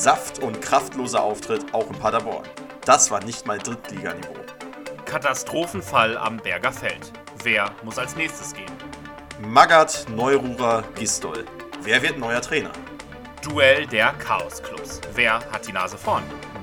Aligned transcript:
Saft- 0.00 0.38
und 0.38 0.62
kraftloser 0.62 1.22
Auftritt 1.22 1.74
auch 1.74 1.86
in 1.88 1.92
Paderborn. 1.92 2.48
Das 2.86 3.10
war 3.10 3.22
nicht 3.22 3.46
mal 3.46 3.58
Drittliganiveau. 3.58 4.34
Katastrophenfall 5.04 6.16
am 6.16 6.38
Berger 6.38 6.72
Feld. 6.72 7.12
Wer 7.44 7.70
muss 7.82 7.98
als 7.98 8.16
nächstes 8.16 8.54
gehen? 8.54 8.72
Magath, 9.42 10.06
Neururer, 10.08 10.84
Gistol. 10.94 11.44
Wer 11.82 12.00
wird 12.00 12.16
neuer 12.16 12.40
Trainer? 12.40 12.72
Duell 13.42 13.86
der 13.86 14.14
Chaos-Clubs. 14.14 15.02
Wer 15.14 15.34
hat 15.52 15.66
die 15.66 15.72
Nase 15.72 15.98
vorn? 15.98 16.22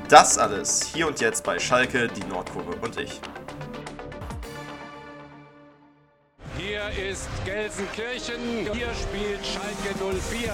Das 0.10 0.40
alles 0.40 0.82
hier 0.92 1.06
und 1.06 1.20
jetzt 1.20 1.44
bei 1.44 1.60
Schalke, 1.60 2.08
die 2.08 2.24
Nordkurve 2.24 2.76
und 2.78 3.00
ich. 3.00 3.22
Hier 6.58 6.90
ist 7.08 7.30
Gelsenkirchen. 7.46 8.68
Hier 8.74 8.90
spielt 8.96 9.46
Schalke 9.46 9.94
04. 10.32 10.52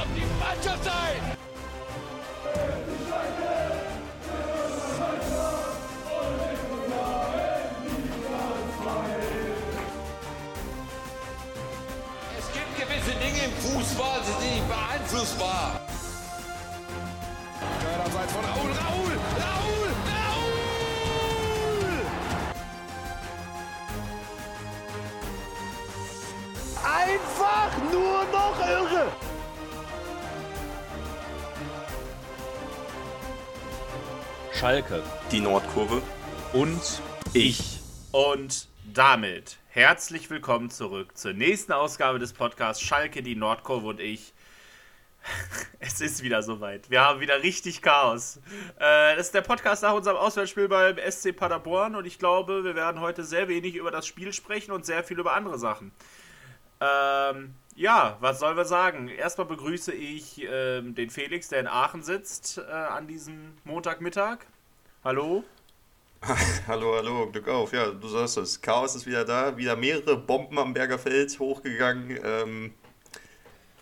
auf 0.00 0.06
die 0.16 0.24
Mannschaft 0.38 0.84
sein! 0.84 1.36
Es 12.38 12.46
gibt 12.52 12.76
gewisse 12.76 13.12
Dinge 13.18 13.44
im 13.44 13.52
Fußball, 13.52 14.20
die 14.20 14.42
sind 14.42 14.54
nicht 14.54 14.68
beeinflussbar. 14.68 15.80
Abseits 18.04 18.32
von 18.32 18.44
Raul, 18.44 18.70
Raul, 18.70 18.89
Schalke. 34.60 35.02
Die 35.32 35.40
Nordkurve 35.40 36.02
Und 36.52 37.00
ich. 37.32 37.80
Und 38.12 38.68
damit 38.92 39.56
herzlich 39.68 40.28
willkommen 40.28 40.68
zurück 40.68 41.16
zur 41.16 41.32
nächsten 41.32 41.72
Ausgabe 41.72 42.18
des 42.18 42.34
Podcasts 42.34 42.82
Schalke, 42.82 43.22
die 43.22 43.36
Nordkurve 43.36 43.86
und 43.86 44.00
ich. 44.00 44.34
Es 45.78 46.02
ist 46.02 46.22
wieder 46.22 46.42
soweit. 46.42 46.90
Wir 46.90 47.00
haben 47.00 47.20
wieder 47.20 47.42
richtig 47.42 47.80
Chaos. 47.80 48.36
Äh, 48.78 49.16
das 49.16 49.28
ist 49.28 49.34
der 49.34 49.40
Podcast 49.40 49.82
nach 49.82 49.94
unserem 49.94 50.18
Auswärtsspiel 50.18 50.68
beim 50.68 50.98
SC 51.10 51.34
Paderborn 51.34 51.94
und 51.94 52.04
ich 52.04 52.18
glaube, 52.18 52.62
wir 52.62 52.74
werden 52.74 53.00
heute 53.00 53.24
sehr 53.24 53.48
wenig 53.48 53.76
über 53.76 53.90
das 53.90 54.06
Spiel 54.06 54.30
sprechen 54.34 54.72
und 54.72 54.84
sehr 54.84 55.02
viel 55.02 55.18
über 55.18 55.32
andere 55.32 55.58
Sachen. 55.58 55.90
Ähm, 56.82 57.54
ja, 57.76 58.16
was 58.20 58.40
sollen 58.40 58.56
wir 58.56 58.64
sagen? 58.64 59.08
Erstmal 59.08 59.46
begrüße 59.46 59.92
ich 59.92 60.42
ähm, 60.50 60.94
den 60.94 61.10
Felix, 61.10 61.48
der 61.48 61.60
in 61.60 61.66
Aachen 61.66 62.02
sitzt, 62.02 62.58
äh, 62.58 62.70
an 62.70 63.06
diesem 63.06 63.54
Montagmittag. 63.64 64.38
Hallo. 65.04 65.44
Hallo, 66.68 66.96
hallo, 66.96 67.30
Glück 67.30 67.48
auf. 67.48 67.72
Ja, 67.72 67.86
du 67.92 68.06
sagst 68.06 68.36
es. 68.36 68.60
Chaos 68.60 68.94
ist 68.94 69.06
wieder 69.06 69.24
da. 69.24 69.56
Wieder 69.56 69.74
mehrere 69.74 70.18
Bomben 70.18 70.58
am 70.58 70.74
Berger 70.74 70.98
Feld 70.98 71.38
hochgegangen. 71.38 72.18
Ähm, 72.22 72.74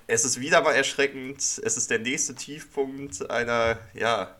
es 0.06 0.24
ist 0.24 0.38
wieder 0.38 0.62
mal 0.62 0.72
erschreckend. 0.72 1.38
Es 1.40 1.76
ist 1.76 1.90
der 1.90 1.98
nächste 1.98 2.36
Tiefpunkt 2.36 3.28
einer, 3.28 3.78
ja, 3.92 4.36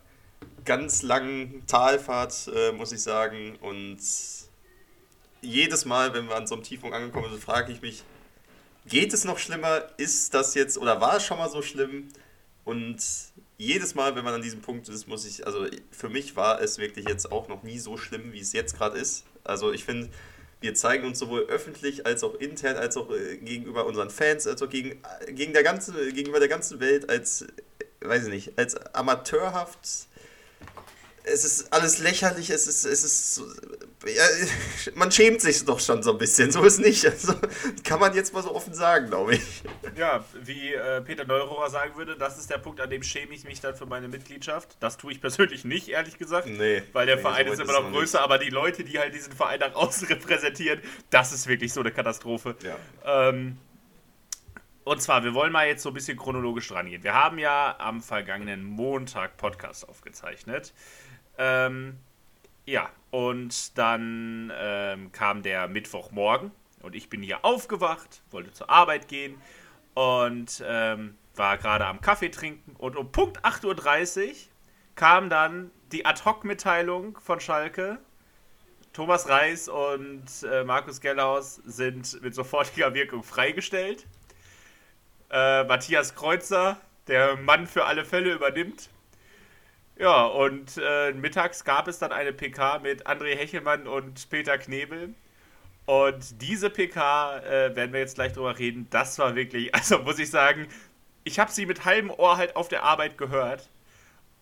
ganz 0.65 1.03
langen 1.03 1.67
Talfahrt, 1.67 2.49
äh, 2.55 2.71
muss 2.71 2.93
ich 2.93 3.03
sagen. 3.03 3.57
Und 3.61 3.99
jedes 5.41 5.85
Mal, 5.85 6.15
wenn 6.15 6.29
wir 6.29 6.37
an 6.37 6.47
so 6.47 6.55
einem 6.55 6.63
Tiefpunkt 6.63 6.95
angekommen 6.95 7.31
sind, 7.31 7.43
frage 7.43 7.73
ich 7.73 7.83
mich, 7.83 8.05
geht 8.89 9.13
es 9.13 9.25
noch 9.25 9.39
schlimmer? 9.39 9.87
Ist 9.97 10.35
das 10.35 10.55
jetzt 10.55 10.79
oder 10.79 11.01
war 11.01 11.17
es 11.17 11.25
schon 11.25 11.39
mal 11.39 11.51
so 11.51 11.63
schlimm? 11.63 12.09
Und 12.65 12.99
jedes 13.57 13.95
Mal, 13.95 14.15
wenn 14.15 14.25
man 14.25 14.35
an 14.35 14.43
diesem 14.43 14.61
Punkt 14.61 14.89
ist, 14.89 15.09
muss 15.09 15.27
ich, 15.27 15.47
also 15.47 15.67
für 15.91 16.09
mich 16.09 16.37
war 16.37 16.61
es 16.61 16.79
wirklich 16.79 17.09
jetzt 17.09 17.33
auch 17.33 17.49
noch 17.49 17.63
nie 17.63 17.79
so 17.79 17.97
schlimm, 17.97 18.33
wie 18.33 18.41
es 18.41 18.53
jetzt 18.53 18.77
gerade 18.77 18.99
ist. 18.99 19.25
Also 19.45 19.73
ich 19.73 19.85
finde, 19.85 20.09
wir 20.61 20.75
zeigen 20.75 21.07
uns 21.07 21.19
sowohl 21.19 21.47
öffentlich 21.47 22.07
als 22.07 22.23
auch 22.23 22.35
intern, 22.35 22.77
als 22.77 22.97
auch 22.97 23.11
äh, 23.11 23.37
gegenüber 23.39 23.87
unseren 23.87 24.11
Fans, 24.11 24.47
als 24.47 24.63
auch 24.63 24.69
gegen, 24.69 25.03
äh, 25.27 25.33
gegen 25.33 25.53
der 25.53 25.63
ganzen, 25.63 25.95
gegenüber 26.15 26.41
der 26.41 26.49
ganzen 26.49 26.81
Welt 26.81 27.09
als, 27.09 27.43
äh, 27.43 27.47
weiß 28.01 28.25
ich 28.25 28.31
nicht, 28.31 28.59
als 28.59 28.77
amateurhaft. 28.95 30.09
Es 31.33 31.45
ist 31.45 31.73
alles 31.73 31.99
lächerlich, 31.99 32.51
es 32.51 32.67
ist, 32.67 32.85
es 32.85 33.05
ist, 33.05 33.43
ja, 34.07 34.25
man 34.95 35.11
schämt 35.11 35.41
sich 35.41 35.65
doch 35.65 35.81
schon 35.81 36.03
so 36.03 36.13
ein 36.13 36.19
bisschen, 36.19 36.51
so 36.51 36.63
ist 36.63 36.79
nicht. 36.79 37.05
Also, 37.07 37.35
kann 37.85 38.01
man 38.01 38.15
jetzt 38.15 38.33
mal 38.33 38.43
so 38.43 38.55
offen 38.55 38.75
sagen, 38.75 39.09
glaube 39.09 39.35
ich. 39.35 39.63
Ja, 39.97 40.25
wie 40.43 40.73
äh, 40.75 41.01
Peter 41.03 41.25
Neurohrer 41.25 41.71
sagen 41.71 41.97
würde, 41.97 42.17
das 42.17 42.39
ist 42.39 42.51
der 42.51 42.59
Punkt, 42.59 42.81
an 42.81 42.91
dem 42.91 43.03
schäme 43.03 43.35
ich 43.35 43.45
mich 43.45 43.61
dann 43.61 43.75
für 43.75 43.87
meine 43.87 44.09
Mitgliedschaft. 44.09 44.77
Das 44.81 44.97
tue 44.97 45.13
ich 45.13 45.21
persönlich 45.21 45.65
nicht, 45.65 45.89
ehrlich 45.89 46.19
gesagt. 46.19 46.47
Nee. 46.49 46.83
Weil 46.93 47.07
der 47.07 47.17
Nee, 47.17 47.23
Verein 47.23 47.47
so 47.47 47.53
ist 47.53 47.61
immer 47.61 47.81
noch 47.81 47.91
größer, 47.91 48.21
aber 48.21 48.39
die 48.39 48.51
Leute, 48.51 48.85
die 48.85 48.99
halt 48.99 49.15
diesen 49.15 49.33
Verein 49.33 49.61
nach 49.61 49.75
außen 49.75 50.07
repräsentieren, 50.09 50.81
das 51.11 51.33
ist 51.33 51.47
wirklich 51.47 51.73
so 51.73 51.81
eine 51.81 51.91
Katastrophe. 51.91 52.57
Ja. 52.63 53.29
Ähm, 53.29 53.59
und 54.85 55.03
zwar, 55.03 55.23
wir 55.23 55.35
wollen 55.35 55.53
mal 55.53 55.67
jetzt 55.67 55.83
so 55.83 55.91
ein 55.91 55.95
bisschen 55.95 56.17
chronologisch 56.17 56.73
rangehen. 56.73 57.03
Wir 57.03 57.13
haben 57.13 57.39
ja 57.39 57.77
am 57.79 58.01
vergangenen 58.01 58.65
Montag 58.65 59.37
Podcast 59.37 59.87
aufgezeichnet. 59.87 60.73
Ähm, 61.39 61.97
ja, 62.67 62.91
und 63.11 63.79
dann 63.79 64.53
ähm, 64.55 65.13
kam 65.13 65.43
der 65.43 65.69
Mittwochmorgen 65.69 66.51
und 66.83 66.95
ich 66.95 67.09
bin 67.09 67.23
hier 67.23 67.45
aufgewacht, 67.45 68.23
wollte 68.31 68.53
zur 68.53 68.69
Arbeit 68.69 69.09
gehen 69.09 69.41
und 69.95 70.63
ähm, 70.67 71.17
war 71.35 71.57
gerade 71.57 71.87
am 71.87 72.01
Kaffee 72.01 72.29
trinken 72.29 72.75
und 72.77 72.97
um 72.97 73.11
Punkt 73.11 73.45
8.30 73.45 74.29
Uhr 74.29 74.35
kam 74.97 75.31
dann 75.31 75.71
die 75.93 76.05
Ad-Hoc-Mitteilung 76.05 77.19
von 77.21 77.41
Schalke. 77.41 77.99
Thomas 78.93 79.29
Reis 79.29 79.69
und 79.69 80.25
äh, 80.43 80.65
Markus 80.65 81.01
Gellhaus 81.01 81.57
sind 81.65 82.21
mit 82.21 82.35
sofortiger 82.35 82.95
Wirkung 82.95 83.23
freigestellt. 83.23 84.07
Äh, 85.31 85.65
Matthias 85.65 86.15
Kreuzer, 86.15 86.81
der 87.07 87.37
Mann 87.37 87.67
für 87.67 87.85
alle 87.85 88.05
Fälle, 88.05 88.33
übernimmt. 88.33 88.91
Ja, 89.99 90.27
und 90.27 90.81
äh, 90.81 91.13
mittags 91.13 91.65
gab 91.65 91.89
es 91.89 91.99
dann 91.99 92.13
eine 92.13 92.33
PK 92.33 92.79
mit 92.79 93.09
André 93.09 93.35
Hechelmann 93.35 93.89
und 93.89 94.31
Peter 94.31 94.57
Knebel. 94.57 95.15
Und 95.87 96.41
diese 96.41 96.71
PK, 96.71 97.39
äh, 97.39 97.75
werden 97.75 97.93
wir 97.93 98.01
jetzt 98.01 98.15
gleich 98.15 98.33
drüber 98.33 98.59
reden, 98.59 98.87
das 98.91 99.19
war 99.19 99.35
wirklich, 99.35 99.75
also 99.75 99.99
muss 100.01 100.19
ich 100.21 100.31
sagen, 100.31 100.69
ich 101.25 101.39
habe 101.41 101.51
sie 101.51 101.67
mit 101.67 101.85
halbem 101.85 102.11
Ohr 102.11 102.37
halt 102.37 102.55
auf 102.55 102.69
der 102.69 102.85
Arbeit 102.85 103.19
gehört. 103.19 103.71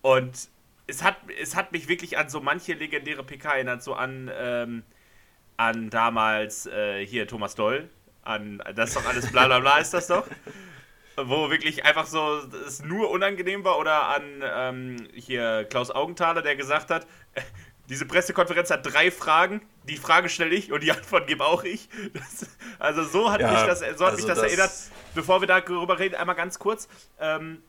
Und 0.03 0.49
es 0.85 1.03
hat, 1.03 1.17
es 1.41 1.55
hat 1.55 1.71
mich 1.71 1.87
wirklich 1.87 2.17
an 2.17 2.29
so 2.29 2.39
manche 2.39 2.73
legendäre 2.73 3.23
PK 3.23 3.55
erinnert, 3.55 3.83
so 3.83 3.95
an, 3.95 4.31
ähm, 4.37 4.83
an 5.57 5.89
damals 5.89 6.67
äh, 6.67 7.05
hier 7.05 7.27
Thomas 7.27 7.55
Doll. 7.55 7.89
An 8.23 8.61
das 8.75 8.89
ist 8.89 8.97
doch 8.97 9.05
alles 9.07 9.31
bla 9.31 9.47
bla 9.47 9.59
bla 9.59 9.79
ist 9.79 9.93
das 9.93 10.07
doch. 10.07 10.27
Wo 11.19 11.49
wirklich 11.49 11.83
einfach 11.83 12.05
so 12.05 12.37
es 12.67 12.83
nur 12.83 13.09
unangenehm 13.09 13.63
war. 13.63 13.79
Oder 13.79 14.09
an 14.09 14.43
ähm, 14.43 15.07
hier 15.15 15.65
Klaus 15.65 15.89
Augenthaler, 15.89 16.41
der 16.43 16.55
gesagt 16.55 16.91
hat, 16.91 17.07
diese 17.89 18.05
Pressekonferenz 18.05 18.69
hat 18.69 18.85
drei 18.85 19.09
Fragen. 19.11 19.61
Die 19.85 19.97
Frage 19.97 20.29
stelle 20.29 20.53
ich 20.53 20.71
und 20.71 20.83
die 20.83 20.91
Antwort 20.93 21.27
gebe 21.27 21.43
auch 21.45 21.63
ich. 21.63 21.89
Das, 22.13 22.47
also 22.77 23.03
so 23.03 23.31
hat 23.31 23.41
Ja, 23.41 23.51
mich 23.51 23.61
das, 23.61 23.79
so 23.79 23.85
hat 23.85 24.11
also 24.11 24.15
mich 24.17 24.25
das, 24.25 24.39
das- 24.39 24.43
erinnert. 24.47 24.71
Bevor 25.15 25.41
wir 25.41 25.47
darüber 25.47 25.97
reden, 25.97 26.13
einmal 26.15 26.35
ganz 26.35 26.59
kurz. 26.59 26.87
Ähm, 27.19 27.63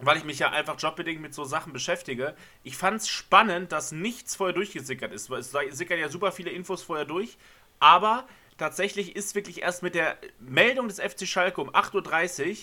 weil 0.00 0.16
ich 0.16 0.24
mich 0.24 0.40
ja 0.40 0.50
einfach 0.50 0.74
jobbedingt 0.80 1.22
mit 1.22 1.32
so 1.34 1.44
Sachen 1.44 1.72
beschäftige. 1.72 2.34
Ich 2.64 2.76
fand 2.76 3.00
es 3.00 3.08
spannend, 3.08 3.70
dass 3.70 3.92
nichts 3.92 4.34
vorher 4.34 4.52
durchgesickert 4.52 5.12
ist. 5.12 5.30
Weil 5.30 5.38
Es 5.38 5.52
sickern 5.78 6.00
ja 6.00 6.08
super 6.08 6.32
viele 6.32 6.50
Infos 6.50 6.82
vorher 6.82 7.04
durch, 7.04 7.38
aber 7.78 8.24
tatsächlich 8.58 9.16
ist 9.16 9.34
wirklich 9.34 9.62
erst 9.62 9.82
mit 9.82 9.94
der 9.94 10.16
Meldung 10.38 10.88
des 10.88 11.00
FC 11.00 11.26
Schalke 11.26 11.60
um 11.60 11.70
8.30 11.70 12.50
Uhr 12.50 12.56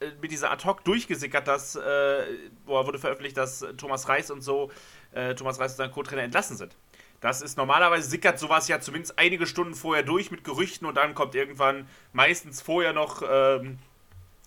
äh, 0.00 0.12
mit 0.20 0.30
dieser 0.30 0.50
Ad-Hoc 0.50 0.84
durchgesickert, 0.84 1.46
dass, 1.46 1.76
äh, 1.76 2.24
boah, 2.66 2.86
wurde 2.86 2.98
veröffentlicht, 2.98 3.36
dass 3.36 3.64
Thomas 3.76 4.08
Reis 4.08 4.30
und 4.30 4.42
so, 4.42 4.70
äh, 5.12 5.34
Thomas 5.34 5.58
Reis 5.58 5.72
und 5.72 5.78
sein 5.78 5.90
Co-Trainer 5.90 6.22
entlassen 6.22 6.56
sind. 6.56 6.76
Das 7.20 7.42
ist 7.42 7.56
normalerweise 7.56 8.08
sickert 8.08 8.38
sowas 8.38 8.68
ja 8.68 8.80
zumindest 8.80 9.18
einige 9.18 9.46
Stunden 9.46 9.74
vorher 9.74 10.04
durch 10.04 10.30
mit 10.30 10.44
Gerüchten 10.44 10.86
und 10.86 10.94
dann 10.94 11.14
kommt 11.14 11.34
irgendwann 11.34 11.88
meistens 12.12 12.62
vorher 12.62 12.92
noch 12.92 13.22
ähm, 13.28 13.78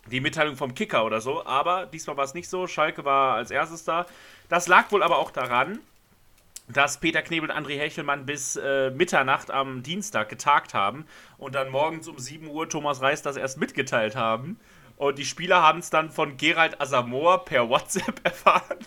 die 0.08 0.22
Mitteilung 0.22 0.56
vom 0.56 0.74
Kicker 0.74 1.06
oder 1.06 1.20
so. 1.20 1.46
Aber 1.46 1.86
diesmal 1.86 2.16
war 2.16 2.24
es 2.24 2.34
nicht 2.34 2.50
so. 2.50 2.68
Schalke 2.68 3.04
war 3.04 3.36
als 3.36 3.52
erstes 3.52 3.84
da. 3.84 4.06
Das 4.48 4.68
lag 4.68 4.90
wohl 4.92 5.04
aber 5.04 5.18
auch 5.18 5.32
daran, 5.32 5.80
dass 6.74 7.00
Peter 7.00 7.22
Knebel 7.22 7.50
und 7.50 7.56
André 7.56 7.78
Hechelmann 7.78 8.26
bis 8.26 8.56
äh, 8.56 8.92
Mitternacht 8.92 9.52
am 9.52 9.84
Dienstag 9.84 10.30
getagt 10.30 10.74
haben 10.74 11.06
und 11.38 11.56
dann 11.56 11.70
morgens 11.70 12.08
um 12.08 12.18
7 12.18 12.48
Uhr 12.48 12.70
Thomas 12.70 13.02
Reis 13.02 13.22
das 13.22 13.38
erst 13.38 13.58
mitgeteilt 13.58 14.16
haben. 14.16 14.60
Und 14.98 15.18
die 15.18 15.26
Spieler 15.26 15.64
haben 15.64 15.80
es 15.80 15.90
dann 15.90 16.12
von 16.12 16.38
Gerald 16.38 16.80
Asamoah 16.80 17.44
per 17.44 17.70
WhatsApp 17.70 18.20
erfahren. 18.24 18.78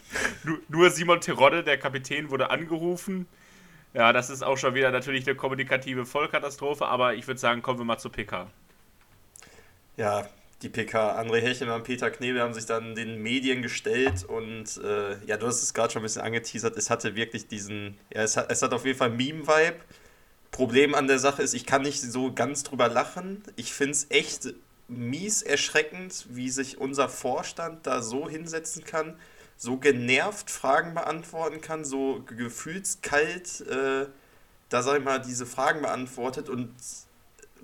nur, 0.68 0.90
Simon 0.90 1.20
Terodde, 1.20 1.64
der 1.64 1.78
Kapitän, 1.78 2.30
wurde 2.30 2.50
angerufen. 2.50 3.26
Ja, 3.94 4.12
das 4.12 4.30
ist 4.30 4.42
auch 4.42 4.56
schon 4.56 4.74
wieder 4.74 4.90
natürlich 4.90 5.26
eine 5.26 5.36
kommunikative 5.36 6.06
Vollkatastrophe, 6.06 6.86
aber 6.86 7.14
ich 7.14 7.26
würde 7.26 7.40
sagen, 7.40 7.62
kommen 7.62 7.80
wir 7.80 7.84
mal 7.84 7.98
zur 7.98 8.12
PK. 8.12 8.48
Ja, 9.96 10.28
die 10.62 10.68
PK. 10.68 11.18
André 11.20 11.40
Hechelmann 11.40 11.76
und 11.76 11.84
Peter 11.84 12.10
Knebel 12.10 12.40
haben 12.40 12.54
sich 12.54 12.66
dann 12.66 12.94
den 12.94 13.22
Medien 13.22 13.62
gestellt 13.62 14.24
und 14.24 14.78
äh, 14.82 15.16
ja, 15.26 15.36
du 15.36 15.46
hast 15.46 15.62
es 15.62 15.74
gerade 15.74 15.92
schon 15.92 16.02
ein 16.02 16.04
bisschen 16.04 16.22
angeteasert. 16.22 16.76
Es 16.76 16.90
hatte 16.90 17.14
wirklich 17.16 17.46
diesen, 17.46 17.98
ja, 18.12 18.22
es 18.22 18.36
hat, 18.36 18.50
es 18.50 18.62
hat 18.62 18.72
auf 18.72 18.84
jeden 18.84 18.98
Fall 18.98 19.10
Meme-Vibe. 19.10 19.76
Problem 20.50 20.94
an 20.94 21.08
der 21.08 21.18
Sache 21.18 21.42
ist, 21.42 21.52
ich 21.52 21.66
kann 21.66 21.82
nicht 21.82 22.00
so 22.00 22.32
ganz 22.32 22.62
drüber 22.62 22.88
lachen. 22.88 23.42
Ich 23.56 23.72
finde 23.72 23.92
es 23.92 24.06
echt 24.10 24.54
mies 24.88 25.42
erschreckend, 25.42 26.26
wie 26.30 26.50
sich 26.50 26.78
unser 26.78 27.08
Vorstand 27.08 27.86
da 27.86 28.02
so 28.02 28.28
hinsetzen 28.28 28.84
kann, 28.84 29.18
so 29.56 29.78
genervt 29.78 30.50
Fragen 30.50 30.94
beantworten 30.94 31.60
kann, 31.60 31.84
so 31.84 32.22
gefühlskalt, 32.26 33.62
äh, 33.62 34.06
da 34.68 34.82
sag 34.82 34.98
ich 34.98 35.04
mal, 35.04 35.20
diese 35.20 35.46
Fragen 35.46 35.82
beantwortet 35.82 36.48
und 36.48 36.72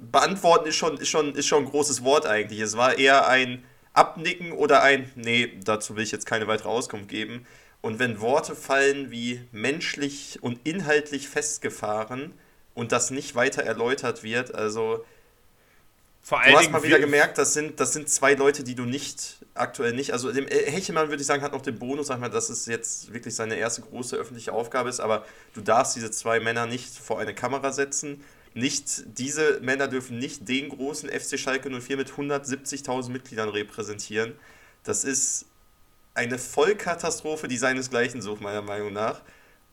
beantworten 0.01 0.69
ist 0.69 0.77
schon, 0.77 0.97
ist, 0.97 1.09
schon, 1.09 1.35
ist 1.35 1.47
schon 1.47 1.65
ein 1.65 1.71
großes 1.71 2.05
Wort 2.05 2.27
eigentlich. 2.27 2.61
Es 2.61 2.77
war 2.77 2.99
eher 2.99 3.29
ein 3.29 3.65
Abnicken 3.93 4.53
oder 4.53 4.83
ein, 4.83 5.11
nee, 5.15 5.59
dazu 5.65 5.97
will 5.97 6.05
ich 6.05 6.13
jetzt 6.13 6.27
keine 6.27 6.47
weitere 6.47 6.69
Auskunft 6.69 7.09
geben. 7.09 7.47
Und 7.83 7.99
wenn 7.99 8.21
Worte 8.21 8.55
fallen 8.55 9.11
wie 9.11 9.43
menschlich 9.53 10.39
und 10.43 10.61
inhaltlich 10.65 11.29
festgefahren 11.29 12.33
und 12.75 12.93
das 12.93 13.11
nicht 13.11 13.35
weiter 13.35 13.63
erläutert 13.63 14.23
wird, 14.23 14.55
also 14.55 15.05
Vor 16.23 16.41
du 16.47 16.57
hast 16.57 16.71
mal 16.71 16.83
wieder 16.83 16.99
gemerkt, 16.99 17.39
das 17.39 17.55
sind, 17.55 17.81
das 17.81 17.95
sind 17.95 18.09
zwei 18.09 18.35
Leute, 18.35 18.65
die 18.65 18.75
du 18.75 18.85
nicht 18.85 19.39
aktuell 19.55 19.93
nicht, 19.93 20.13
also 20.13 20.31
dem 20.31 20.47
äh, 20.47 20.71
Hechelmann 20.71 21.09
würde 21.09 21.23
ich 21.23 21.27
sagen, 21.27 21.43
hat 21.43 21.53
noch 21.53 21.63
den 21.63 21.79
Bonus, 21.79 22.09
sag 22.09 22.21
mal, 22.21 22.29
dass 22.29 22.51
es 22.51 22.67
jetzt 22.67 23.13
wirklich 23.13 23.35
seine 23.35 23.57
erste 23.57 23.83
große 23.83 24.17
öffentliche 24.17 24.53
Aufgabe 24.53 24.89
ist, 24.89 25.01
aber 25.01 25.25
du 25.55 25.61
darfst 25.63 25.97
diese 25.97 26.11
zwei 26.11 26.39
Männer 26.39 26.67
nicht 26.67 26.95
vor 26.95 27.19
eine 27.19 27.35
Kamera 27.35 27.73
setzen. 27.73 28.23
Nicht, 28.55 29.05
diese 29.19 29.61
Männer 29.61 29.87
dürfen 29.87 30.19
nicht 30.19 30.49
den 30.49 30.71
großen 30.71 31.09
FC 31.09 31.39
Schalke 31.39 31.71
04 31.71 31.97
mit 31.97 32.11
170.000 32.11 33.11
Mitgliedern 33.11 33.49
repräsentieren. 33.49 34.35
Das 34.83 35.05
ist 35.05 35.47
eine 36.15 36.39
Vollkatastrophe, 36.39 37.47
die 37.49 37.57
seinesgleichen 37.57 38.23
sucht, 38.23 38.41
meiner 38.41 38.63
Meinung 38.63 38.93
nach. 38.93 39.23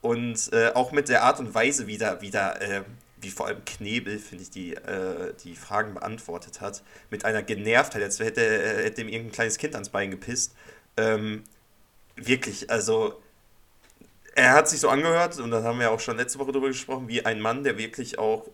Und 0.01 0.53
äh, 0.53 0.71
auch 0.73 0.91
mit 0.91 1.09
der 1.09 1.23
Art 1.23 1.39
und 1.39 1.53
Weise, 1.55 1.87
wie 1.87 1.97
da, 1.97 2.21
wie, 2.21 2.29
da, 2.29 2.53
äh, 2.53 2.83
wie 3.19 3.31
vor 3.31 3.47
allem 3.47 3.65
Knebel, 3.65 4.19
finde 4.19 4.43
ich, 4.43 4.51
die, 4.51 4.75
äh, 4.75 5.33
die 5.43 5.55
Fragen 5.55 5.95
beantwortet 5.95 6.61
hat, 6.61 6.83
mit 7.09 7.25
einer 7.25 7.41
Genervtheit, 7.41 8.03
als 8.03 8.19
hätte, 8.19 8.41
äh, 8.41 8.83
hätte 8.83 9.01
ihm 9.01 9.09
irgendein 9.09 9.33
kleines 9.33 9.57
Kind 9.57 9.73
ans 9.73 9.89
Bein 9.89 10.11
gepisst. 10.11 10.53
Ähm, 10.97 11.43
wirklich, 12.15 12.69
also 12.69 13.21
er 14.35 14.53
hat 14.53 14.69
sich 14.69 14.79
so 14.79 14.89
angehört, 14.89 15.39
und 15.39 15.49
da 15.49 15.63
haben 15.63 15.79
wir 15.79 15.91
auch 15.91 15.99
schon 15.99 16.17
letzte 16.17 16.37
Woche 16.37 16.51
drüber 16.51 16.67
gesprochen, 16.67 17.07
wie 17.07 17.25
ein 17.25 17.41
Mann, 17.41 17.63
der 17.63 17.79
wirklich 17.79 18.19
auch 18.19 18.47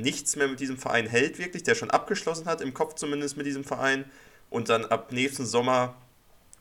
nichts 0.00 0.36
mehr 0.36 0.48
mit 0.48 0.60
diesem 0.60 0.78
Verein 0.78 1.06
hält, 1.06 1.38
wirklich, 1.38 1.62
der 1.62 1.74
schon 1.74 1.90
abgeschlossen 1.90 2.46
hat, 2.46 2.60
im 2.60 2.74
Kopf 2.74 2.94
zumindest 2.94 3.36
mit 3.36 3.46
diesem 3.46 3.64
Verein, 3.64 4.04
und 4.50 4.68
dann 4.68 4.84
ab 4.84 5.12
nächsten 5.12 5.46
Sommer 5.46 5.96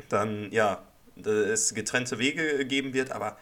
dann, 0.09 0.51
ja, 0.51 0.83
es 1.23 1.73
getrennte 1.73 2.19
Wege 2.19 2.65
geben 2.65 2.93
wird, 2.93 3.11
aber 3.11 3.37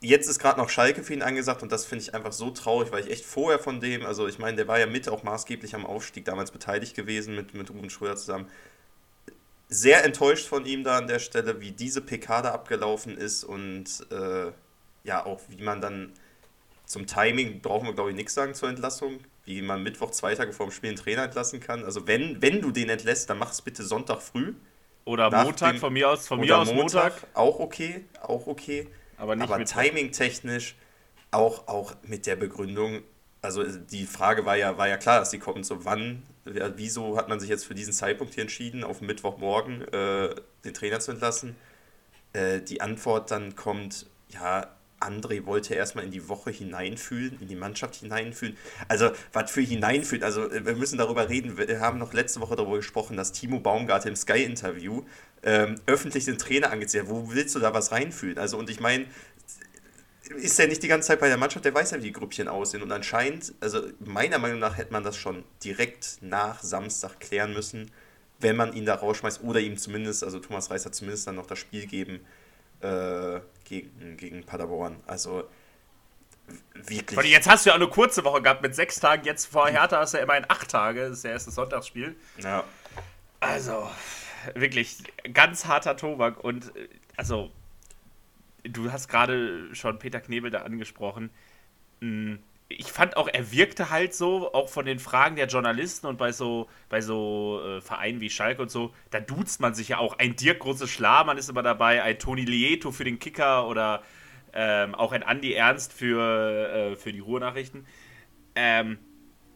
jetzt 0.00 0.28
ist 0.28 0.38
gerade 0.38 0.60
noch 0.60 0.68
Schalke 0.68 1.02
für 1.02 1.12
ihn 1.12 1.22
angesagt 1.22 1.62
und 1.62 1.72
das 1.72 1.84
finde 1.84 2.04
ich 2.04 2.14
einfach 2.14 2.32
so 2.32 2.50
traurig, 2.50 2.92
weil 2.92 3.04
ich 3.04 3.10
echt 3.10 3.24
vorher 3.24 3.58
von 3.58 3.80
dem, 3.80 4.06
also 4.06 4.28
ich 4.28 4.38
meine, 4.38 4.56
der 4.56 4.68
war 4.68 4.78
ja 4.78 4.86
mit 4.86 5.08
auch 5.08 5.24
maßgeblich 5.24 5.74
am 5.74 5.84
Aufstieg 5.84 6.24
damals 6.24 6.52
beteiligt 6.52 6.94
gewesen 6.94 7.34
mit, 7.34 7.54
mit 7.54 7.70
Ruben 7.70 7.90
Schröder 7.90 8.16
zusammen. 8.16 8.48
Sehr 9.68 10.04
enttäuscht 10.04 10.46
von 10.46 10.64
ihm 10.64 10.84
da 10.84 10.98
an 10.98 11.08
der 11.08 11.18
Stelle, 11.18 11.60
wie 11.60 11.72
diese 11.72 12.00
PK 12.00 12.42
da 12.42 12.52
abgelaufen 12.52 13.18
ist 13.18 13.42
und 13.42 14.06
äh, 14.12 14.52
ja, 15.02 15.26
auch 15.26 15.40
wie 15.48 15.62
man 15.62 15.80
dann 15.80 16.12
zum 16.88 17.06
Timing 17.06 17.60
brauchen 17.60 17.86
wir, 17.86 17.94
glaube 17.94 18.10
ich, 18.10 18.16
nichts 18.16 18.34
sagen 18.34 18.54
zur 18.54 18.68
Entlassung. 18.68 19.20
Wie 19.44 19.62
man 19.62 19.82
Mittwoch, 19.82 20.10
zwei 20.10 20.34
Tage 20.34 20.52
vor 20.52 20.66
dem 20.66 20.72
Spiel 20.72 20.88
einen 20.88 20.98
Trainer 20.98 21.22
entlassen 21.24 21.60
kann. 21.60 21.84
Also 21.84 22.06
wenn, 22.06 22.42
wenn 22.42 22.60
du 22.60 22.70
den 22.70 22.88
entlässt, 22.88 23.30
dann 23.30 23.38
mach 23.38 23.52
es 23.52 23.62
bitte 23.62 23.82
Sonntag 23.84 24.20
früh. 24.22 24.54
Oder 25.04 25.30
Montag, 25.30 25.72
dem- 25.74 25.80
von 25.80 25.92
mir 25.92 26.10
aus, 26.10 26.26
von 26.26 26.40
mir 26.40 26.58
aus 26.58 26.72
Montag. 26.72 27.12
Auch 27.34 27.60
okay, 27.60 28.04
auch 28.20 28.46
okay. 28.46 28.88
Aber 29.16 29.36
nicht 29.36 29.50
Aber 29.50 29.64
timing-technisch 29.64 30.76
auch, 31.30 31.68
auch 31.68 31.94
mit 32.02 32.26
der 32.26 32.36
Begründung, 32.36 33.02
also 33.42 33.64
die 33.64 34.06
Frage 34.06 34.44
war 34.44 34.56
ja, 34.56 34.76
war 34.78 34.88
ja 34.88 34.96
klar, 34.96 35.20
dass 35.20 35.30
sie 35.30 35.38
kommt, 35.38 35.64
so 35.66 35.84
wann, 35.84 36.22
wieso 36.44 37.16
hat 37.16 37.28
man 37.28 37.38
sich 37.38 37.50
jetzt 37.50 37.66
für 37.66 37.74
diesen 37.74 37.92
Zeitpunkt 37.92 38.34
hier 38.34 38.42
entschieden, 38.42 38.82
auf 38.84 39.00
Mittwochmorgen 39.00 39.82
äh, 39.92 40.34
den 40.64 40.74
Trainer 40.74 41.00
zu 41.00 41.10
entlassen? 41.12 41.54
Äh, 42.32 42.60
die 42.60 42.80
Antwort 42.80 43.30
dann 43.30 43.56
kommt, 43.56 44.06
ja, 44.28 44.74
André 45.00 45.46
wollte 45.46 45.74
erstmal 45.74 46.04
in 46.04 46.10
die 46.10 46.28
Woche 46.28 46.50
hineinfühlen, 46.50 47.38
in 47.40 47.48
die 47.48 47.56
Mannschaft 47.56 47.96
hineinfühlen. 47.96 48.56
Also, 48.88 49.10
was 49.32 49.50
für 49.50 49.60
hineinfühlen? 49.60 50.24
Also, 50.24 50.50
äh, 50.50 50.64
wir 50.64 50.74
müssen 50.74 50.98
darüber 50.98 51.28
reden. 51.28 51.56
Wir 51.56 51.80
haben 51.80 51.98
noch 51.98 52.12
letzte 52.12 52.40
Woche 52.40 52.56
darüber 52.56 52.76
gesprochen, 52.76 53.16
dass 53.16 53.32
Timo 53.32 53.60
Baumgart 53.60 54.06
im 54.06 54.16
Sky-Interview 54.16 55.04
ähm, 55.42 55.76
öffentlich 55.86 56.24
den 56.24 56.38
Trainer 56.38 56.70
angezeigt 56.70 57.06
hat. 57.06 57.14
Wo 57.14 57.30
willst 57.32 57.54
du 57.54 57.60
da 57.60 57.72
was 57.74 57.92
reinfühlen? 57.92 58.38
Also, 58.38 58.58
und 58.58 58.70
ich 58.70 58.80
meine, 58.80 59.06
ist 60.36 60.58
er 60.58 60.66
nicht 60.66 60.82
die 60.82 60.88
ganze 60.88 61.08
Zeit 61.08 61.20
bei 61.20 61.28
der 61.28 61.38
Mannschaft, 61.38 61.64
der 61.64 61.74
weiß 61.74 61.92
ja, 61.92 61.98
wie 61.98 62.02
die 62.02 62.12
Grüppchen 62.12 62.48
aussehen. 62.48 62.82
Und 62.82 62.92
anscheinend, 62.92 63.54
also 63.60 63.82
meiner 64.00 64.38
Meinung 64.38 64.58
nach, 64.58 64.76
hätte 64.76 64.92
man 64.92 65.04
das 65.04 65.16
schon 65.16 65.44
direkt 65.64 66.18
nach 66.20 66.62
Samstag 66.62 67.20
klären 67.20 67.52
müssen, 67.52 67.90
wenn 68.40 68.56
man 68.56 68.72
ihn 68.72 68.84
da 68.84 68.94
rausschmeißt 68.94 69.42
oder 69.42 69.60
ihm 69.60 69.78
zumindest, 69.78 70.22
also 70.22 70.38
Thomas 70.38 70.70
Reis 70.70 70.84
hat 70.84 70.94
zumindest 70.94 71.26
dann 71.26 71.36
noch 71.36 71.46
das 71.46 71.58
Spiel 71.58 71.86
geben 71.86 72.20
äh, 72.80 73.40
gegen, 73.64 74.16
gegen 74.16 74.44
Paderborn. 74.44 74.96
Also 75.06 75.48
wirklich. 76.74 77.18
Und 77.18 77.26
jetzt 77.26 77.48
hast 77.48 77.66
du 77.66 77.70
ja 77.70 77.76
auch 77.76 77.80
eine 77.80 77.88
kurze 77.88 78.24
Woche 78.24 78.42
gehabt 78.42 78.62
mit 78.62 78.74
sechs 78.74 79.00
Tagen. 79.00 79.24
Jetzt 79.24 79.46
vor 79.46 79.68
Hertha 79.68 79.98
hast 79.98 80.14
du 80.14 80.18
ja 80.18 80.24
immerhin 80.24 80.44
acht 80.48 80.70
Tage. 80.70 81.02
Das 81.02 81.18
ist 81.18 81.24
der 81.24 81.32
erste 81.32 81.50
Sonntagsspiel. 81.50 82.16
Ja. 82.42 82.64
Also, 83.40 83.88
wirklich 84.54 84.98
ganz 85.32 85.66
harter 85.66 85.96
Tobak. 85.96 86.42
Und 86.42 86.72
also, 87.16 87.50
du 88.64 88.90
hast 88.90 89.08
gerade 89.08 89.74
schon 89.74 89.98
Peter 89.98 90.20
Knebel 90.20 90.50
da 90.50 90.62
angesprochen. 90.62 91.30
Ich 92.70 92.92
fand 92.92 93.16
auch, 93.16 93.28
er 93.28 93.50
wirkte 93.50 93.88
halt 93.88 94.14
so, 94.14 94.52
auch 94.52 94.68
von 94.68 94.84
den 94.84 94.98
Fragen 94.98 95.36
der 95.36 95.46
Journalisten 95.46 96.06
und 96.06 96.18
bei 96.18 96.32
so, 96.32 96.68
bei 96.90 97.00
so 97.00 97.62
äh, 97.64 97.80
Vereinen 97.80 98.20
wie 98.20 98.28
Schalke 98.28 98.60
und 98.60 98.70
so, 98.70 98.92
da 99.10 99.20
duzt 99.20 99.60
man 99.60 99.74
sich 99.74 99.88
ja 99.88 99.98
auch. 99.98 100.18
Ein 100.18 100.36
Dirk 100.36 100.58
Große 100.58 100.86
Schlamann 100.86 101.38
ist 101.38 101.48
immer 101.48 101.62
dabei, 101.62 102.02
ein 102.02 102.18
Toni 102.18 102.44
Lieto 102.44 102.92
für 102.92 103.04
den 103.04 103.18
Kicker 103.18 103.66
oder 103.68 104.02
ähm, 104.52 104.94
auch 104.94 105.12
ein 105.12 105.22
Andi 105.22 105.54
Ernst 105.54 105.94
für, 105.94 106.92
äh, 106.92 106.96
für 106.96 107.12
die 107.12 107.20
Ruhrnachrichten. 107.20 107.86
Ähm, 108.54 108.98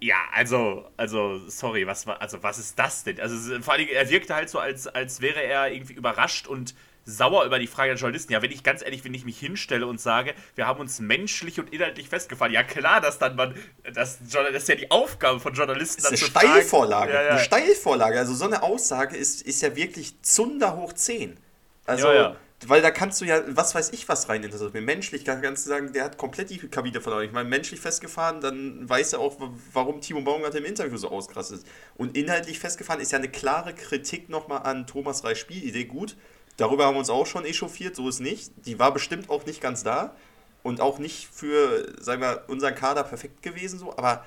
ja, 0.01 0.17
also, 0.33 0.89
also, 0.97 1.39
sorry, 1.49 1.87
was 1.87 2.07
war, 2.07 2.21
also 2.21 2.43
was 2.43 2.59
ist 2.59 2.79
das 2.79 3.05
denn? 3.05 3.21
Also 3.21 3.61
vor 3.61 3.75
allem, 3.75 3.89
er 3.89 4.11
wirkte 4.11 4.35
halt 4.35 4.49
so, 4.49 4.59
als, 4.59 4.87
als 4.89 5.21
wäre 5.21 5.43
er 5.43 5.73
irgendwie 5.73 5.95
überrascht 5.95 6.47
und 6.47 6.75
sauer 7.05 7.45
über 7.45 7.59
die 7.59 7.67
Frage 7.67 7.91
der 7.91 7.99
Journalisten. 7.99 8.33
Ja, 8.33 8.43
wenn 8.43 8.51
ich 8.53 8.63
ganz 8.63 8.83
ehrlich, 8.83 9.05
wenn 9.05 9.15
ich 9.15 9.25
mich 9.25 9.39
hinstelle 9.39 9.87
und 9.87 10.01
sage, 10.01 10.35
wir 10.55 10.67
haben 10.67 10.81
uns 10.81 11.01
menschlich 11.01 11.59
und 11.61 11.73
inhaltlich 11.73 12.09
festgefahren, 12.09 12.53
ja 12.53 12.63
klar, 12.63 13.01
dass 13.01 13.19
dann 13.19 13.37
man, 13.37 13.55
das, 13.93 14.19
das 14.31 14.45
ist 14.53 14.69
ja 14.69 14.75
die 14.77 14.91
Aufgabe 14.91 15.41
von 15.41 15.53
Journalisten, 15.55 16.03
Das 16.03 16.13
ist 16.13 16.37
eine. 16.37 16.47
Steilvorlage. 16.49 17.13
Ja, 17.13 17.23
ja. 17.23 17.29
Eine 17.31 17.41
Steilvorlage. 17.41 18.19
Also 18.19 18.35
so 18.35 18.45
eine 18.45 18.63
Aussage 18.63 19.17
ist, 19.17 19.43
ist 19.43 19.63
ja 19.63 19.75
wirklich 19.77 20.21
Zunder 20.23 20.77
hoch 20.77 20.93
10. 20.93 21.37
Also, 21.85 22.07
Ja, 22.09 22.15
ja. 22.15 22.37
weil 22.67 22.81
da 22.81 22.93
kannst 22.93 23.21
du 23.21 23.25
ja, 23.25 23.43
was 23.49 23.75
weiß 23.75 23.91
ich, 23.93 24.09
was 24.09 24.29
rein 24.29 24.45
interpretieren. 24.45 24.85
Menschlich 24.85 25.25
kann- 25.25 25.43
kannst 25.43 25.67
du 25.67 25.71
sagen, 25.71 25.93
der 25.93 26.05
hat 26.05 26.17
komplett 26.17 26.51
die 26.51 26.59
Kabine 26.59 27.01
verloren. 27.01 27.25
Ich 27.25 27.33
meine, 27.33 27.49
menschlich 27.49 27.81
festgefahren, 27.81 28.41
dann 28.41 28.89
weiß 28.89 29.15
er 29.15 29.19
auch, 29.19 29.37
warum 29.73 30.01
Timo 30.01 30.21
Baumgart 30.21 30.55
im 30.55 30.65
Interview 30.65 30.97
so 30.97 31.09
ausgerastet 31.11 31.59
ist. 31.59 31.67
Und 31.97 32.17
inhaltlich 32.17 32.61
festgefahren 32.61 33.01
ist 33.01 33.11
ja 33.11 33.19
eine 33.19 33.29
klare 33.29 33.75
Kritik 33.75 34.29
nochmal 34.29 34.63
an 34.63 34.87
Thomas 34.87 35.25
Reis 35.25 35.41
Spielidee. 35.41 35.87
Gut, 35.87 36.17
darüber 36.57 36.87
haben 36.87 36.95
wir 36.95 37.01
uns 37.01 37.11
auch 37.11 37.27
schon 37.27 37.45
echauffiert, 37.45 37.97
so 37.97 38.09
ist 38.09 38.21
nicht. 38.21 38.53
Die 38.67 38.79
war 38.79 38.93
bestimmt 38.93 39.31
auch 39.31 39.47
nicht 39.47 39.61
ganz 39.61 39.83
da. 39.83 40.15
Und 40.63 40.81
auch 40.81 40.99
nicht 40.99 41.29
für, 41.33 41.93
sagen 42.01 42.23
wir, 42.23 42.45
unseren 42.47 42.75
Kader 42.77 43.03
perfekt 43.03 43.43
gewesen, 43.43 43.81
so, 43.81 43.97
aber 43.97 44.25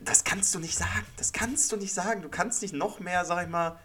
das 0.00 0.24
kannst 0.24 0.54
du 0.54 0.58
nicht 0.58 0.76
sagen. 0.76 1.06
Das 1.16 1.32
kannst 1.32 1.72
du 1.72 1.76
nicht 1.76 1.94
sagen. 1.94 2.22
Du 2.22 2.28
kannst 2.28 2.62
nicht 2.62 2.74
noch 2.74 3.00
mehr, 3.00 3.24
sag 3.24 3.44
ich 3.44 3.48
mal, 3.48 3.78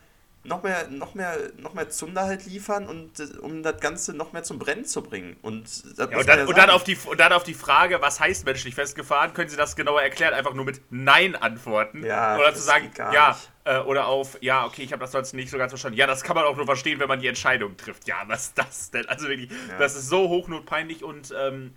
noch 0.44 0.64
mehr, 0.64 0.88
noch 0.88 1.14
mehr, 1.14 1.38
noch 1.58 1.74
mehr 1.74 1.90
Zunder 1.90 2.24
halt 2.24 2.46
liefern 2.46 2.88
und 2.88 3.20
äh, 3.20 3.38
um 3.40 3.64
das 3.64 3.80
Ganze 3.82 4.14
noch 4.14 4.34
mehr 4.34 4.44
zum 4.44 4.60
Brennen 4.60 4.86
zu 4.86 5.04
bringen. 5.04 5.36
Und, 5.42 5.68
Ja, 5.98 6.06
und, 6.06 6.28
dann, 6.28 6.40
ja 6.40 6.46
und, 6.46 6.58
dann 6.58 6.70
auf 6.70 6.84
die, 6.84 6.96
und 6.96 7.20
dann 7.20 7.34
auf 7.34 7.44
die 7.44 7.54
Frage, 7.54 8.02
was 8.02 8.20
heißt 8.20 8.46
menschlich 8.46 8.74
festgefahren, 8.76 9.34
können 9.34 9.50
Sie 9.50 9.58
das 9.58 9.76
genauer 9.76 10.02
erklären? 10.02 10.34
Einfach 10.34 10.54
nur 10.54 10.66
mit 10.66 10.82
Nein 10.90 11.36
antworten. 11.36 12.06
Ja, 12.06 12.38
oder 12.38 12.54
zu 12.54 12.62
sagen, 12.62 12.92
ja, 12.98 13.30
nicht. 13.30 13.50
Äh, 13.68 13.80
oder 13.80 14.08
auf, 14.08 14.38
ja, 14.42 14.66
okay, 14.66 14.84
ich 14.84 14.94
habe 14.94 15.02
das 15.02 15.12
sonst 15.12 15.34
nicht 15.34 15.50
so 15.50 15.58
ganz 15.58 15.72
verstanden. 15.72 15.98
Ja, 15.98 16.08
das 16.08 16.24
kann 16.24 16.36
man 16.36 16.46
auch 16.46 16.56
nur 16.56 16.66
verstehen, 16.66 17.00
wenn 17.00 17.08
man 17.08 17.20
die 17.20 17.28
Entscheidung 17.28 17.76
trifft. 17.76 18.08
Ja, 18.08 18.24
was 18.28 18.48
ist 18.48 18.58
das 18.58 18.92
denn? 18.92 19.08
Also 19.10 19.28
wirklich, 19.28 19.50
das 19.78 19.96
ist 19.96 20.10
so 20.10 20.30
hochnotpeinlich 20.30 21.04
und 21.04 21.34
ähm, 21.38 21.74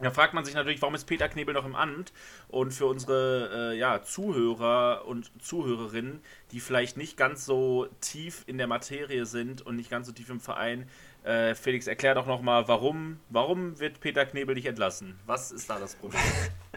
da 0.00 0.10
fragt 0.10 0.34
man 0.34 0.44
sich 0.44 0.54
natürlich, 0.54 0.82
warum 0.82 0.94
ist 0.94 1.04
Peter 1.04 1.28
Knebel 1.28 1.54
noch 1.54 1.64
im 1.64 1.74
Amt? 1.74 2.12
Und 2.48 2.72
für 2.72 2.86
unsere 2.86 3.72
äh, 3.72 3.78
ja, 3.78 4.02
Zuhörer 4.02 5.06
und 5.06 5.30
Zuhörerinnen, 5.42 6.20
die 6.50 6.60
vielleicht 6.60 6.96
nicht 6.96 7.16
ganz 7.16 7.44
so 7.44 7.88
tief 8.00 8.44
in 8.46 8.58
der 8.58 8.66
Materie 8.66 9.24
sind 9.24 9.62
und 9.62 9.76
nicht 9.76 9.90
ganz 9.90 10.06
so 10.06 10.12
tief 10.12 10.30
im 10.30 10.40
Verein, 10.40 10.88
äh, 11.22 11.54
Felix, 11.54 11.86
erklär 11.86 12.14
doch 12.14 12.26
nochmal, 12.26 12.68
warum, 12.68 13.18
warum 13.30 13.78
wird 13.80 14.00
Peter 14.00 14.26
Knebel 14.26 14.54
nicht 14.54 14.66
entlassen? 14.66 15.18
Was 15.26 15.52
ist 15.52 15.70
da 15.70 15.78
das 15.78 15.94
Problem? 15.94 16.20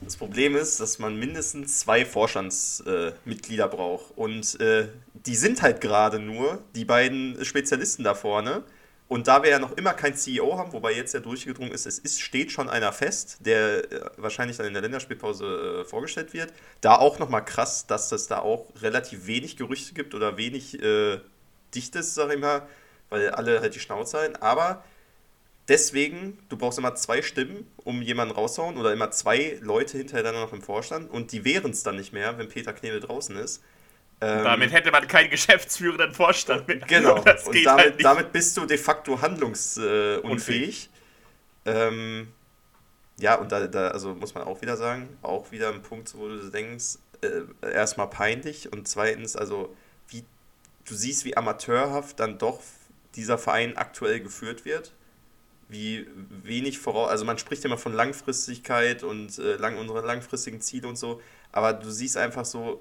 Das 0.00 0.16
Problem 0.16 0.56
ist, 0.56 0.80
dass 0.80 0.98
man 0.98 1.18
mindestens 1.18 1.80
zwei 1.80 2.04
Vorstandsmitglieder 2.04 3.64
äh, 3.64 3.68
braucht. 3.68 4.16
Und 4.16 4.60
äh, 4.60 4.88
die 5.14 5.36
sind 5.36 5.62
halt 5.62 5.80
gerade 5.80 6.18
nur 6.18 6.62
die 6.74 6.84
beiden 6.84 7.44
Spezialisten 7.44 8.04
da 8.04 8.14
vorne. 8.14 8.64
Und 9.06 9.28
da 9.28 9.42
wir 9.42 9.50
ja 9.50 9.58
noch 9.58 9.76
immer 9.76 9.92
kein 9.92 10.16
CEO 10.16 10.56
haben, 10.58 10.72
wobei 10.72 10.92
jetzt 10.92 11.12
ja 11.14 11.20
durchgedrungen 11.20 11.72
ist, 11.72 11.86
es 11.86 11.98
ist, 11.98 12.20
steht 12.20 12.50
schon 12.50 12.68
einer 12.68 12.92
fest, 12.92 13.38
der 13.40 13.92
äh, 13.92 14.00
wahrscheinlich 14.16 14.56
dann 14.56 14.66
in 14.66 14.72
der 14.72 14.82
Länderspielpause 14.82 15.82
äh, 15.82 15.84
vorgestellt 15.84 16.32
wird. 16.32 16.52
Da 16.80 16.96
auch 16.96 17.18
nochmal 17.18 17.44
krass, 17.44 17.86
dass 17.86 18.10
es 18.12 18.26
da 18.26 18.38
auch 18.38 18.66
relativ 18.80 19.26
wenig 19.26 19.56
Gerüchte 19.56 19.94
gibt 19.94 20.14
oder 20.14 20.36
wenig 20.36 20.82
äh, 20.82 21.20
Dichtes, 21.74 22.14
sag 22.14 22.32
ich 22.32 22.40
mal, 22.40 22.66
weil 23.10 23.30
alle 23.30 23.60
halt 23.60 23.74
die 23.74 23.80
Schnauze 23.80 24.18
halten. 24.18 24.36
Aber 24.36 24.82
deswegen, 25.68 26.38
du 26.48 26.56
brauchst 26.56 26.78
immer 26.78 26.94
zwei 26.94 27.22
Stimmen, 27.22 27.66
um 27.76 28.02
jemanden 28.02 28.34
rauszuhauen 28.34 28.76
oder 28.76 28.92
immer 28.92 29.10
zwei 29.10 29.58
Leute 29.60 29.98
hintereinander 29.98 30.40
noch 30.40 30.52
im 30.52 30.62
Vorstand 30.62 31.10
und 31.10 31.32
die 31.32 31.44
wären 31.44 31.70
es 31.70 31.82
dann 31.82 31.96
nicht 31.96 32.12
mehr, 32.12 32.38
wenn 32.38 32.48
Peter 32.48 32.72
Knebel 32.72 33.00
draußen 33.00 33.36
ist. 33.36 33.62
Ähm, 34.20 34.44
damit 34.44 34.72
hätte 34.72 34.90
man 34.90 35.06
keinen 35.08 35.30
geschäftsführenden 35.30 36.12
Vorstand 36.12 36.68
mehr. 36.68 36.78
Genau, 36.78 37.16
und 37.18 37.26
damit, 37.26 37.66
halt 37.66 38.04
damit, 38.04 38.32
bist 38.32 38.56
du 38.56 38.64
de 38.64 38.78
facto 38.78 39.20
handlungsunfähig. 39.20 40.90
Äh, 41.64 41.88
ähm, 41.88 42.28
ja, 43.18 43.36
und 43.36 43.52
da, 43.52 43.66
da, 43.66 43.88
also 43.88 44.14
muss 44.14 44.34
man 44.34 44.44
auch 44.44 44.60
wieder 44.62 44.76
sagen, 44.76 45.08
auch 45.22 45.50
wieder 45.52 45.68
ein 45.68 45.82
Punkt, 45.82 46.14
wo 46.16 46.28
du 46.28 46.50
denkst, 46.50 46.98
äh, 47.22 47.72
erstmal 47.72 48.08
peinlich 48.08 48.72
und 48.72 48.88
zweitens, 48.88 49.36
also 49.36 49.74
wie 50.08 50.24
du 50.86 50.94
siehst, 50.94 51.24
wie 51.24 51.36
amateurhaft 51.36 52.20
dann 52.20 52.38
doch 52.38 52.60
dieser 53.14 53.38
Verein 53.38 53.76
aktuell 53.76 54.20
geführt 54.20 54.64
wird, 54.64 54.92
wie 55.68 56.06
wenig 56.42 56.78
voraus, 56.78 57.10
also 57.10 57.24
man 57.24 57.38
spricht 57.38 57.64
immer 57.64 57.78
von 57.78 57.92
Langfristigkeit 57.92 59.02
und 59.02 59.38
äh, 59.38 59.56
lang, 59.56 59.78
unsere 59.78 60.04
langfristigen 60.06 60.60
Ziele 60.60 60.88
und 60.88 60.96
so, 60.96 61.20
aber 61.52 61.72
du 61.72 61.90
siehst 61.90 62.16
einfach 62.16 62.44
so, 62.44 62.80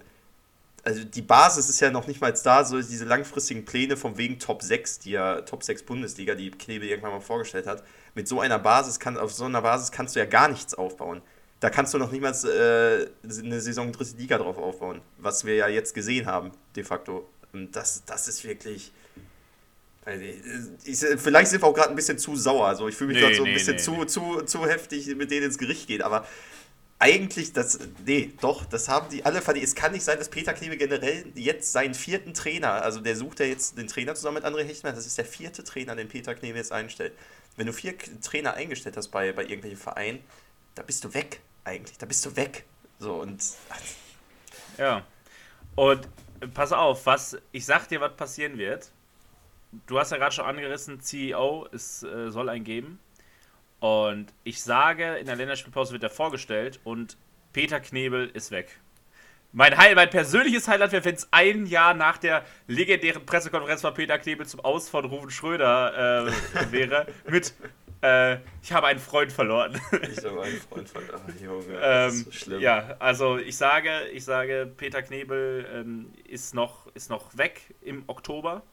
also 0.83 1.03
die 1.03 1.21
Basis 1.21 1.69
ist 1.69 1.79
ja 1.79 1.91
noch 1.91 2.07
nicht 2.07 2.19
mal 2.19 2.33
da, 2.43 2.65
so 2.65 2.81
diese 2.81 3.05
langfristigen 3.05 3.63
Pläne 3.65 3.95
von 3.95 4.17
wegen 4.17 4.37
Top 4.37 4.61
6, 4.61 4.99
die 4.99 5.11
ja 5.11 5.41
Top 5.41 5.63
6 5.63 5.83
Bundesliga, 5.83 6.35
die 6.35 6.51
Knebel 6.51 6.89
irgendwann 6.89 7.13
mal 7.13 7.21
vorgestellt 7.21 7.67
hat. 7.67 7.83
Mit 8.15 8.27
so 8.27 8.41
einer 8.41 8.59
Basis 8.59 8.99
kann, 8.99 9.17
auf 9.17 9.33
so 9.33 9.45
einer 9.45 9.61
Basis 9.61 9.91
kannst 9.91 10.15
du 10.15 10.19
ja 10.19 10.25
gar 10.25 10.49
nichts 10.49 10.73
aufbauen. 10.73 11.21
Da 11.61 11.69
kannst 11.69 11.93
du 11.93 11.97
noch 11.97 12.11
nicht 12.11 12.21
mal 12.21 12.33
äh, 12.33 13.07
eine 13.39 13.61
Saison 13.61 13.93
dritte 13.93 14.17
Liga 14.17 14.37
drauf 14.37 14.57
aufbauen, 14.57 15.01
was 15.17 15.45
wir 15.45 15.55
ja 15.55 15.69
jetzt 15.69 15.93
gesehen 15.93 16.25
haben, 16.25 16.51
de 16.75 16.83
facto. 16.83 17.29
Und 17.53 17.73
das, 17.75 18.03
das 18.05 18.27
ist 18.27 18.43
wirklich. 18.43 18.91
Also 20.05 20.23
ich, 20.85 20.99
vielleicht 20.99 21.49
sind 21.49 21.61
wir 21.61 21.67
auch 21.67 21.73
gerade 21.73 21.89
ein 21.89 21.95
bisschen 21.95 22.17
zu 22.17 22.35
sauer. 22.35 22.67
Also 22.67 22.87
ich 22.87 22.95
fühle 22.95 23.09
mich 23.09 23.17
nee, 23.17 23.21
gerade 23.21 23.35
so 23.35 23.43
ein 23.43 23.49
nee, 23.49 23.53
bisschen 23.53 23.75
nee, 23.75 23.81
zu, 23.81 24.05
zu, 24.05 24.41
zu 24.41 24.67
heftig 24.67 25.15
mit 25.15 25.31
denen 25.31 25.45
ins 25.45 25.57
Gericht 25.57 25.87
geht. 25.87 26.01
Aber 26.01 26.25
eigentlich, 26.99 27.51
das, 27.51 27.79
nee, 28.05 28.31
doch, 28.39 28.63
das 28.65 28.87
haben 28.87 29.09
die 29.09 29.25
alle 29.25 29.41
verdient. 29.41 29.65
Es 29.65 29.75
kann 29.75 29.91
nicht 29.91 30.03
sein, 30.03 30.17
dass 30.17 30.29
Peter 30.29 30.53
Knebel 30.53 30.77
generell 30.77 31.25
jetzt 31.35 31.73
seinen 31.73 31.93
vierten 31.93 32.33
Trainer, 32.33 32.81
also 32.81 33.01
der 33.01 33.17
sucht 33.17 33.41
ja 33.41 33.45
jetzt 33.45 33.77
den 33.77 33.87
Trainer 33.87 34.15
zusammen 34.15 34.35
mit 34.35 34.45
André 34.45 34.63
Hechtmann, 34.63 34.95
das 34.95 35.05
ist 35.05 35.17
der 35.17 35.25
vierte 35.25 35.65
Trainer, 35.65 35.95
den 35.95 36.07
Peter 36.07 36.33
Knebel 36.33 36.57
jetzt 36.57 36.71
einstellt. 36.71 37.13
Wenn 37.57 37.67
du 37.67 37.73
vier 37.73 37.95
Trainer 38.21 38.53
eingestellt 38.53 38.95
hast 38.95 39.09
bei, 39.09 39.33
bei 39.33 39.43
irgendwelchen 39.43 39.77
Vereinen, 39.77 40.19
da 40.75 40.81
bist 40.81 41.03
du 41.03 41.13
weg, 41.13 41.41
eigentlich, 41.65 41.97
da 41.97 42.05
bist 42.05 42.25
du 42.25 42.35
weg. 42.35 42.63
So, 42.99 43.15
und. 43.15 43.43
Ja. 44.77 45.05
Und 45.75 46.07
pass 46.53 46.71
auf, 46.71 47.05
was, 47.05 47.37
ich 47.51 47.65
sag 47.65 47.87
dir, 47.87 47.99
was 47.99 48.15
passieren 48.15 48.57
wird. 48.57 48.91
Du 49.87 49.99
hast 49.99 50.11
ja 50.11 50.17
gerade 50.17 50.33
schon 50.33 50.45
angerissen, 50.45 50.99
CEO, 51.01 51.67
es 51.71 52.03
äh, 52.03 52.29
soll 52.29 52.49
einen 52.49 52.63
geben. 52.63 52.99
Und 53.79 54.33
ich 54.43 54.61
sage, 54.61 55.15
in 55.15 55.25
der 55.25 55.35
Länderspielpause 55.35 55.91
wird 55.91 56.03
er 56.03 56.09
vorgestellt 56.09 56.79
und 56.83 57.17
Peter 57.51 57.79
Knebel 57.79 58.29
ist 58.33 58.51
weg. 58.51 58.79
Mein, 59.51 59.77
Heil, 59.77 59.93
mein 59.93 60.09
persönliches 60.09 60.67
Highlight 60.67 60.93
wäre, 60.93 61.05
wenn 61.05 61.15
es 61.15 61.27
ein 61.31 61.67
Jahr 61.67 61.93
nach 61.93 62.17
der 62.17 62.43
legendären 62.67 63.25
Pressekonferenz 63.25 63.81
von 63.81 63.93
Peter 63.93 64.17
Knebel 64.17 64.47
zum 64.47 64.61
Aus 64.61 64.89
von 64.89 65.05
Rufen 65.05 65.29
Schröder 65.29 66.27
äh, 66.27 66.71
wäre, 66.71 67.05
mit 67.27 67.53
äh, 68.01 68.37
Ich 68.61 68.71
habe 68.71 68.87
einen 68.87 68.99
Freund 68.99 69.31
verloren. 69.31 69.79
Ich 70.11 70.23
habe 70.25 70.41
einen 70.41 70.57
Freund 70.59 70.89
verloren, 70.89 71.21
Junge. 71.41 71.63
Das 71.79 72.13
ähm, 72.13 72.19
ist 72.19 72.25
so 72.25 72.31
schlimm. 72.31 72.61
Ja, 72.61 72.95
also 72.99 73.37
ich 73.37 73.55
sage, 73.55 74.07
ich 74.11 74.23
sage, 74.23 74.71
Peter 74.75 75.01
Knebel 75.01 75.67
ähm, 75.71 76.11
ist, 76.27 76.55
noch, 76.55 76.87
ist 76.95 77.09
noch 77.09 77.37
weg 77.37 77.61
im 77.81 78.03
Oktober. 78.07 78.63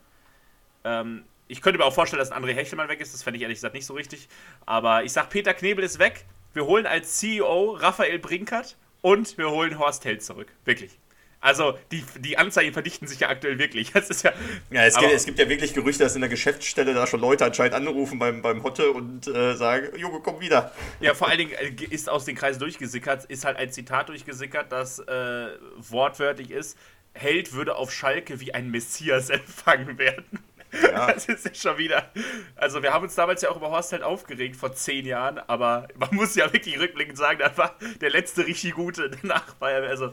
Ähm, 0.84 1.24
ich 1.48 1.60
könnte 1.60 1.78
mir 1.78 1.84
auch 1.84 1.92
vorstellen, 1.92 2.20
dass 2.20 2.32
André 2.32 2.54
Hechelmann 2.54 2.88
weg 2.88 3.00
ist. 3.00 3.12
Das 3.12 3.22
fände 3.22 3.36
ich 3.36 3.42
ehrlich 3.42 3.56
gesagt 3.56 3.74
nicht 3.74 3.86
so 3.86 3.94
richtig. 3.94 4.28
Aber 4.66 5.04
ich 5.04 5.12
sag, 5.12 5.30
Peter 5.30 5.52
Knebel 5.52 5.84
ist 5.84 5.98
weg. 5.98 6.24
Wir 6.52 6.64
holen 6.66 6.86
als 6.86 7.18
CEO 7.18 7.72
Raphael 7.72 8.18
Brinkert 8.18 8.76
und 9.02 9.36
wir 9.38 9.50
holen 9.50 9.78
Horst 9.78 10.04
Held 10.04 10.22
zurück. 10.22 10.48
Wirklich. 10.64 10.98
Also 11.40 11.78
die, 11.90 12.04
die 12.18 12.36
Anzeigen 12.36 12.72
verdichten 12.72 13.08
sich 13.08 13.20
ja 13.20 13.30
aktuell 13.30 13.58
wirklich. 13.58 13.92
Das 13.92 14.10
ist 14.10 14.22
ja, 14.22 14.32
ja, 14.70 14.84
es, 14.84 14.96
gibt, 14.96 15.12
es 15.12 15.24
gibt 15.24 15.38
ja 15.38 15.48
wirklich 15.48 15.72
Gerüchte, 15.72 16.02
dass 16.04 16.14
in 16.14 16.20
der 16.20 16.28
Geschäftsstelle 16.28 16.92
da 16.92 17.06
schon 17.06 17.20
Leute 17.20 17.46
anscheinend 17.46 17.74
anrufen 17.74 18.18
beim, 18.18 18.42
beim 18.42 18.62
Hotte 18.62 18.90
und 18.90 19.26
äh, 19.26 19.54
sagen, 19.54 19.96
Junge, 19.96 20.20
komm 20.20 20.40
wieder. 20.40 20.72
Ja, 21.00 21.14
vor 21.14 21.28
allen 21.28 21.38
Dingen 21.50 21.52
äh, 21.52 21.84
ist 21.88 22.10
aus 22.10 22.26
den 22.26 22.36
Kreisen 22.36 22.60
durchgesickert, 22.60 23.24
ist 23.24 23.44
halt 23.44 23.56
ein 23.56 23.72
Zitat 23.72 24.10
durchgesickert, 24.10 24.70
das 24.70 24.98
äh, 24.98 25.48
wortwörtlich 25.78 26.50
ist, 26.50 26.76
Held 27.14 27.52
würde 27.52 27.74
auf 27.74 27.90
Schalke 27.90 28.40
wie 28.40 28.54
ein 28.54 28.70
Messias 28.70 29.30
empfangen 29.30 29.98
werden. 29.98 30.40
Ja. 30.90 31.12
Das 31.12 31.26
ist 31.26 31.44
ja 31.44 31.54
schon 31.54 31.78
wieder. 31.78 32.10
Also, 32.56 32.82
wir 32.82 32.92
haben 32.92 33.04
uns 33.04 33.14
damals 33.14 33.42
ja 33.42 33.50
auch 33.50 33.56
über 33.56 33.70
Horst 33.70 33.92
halt 33.92 34.02
aufgeregt 34.02 34.56
vor 34.56 34.72
zehn 34.72 35.06
Jahren, 35.06 35.38
aber 35.38 35.88
man 35.96 36.08
muss 36.12 36.34
ja 36.34 36.52
wirklich 36.52 36.78
rückblickend 36.78 37.16
sagen, 37.16 37.38
das 37.40 37.56
war 37.58 37.76
der 38.00 38.10
letzte 38.10 38.46
richtig 38.46 38.74
gute. 38.74 39.10
Danach 39.22 39.60
war 39.60 39.70
er, 39.70 39.88
also, 39.88 40.12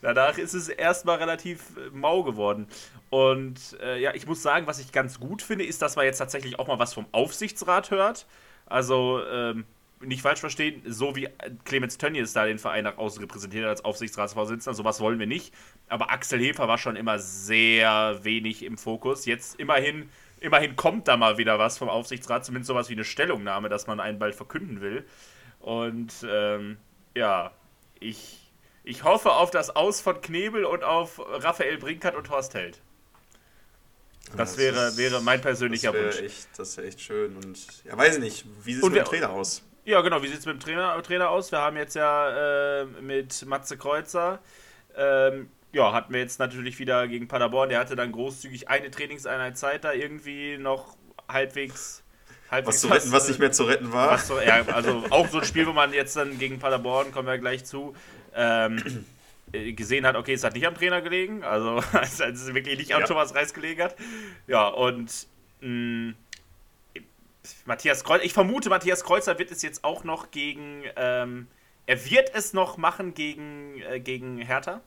danach 0.00 0.38
ist 0.38 0.54
es 0.54 0.68
erstmal 0.68 1.18
relativ 1.18 1.76
äh, 1.76 1.90
mau 1.92 2.22
geworden. 2.22 2.66
Und 3.10 3.76
äh, 3.82 4.00
ja, 4.00 4.14
ich 4.14 4.26
muss 4.26 4.42
sagen, 4.42 4.66
was 4.66 4.78
ich 4.78 4.92
ganz 4.92 5.18
gut 5.18 5.42
finde, 5.42 5.64
ist, 5.64 5.82
dass 5.82 5.96
man 5.96 6.04
jetzt 6.04 6.18
tatsächlich 6.18 6.58
auch 6.58 6.68
mal 6.68 6.78
was 6.78 6.94
vom 6.94 7.06
Aufsichtsrat 7.12 7.90
hört. 7.90 8.26
Also, 8.66 9.22
ähm, 9.30 9.64
nicht 10.00 10.22
falsch 10.22 10.40
verstehen, 10.40 10.82
so 10.86 11.16
wie 11.16 11.28
Clemens 11.64 11.98
Tönnies 11.98 12.32
da 12.32 12.44
den 12.46 12.58
Verein 12.58 12.84
nach 12.84 12.98
außen 12.98 13.20
repräsentiert 13.20 13.64
hat 13.64 13.70
als 13.70 13.84
Aufsichtsratsvorsitzender, 13.84 14.74
sowas 14.74 15.00
wollen 15.00 15.18
wir 15.18 15.26
nicht. 15.26 15.52
Aber 15.88 16.10
Axel 16.10 16.40
Hefer 16.40 16.68
war 16.68 16.78
schon 16.78 16.96
immer 16.96 17.18
sehr 17.18 18.20
wenig 18.22 18.62
im 18.64 18.78
Fokus. 18.78 19.26
Jetzt 19.26 19.58
immerhin, 19.58 20.08
immerhin 20.40 20.76
kommt 20.76 21.08
da 21.08 21.16
mal 21.16 21.38
wieder 21.38 21.58
was 21.58 21.78
vom 21.78 21.88
Aufsichtsrat, 21.88 22.44
zumindest 22.44 22.68
sowas 22.68 22.88
wie 22.88 22.94
eine 22.94 23.04
Stellungnahme, 23.04 23.68
dass 23.68 23.86
man 23.86 24.00
einen 24.00 24.18
bald 24.18 24.34
verkünden 24.34 24.80
will. 24.80 25.04
Und 25.60 26.12
ähm, 26.28 26.76
ja, 27.14 27.52
ich, 27.98 28.52
ich 28.84 29.04
hoffe 29.04 29.32
auf 29.32 29.50
das 29.50 29.74
Aus 29.74 30.00
von 30.00 30.20
Knebel 30.20 30.64
und 30.64 30.84
auf 30.84 31.18
Raphael 31.18 31.78
Brinkert 31.78 32.14
und 32.14 32.30
Horst 32.30 32.54
Held. 32.54 32.80
Das, 34.28 34.36
das 34.36 34.58
wäre, 34.58 34.88
ist, 34.88 34.98
wäre 34.98 35.22
mein 35.22 35.40
persönlicher 35.40 35.92
das 35.92 36.02
Wunsch. 36.16 36.20
Echt, 36.20 36.48
das 36.56 36.76
wäre 36.76 36.86
echt 36.86 37.00
schön. 37.00 37.34
Und 37.36 37.58
ja, 37.84 37.96
weiß 37.96 38.16
ich 38.16 38.22
nicht, 38.22 38.44
wie 38.62 38.74
sieht 38.74 38.82
es 38.82 38.88
mit 38.88 38.98
dem 38.98 39.04
Trainer 39.04 39.30
aus? 39.30 39.62
Ja, 39.88 40.02
genau. 40.02 40.22
Wie 40.22 40.26
sieht 40.26 40.40
es 40.40 40.44
mit 40.44 40.56
dem 40.56 40.60
Trainer, 40.60 41.02
Trainer 41.02 41.30
aus? 41.30 41.50
Wir 41.50 41.60
haben 41.60 41.78
jetzt 41.78 41.96
ja 41.96 42.82
äh, 42.82 42.84
mit 43.00 43.46
Matze 43.46 43.78
Kreuzer, 43.78 44.38
ähm, 44.94 45.48
ja, 45.72 45.94
hatten 45.94 46.12
wir 46.12 46.20
jetzt 46.20 46.38
natürlich 46.38 46.78
wieder 46.78 47.08
gegen 47.08 47.26
Paderborn. 47.26 47.70
Der 47.70 47.78
hatte 47.78 47.96
dann 47.96 48.12
großzügig 48.12 48.68
eine 48.68 48.90
Trainingseinheit 48.90 49.56
Zeit, 49.56 49.84
da 49.84 49.94
irgendwie 49.94 50.58
noch 50.58 50.94
halbwegs. 51.26 52.02
halbwegs 52.50 52.74
was 52.74 52.80
zu 52.82 52.88
retten, 52.88 53.12
was 53.12 53.28
nicht 53.28 53.40
mehr 53.40 53.50
zu 53.50 53.64
retten 53.64 53.90
war. 53.90 54.18
So, 54.18 54.38
ja, 54.38 54.60
also 54.66 55.04
auch 55.08 55.26
so 55.28 55.38
ein 55.38 55.46
Spiel, 55.46 55.66
wo 55.66 55.72
man 55.72 55.94
jetzt 55.94 56.14
dann 56.16 56.38
gegen 56.38 56.58
Paderborn, 56.58 57.10
kommen 57.10 57.26
wir 57.26 57.38
gleich 57.38 57.64
zu, 57.64 57.94
ähm, 58.34 59.06
gesehen 59.52 60.04
hat, 60.06 60.16
okay, 60.16 60.34
es 60.34 60.44
hat 60.44 60.52
nicht 60.52 60.66
am 60.66 60.74
Trainer 60.74 61.00
gelegen, 61.00 61.44
also 61.44 61.82
es 62.02 62.20
ist 62.20 62.54
wirklich 62.54 62.76
nicht 62.76 62.94
am 62.94 63.00
ja. 63.00 63.06
Thomas 63.06 63.34
Reis 63.34 63.54
gelegen 63.54 63.84
hat. 63.84 63.96
Ja, 64.46 64.68
und 64.68 65.26
mh, 65.62 66.10
mm, 66.10 66.14
Matthias 67.64 68.04
Kreuzer, 68.04 68.24
ich 68.24 68.32
vermute, 68.32 68.68
Matthias 68.68 69.04
Kreuzer 69.04 69.38
wird 69.38 69.50
es 69.50 69.62
jetzt 69.62 69.84
auch 69.84 70.04
noch 70.04 70.30
gegen, 70.30 70.84
ähm, 70.96 71.48
er 71.86 72.04
wird 72.10 72.34
es 72.34 72.52
noch 72.52 72.76
machen 72.76 73.14
gegen, 73.14 73.80
äh, 73.82 74.00
gegen 74.00 74.38
Hertha. 74.38 74.80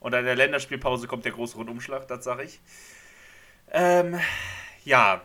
Und 0.00 0.14
in 0.14 0.24
der 0.24 0.36
Länderspielpause 0.36 1.08
kommt 1.08 1.24
der 1.24 1.32
große 1.32 1.56
Rundumschlag, 1.56 2.06
das 2.06 2.24
sage 2.24 2.44
ich. 2.44 2.60
Ähm, 3.70 4.18
ja, 4.84 5.22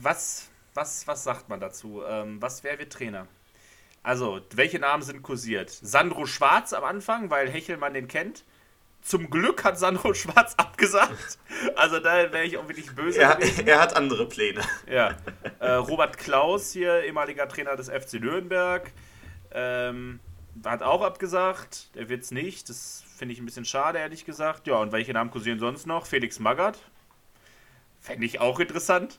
was, 0.00 0.48
was, 0.74 1.06
was 1.06 1.24
sagt 1.24 1.48
man 1.48 1.60
dazu? 1.60 2.02
Ähm, 2.06 2.40
was, 2.40 2.64
wer 2.64 2.78
wird 2.78 2.92
Trainer? 2.92 3.26
Also, 4.02 4.40
welche 4.54 4.78
Namen 4.78 5.02
sind 5.02 5.22
kursiert? 5.22 5.70
Sandro 5.70 6.24
Schwarz 6.24 6.72
am 6.72 6.84
Anfang, 6.84 7.30
weil 7.30 7.50
Hechelmann 7.50 7.92
den 7.92 8.08
kennt. 8.08 8.44
Zum 9.02 9.30
Glück 9.30 9.64
hat 9.64 9.78
Sandro 9.78 10.14
Schwarz 10.14 10.54
abgesagt. 10.56 11.38
Also 11.76 11.98
da 12.00 12.32
wäre 12.32 12.44
ich 12.44 12.58
auch 12.58 12.68
wirklich 12.68 12.94
böse. 12.94 13.20
Er, 13.20 13.38
er, 13.66 13.80
hat 13.80 13.96
andere 13.96 14.26
Pläne. 14.26 14.60
Ja. 14.90 15.16
Äh, 15.58 15.72
Robert 15.72 16.18
Klaus 16.18 16.72
hier, 16.72 17.04
ehemaliger 17.04 17.48
Trainer 17.48 17.76
des 17.76 17.88
FC 17.88 18.14
Nürnberg, 18.14 18.90
ähm, 19.52 20.20
hat 20.64 20.82
auch 20.82 21.02
abgesagt. 21.02 21.94
Der 21.94 22.08
wird 22.08 22.22
es 22.22 22.30
nicht. 22.30 22.68
Das 22.68 23.04
finde 23.16 23.32
ich 23.34 23.40
ein 23.40 23.46
bisschen 23.46 23.64
schade, 23.64 23.98
ehrlich 23.98 24.24
gesagt. 24.24 24.66
Ja, 24.66 24.76
und 24.76 24.92
welche 24.92 25.12
Namen 25.12 25.30
kursieren 25.30 25.58
sonst 25.58 25.86
noch? 25.86 26.06
Felix 26.06 26.38
Magath. 26.38 26.78
Fände 28.00 28.24
ich 28.24 28.40
auch 28.40 28.60
interessant. 28.60 29.18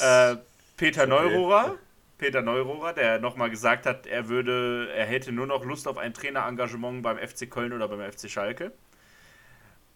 Äh, 0.00 0.36
Peter 0.76 1.02
okay. 1.02 1.10
Neururer. 1.10 1.76
Peter 2.18 2.40
Neurohrer, 2.40 2.92
der 2.92 3.18
nochmal 3.18 3.50
gesagt 3.50 3.84
hat, 3.84 4.06
er 4.06 4.28
würde, 4.28 4.88
er 4.94 5.06
hätte 5.06 5.32
nur 5.32 5.48
noch 5.48 5.64
Lust 5.64 5.88
auf 5.88 5.98
ein 5.98 6.14
Trainerengagement 6.14 7.02
beim 7.02 7.18
FC 7.18 7.50
Köln 7.50 7.72
oder 7.72 7.88
beim 7.88 8.00
FC 8.12 8.30
Schalke. 8.30 8.72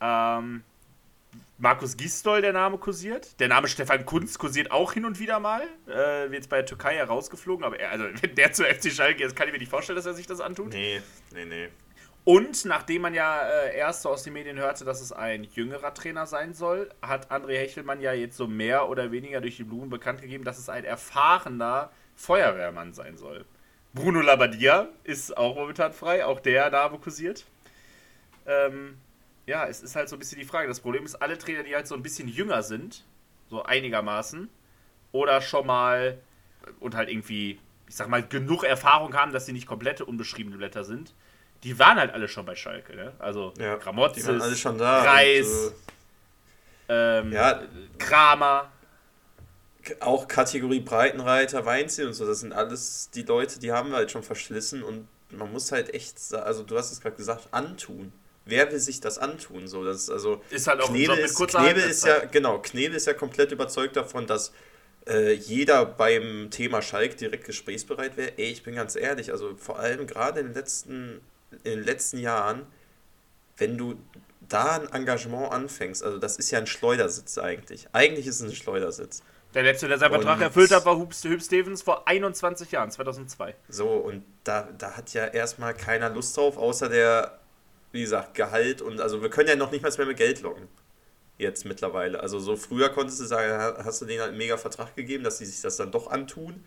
Ähm, 0.01 0.63
Markus 1.59 1.97
Gisdol, 1.97 2.43
der 2.43 2.53
Name 2.53 2.77
kursiert. 2.77 3.41
Der 3.41 3.49
Name 3.49 3.67
Stefan 3.69 4.05
Kunz 4.05 4.39
kursiert 4.39 4.71
auch 4.71 4.93
hin 4.93 5.07
und 5.07 5.19
wieder 5.19 5.41
mal. 5.41 5.63
Äh, 5.87 6.31
wird 6.31 6.35
jetzt 6.35 6.51
bei 6.51 6.57
der 6.57 6.67
Türkei 6.67 6.97
herausgeflogen, 6.97 7.65
aber 7.65 7.81
er, 7.81 7.91
also, 7.93 8.05
wenn 8.21 8.35
der 8.35 8.53
zu 8.53 8.65
FC 8.65 8.93
Schalke 8.93 9.25
ist, 9.25 9.35
kann 9.35 9.47
ich 9.49 9.53
mir 9.53 9.59
nicht 9.59 9.71
vorstellen, 9.71 9.97
dass 9.97 10.07
er 10.07 10.15
sich 10.15 10.27
das 10.27 10.41
antut. 10.41 10.73
Nee, 10.73 11.01
nee, 11.33 11.45
nee. 11.47 11.69
Und 12.25 12.65
nachdem 12.65 13.03
man 13.03 13.15
ja 13.15 13.41
äh, 13.41 13.77
erst 13.77 14.03
so 14.03 14.11
aus 14.11 14.25
den 14.25 14.33
Medien 14.33 14.59
hörte, 14.59 14.85
dass 14.85 15.01
es 15.01 15.13
ein 15.13 15.45
jüngerer 15.45 15.95
Trainer 15.95 16.27
sein 16.27 16.55
soll, 16.55 16.91
hat 17.01 17.31
André 17.31 17.57
Hechelmann 17.57 18.01
ja 18.01 18.13
jetzt 18.13 18.37
so 18.37 18.49
mehr 18.49 18.89
oder 18.89 19.13
weniger 19.13 19.41
durch 19.41 19.57
die 19.57 19.63
Blumen 19.63 19.91
bekannt 19.91 20.21
gegeben, 20.21 20.43
dass 20.43 20.59
es 20.59 20.69
ein 20.69 20.85
erfahrener 20.85 21.91
Feuerwehrmann 22.17 22.93
sein 22.95 23.17
soll. 23.17 23.45
Bruno 23.95 24.21
Labbadia 24.21 24.89
ist 25.05 25.37
auch 25.37 25.55
momentan 25.55 25.93
frei, 25.93 26.27
auch 26.27 26.41
der 26.41 26.69
Name 26.71 26.99
kursiert. 26.99 27.47
Ähm, 28.45 28.99
ja, 29.47 29.67
es 29.67 29.83
ist 29.83 29.97
halt 29.97 30.09
so 30.09 30.17
ein 30.17 30.19
bisschen 30.19 30.39
die 30.39 30.45
Frage. 30.45 30.69
Das 30.69 30.81
Problem 30.81 31.05
ist, 31.05 31.15
alle 31.17 31.39
Trainer, 31.39 31.63
die 31.63 31.75
halt 31.75 31.87
so 31.87 31.95
ein 31.95 32.03
bisschen 32.03 32.29
jünger 32.29 32.63
sind, 32.63 33.05
so 33.49 33.63
einigermaßen, 33.63 34.49
oder 35.13 35.41
schon 35.41 35.67
mal 35.67 36.19
und 36.81 36.95
halt 36.97 37.09
irgendwie, 37.09 37.61
ich 37.89 37.95
sag 37.95 38.09
mal, 38.09 38.27
genug 38.27 38.65
Erfahrung 38.65 39.15
haben, 39.15 39.33
dass 39.33 39.47
sie 39.47 39.53
nicht 39.53 39.67
komplette 39.67 40.05
unbeschriebene 40.05 40.57
Blätter 40.57 40.85
sind, 40.85 41.15
die 41.63 41.79
waren 41.79 41.99
halt 41.99 42.13
alle 42.13 42.29
schon 42.29 42.45
bei 42.45 42.57
Schalke, 42.57 42.95
ne? 42.95 43.13
Also 43.19 43.55
Ja, 43.59 43.77
Gramotzes, 43.77 44.25
die 44.25 44.29
waren 44.29 44.43
alle 44.43 44.57
schon 44.57 44.79
da. 44.79 45.03
Reis, 45.03 45.47
Und, 45.47 45.75
ähm, 46.89 47.33
äh, 47.33 47.35
ja, 47.35 47.63
Kramer. 47.99 48.71
auch 50.01 50.27
Kategorie 50.27 50.81
Breitenreiter, 50.81 51.65
Weinziel 51.65 52.09
und 52.09 52.15
so, 52.15 52.27
das 52.27 52.41
sind 52.41 52.53
alles 52.53 53.11
die 53.11 53.23
Leute, 53.23 53.61
die 53.61 53.73
haben 53.73 53.91
wir 53.91 53.97
halt 53.97 54.11
schon 54.11 54.23
verschlissen 54.23 54.83
und 54.83 55.09
man 55.31 55.53
muss 55.53 55.73
halt 55.73 55.95
echt, 55.95 56.19
also 56.35 56.63
du 56.63 56.77
hast 56.77 56.93
es 56.93 57.01
gerade 57.01 57.17
gesagt, 57.17 57.49
antun. 57.53 58.13
Wer 58.47 58.71
will 58.71 58.79
sich 58.79 59.01
das 59.01 59.19
antun? 59.19 59.67
So, 59.67 59.85
das 59.85 60.05
ist 60.05 60.11
also 60.11 60.41
Ist 60.51 60.69
halt 60.69 60.81
auch 60.81 60.89
ein 60.89 60.95
Knebel 60.95 61.17
Job 61.17 61.27
mit 61.27 61.35
kurzer 61.35 61.59
Knebel 61.59 61.83
ist 61.83 62.07
ja, 62.07 62.25
genau, 62.25 62.59
Knebel 62.59 62.97
ist 62.97 63.07
ja 63.07 63.13
komplett 63.13 63.51
überzeugt 63.51 63.97
davon, 63.97 64.27
dass 64.27 64.53
äh, 65.09 65.33
jeder 65.33 65.85
beim 65.85 66.49
Thema 66.51 66.81
Schalk 66.81 67.17
direkt 67.17 67.45
gesprächsbereit 67.45 68.17
wäre. 68.17 68.39
Ey, 68.39 68.53
ich 68.53 68.63
bin 68.63 68.77
ganz 68.77 68.95
ehrlich, 68.95 69.33
also 69.33 69.57
vor 69.57 69.81
allem 69.81 70.07
gerade 70.07 70.41
in 70.41 70.47
den 70.47 70.55
letzten, 70.55 71.21
in 71.65 71.79
den 71.79 71.85
letzten 71.85 72.19
Jahren, 72.19 72.67
wenn 73.57 73.77
du 73.77 73.97
da 74.49 74.77
ein 74.77 74.93
Engagement 74.93 75.53
anfängst, 75.53 76.05
also 76.05 76.19
das 76.19 76.37
ist 76.37 76.51
ja 76.53 76.59
ein 76.59 76.69
Schleudersitz 76.69 77.39
eigentlich. 77.39 77.89
Eigentlich 77.93 78.29
ist 78.29 78.41
es 78.41 78.51
ein 78.51 78.55
Schleudersitz. 78.55 79.23
Der 79.55 79.63
letzte, 79.63 79.89
der 79.89 79.99
seinen 79.99 80.13
Vertrag 80.13 80.41
erfüllt 80.41 80.71
hat, 80.71 80.85
war 80.85 80.97
Hub 80.97 81.15
Stevens 81.15 81.83
vor 81.83 82.07
21 82.07 82.71
Jahren, 82.73 82.91
2002. 82.91 83.55
So, 83.69 83.89
und 83.89 84.23
da, 84.45 84.69
da 84.77 84.93
hat 84.97 85.15
ja 85.15 85.27
erstmal 85.27 85.73
keiner 85.75 86.11
Lust 86.11 86.37
drauf, 86.37 86.59
außer 86.59 86.89
der, 86.89 87.39
wie 87.97 88.03
gesagt, 88.03 88.35
Gehalt 88.35 88.83
und 88.83 89.01
also 89.01 89.23
wir 89.23 89.31
können 89.31 89.49
ja 89.49 89.57
noch 89.57 89.73
nicht 89.73 89.83
mal 89.83 89.93
mehr 89.97 90.07
mit 90.07 90.17
Geld 90.19 90.43
locken. 90.43 90.69
Jetzt 91.39 91.65
mittlerweile. 91.67 92.21
Also 92.21 92.39
so 92.39 92.57
früher 92.57 92.89
konntest 92.91 93.21
du 93.21 93.25
sagen, 93.25 93.53
ha- 93.53 93.85
hast 93.85 94.01
du 94.01 94.07
denen 94.07 94.21
halt 94.21 94.31
einen 94.31 94.39
mega 94.39 94.57
Vertrag 94.57 94.95
gegeben, 94.97 95.25
dass 95.25 95.39
sie 95.39 95.47
sich 95.47 95.61
das 95.63 95.77
dann 95.77 95.91
doch 95.93 96.09
antun. 96.11 96.65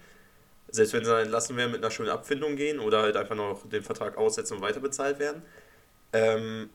Selbst 0.69 0.93
wenn 0.93 1.03
sie 1.05 1.11
dann 1.11 1.23
entlassen 1.23 1.57
werden, 1.57 1.71
mit 1.71 1.81
einer 1.83 1.91
schönen 1.91 2.09
Abfindung 2.09 2.55
gehen 2.55 2.79
oder 2.79 3.01
halt 3.01 3.17
einfach 3.17 3.35
noch 3.35 3.67
den 3.69 3.83
Vertrag 3.83 4.17
aussetzen 4.17 4.55
und 4.57 4.61
weiter 4.61 4.79
bezahlt 4.81 5.19
werden. 5.19 5.41
Ähm, 6.13 6.69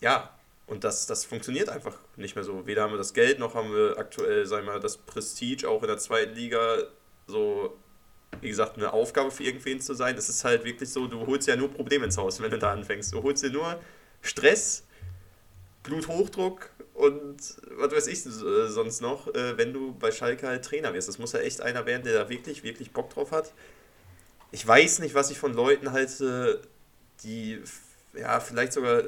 ja, 0.00 0.30
und 0.66 0.84
das, 0.84 1.06
das 1.06 1.24
funktioniert 1.24 1.68
einfach 1.68 1.98
nicht 2.16 2.34
mehr 2.34 2.44
so. 2.44 2.66
Weder 2.66 2.82
haben 2.82 2.92
wir 2.92 2.98
das 2.98 3.14
Geld, 3.14 3.38
noch 3.38 3.54
haben 3.54 3.72
wir 3.74 3.98
aktuell, 3.98 4.46
sagen 4.46 4.66
wir 4.66 4.74
mal, 4.74 4.80
das 4.80 4.98
Prestige, 4.98 5.68
auch 5.68 5.82
in 5.82 5.88
der 5.88 5.98
zweiten 5.98 6.34
Liga, 6.34 6.78
so, 7.26 7.76
wie 8.40 8.48
gesagt, 8.48 8.76
eine 8.76 8.92
Aufgabe 8.92 9.30
für 9.30 9.44
irgendwen 9.44 9.80
zu 9.80 9.94
sein. 9.94 10.16
Es 10.16 10.28
ist 10.28 10.44
halt 10.44 10.64
wirklich 10.64 10.90
so, 10.90 11.06
du 11.06 11.26
holst 11.26 11.46
ja 11.48 11.56
nur 11.56 11.70
Probleme 11.70 12.04
ins 12.04 12.16
Haus, 12.16 12.40
wenn 12.40 12.50
du 12.50 12.58
da 12.58 12.72
anfängst. 12.72 13.12
Du 13.12 13.22
holst 13.22 13.42
dir 13.44 13.50
nur 13.50 13.80
Stress, 14.20 14.84
Bluthochdruck 15.82 16.70
und 16.94 17.36
was 17.76 17.92
weiß 17.92 18.06
ich 18.08 18.26
äh, 18.26 18.68
sonst 18.68 19.00
noch, 19.00 19.28
äh, 19.34 19.56
wenn 19.58 19.72
du 19.72 19.94
bei 19.94 20.10
Schalke 20.10 20.46
halt 20.46 20.64
Trainer 20.64 20.94
wirst. 20.94 21.08
Das 21.08 21.18
muss 21.18 21.32
ja 21.32 21.40
echt 21.40 21.60
einer 21.60 21.86
werden, 21.86 22.04
der 22.04 22.14
da 22.14 22.28
wirklich, 22.28 22.62
wirklich 22.62 22.92
Bock 22.92 23.10
drauf 23.10 23.32
hat. 23.32 23.52
Ich 24.50 24.66
weiß 24.66 24.98
nicht, 25.00 25.14
was 25.14 25.30
ich 25.30 25.38
von 25.38 25.54
Leuten 25.54 25.92
halte, 25.92 26.62
die 27.22 27.62
ja, 28.14 28.40
vielleicht 28.40 28.74
sogar 28.74 29.04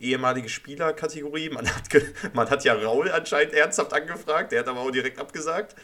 ehemalige 0.00 0.48
Spielerkategorie. 0.48 1.50
Man 1.50 1.66
hat, 1.68 1.88
man 2.32 2.48
hat 2.48 2.64
ja 2.64 2.74
Raul 2.74 3.10
anscheinend 3.10 3.54
ernsthaft 3.54 3.92
angefragt, 3.92 4.52
der 4.52 4.60
hat 4.60 4.68
aber 4.68 4.80
auch 4.80 4.90
direkt 4.90 5.18
abgesagt. 5.18 5.74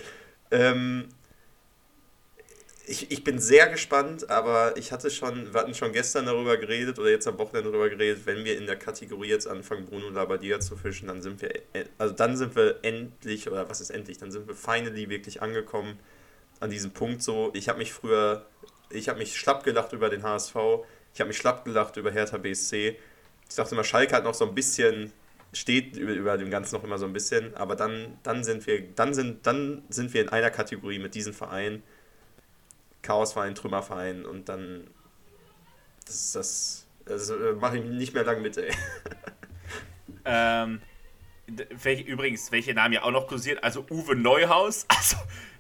Ähm, 0.51 1.09
ich, 2.87 3.11
ich 3.11 3.25
bin 3.25 3.39
sehr 3.39 3.69
gespannt, 3.69 4.29
aber 4.31 4.77
ich 4.77 4.93
hatte 4.93 5.11
schon, 5.11 5.53
wir 5.55 5.61
hatten 5.61 5.75
schon 5.75 5.93
gestern 5.93 6.27
darüber 6.27 6.57
geredet 6.59 6.99
oder 6.99 7.11
jetzt 7.11 7.27
am 7.27 7.39
Wochenende 7.39 7.71
darüber 7.71 7.89
geredet, 7.89 8.27
wenn 8.27 8.45
wir 8.45 8.59
in 8.59 8.67
der 8.67 8.77
Kategorie 8.77 9.29
jetzt 9.29 9.47
anfangen, 9.49 9.87
Bruno 9.87 10.11
Labbadia 10.11 10.61
zu 10.61 10.77
fischen, 10.77 11.09
dann 11.09 11.23
sind 11.23 11.41
wir, 11.41 11.55
e- 11.55 11.87
also 11.99 12.15
dann 12.15 12.37
sind 12.37 12.55
wir 12.57 12.79
endlich, 12.83 13.49
oder 13.51 13.69
was 13.71 13.81
ist 13.81 13.91
endlich, 13.91 14.19
dann 14.19 14.31
sind 14.31 14.47
wir 14.49 14.55
finally 14.55 15.09
wirklich 15.09 15.41
angekommen 15.43 15.99
an 16.61 16.71
diesem 16.71 16.93
Punkt 16.93 17.23
so. 17.23 17.51
Ich 17.55 17.69
habe 17.69 17.79
mich 17.79 17.93
früher, 17.93 18.47
ich 18.91 19.09
habe 19.09 19.19
mich 19.21 19.37
schlapp 19.39 19.65
gelacht 19.65 19.93
über 19.93 20.11
den 20.11 20.23
HSV, 20.23 20.85
ich 21.15 21.21
habe 21.21 21.29
mich 21.29 21.39
schlapp 21.39 21.65
gelacht 21.65 21.97
über 21.97 22.11
Hertha 22.13 22.39
BSC. 22.39 22.97
Ich 23.49 23.57
dachte 23.57 23.75
immer, 23.75 23.85
Schalke 23.85 24.15
hat 24.17 24.25
noch 24.25 24.35
so 24.35 24.47
ein 24.49 24.55
bisschen, 24.55 25.13
steht 25.53 25.97
über, 25.97 26.13
über 26.13 26.39
dem 26.39 26.51
Ganzen 26.51 26.75
noch 26.77 26.85
immer 26.85 26.99
so 26.99 27.07
ein 27.07 27.13
bisschen, 27.13 27.55
aber 27.57 27.77
dann, 27.77 28.19
dann 28.23 28.45
sind 28.45 28.67
wir, 28.67 28.83
dann 28.95 29.15
sind, 29.15 29.47
dann 29.47 29.83
sind 29.91 30.15
wir 30.15 30.23
in 30.23 30.29
einer 30.31 30.51
Kategorie 30.51 30.99
mit 30.99 31.15
diesen 31.15 31.33
Vereinen. 31.35 31.83
Chaosverein, 33.05 33.55
Trümmerverein 33.55 34.25
und 34.27 34.49
dann 34.49 34.89
das 36.05 36.15
ist 36.17 36.35
das. 36.37 36.87
Also 37.07 37.35
mache 37.61 37.79
ich 37.79 37.85
nicht 37.85 38.15
mehr 38.15 38.25
lang 38.25 38.43
mit, 38.43 38.57
ey. 38.57 38.73
Ähm, 40.27 40.81
welche, 41.47 42.03
übrigens, 42.03 42.51
welche 42.51 42.73
Namen 42.73 42.95
ja 42.95 43.03
auch 43.03 43.11
noch 43.11 43.27
kursiert, 43.27 43.63
also 43.63 43.85
Uwe 43.91 44.17
Neuhaus, 44.17 44.87
also 44.89 45.19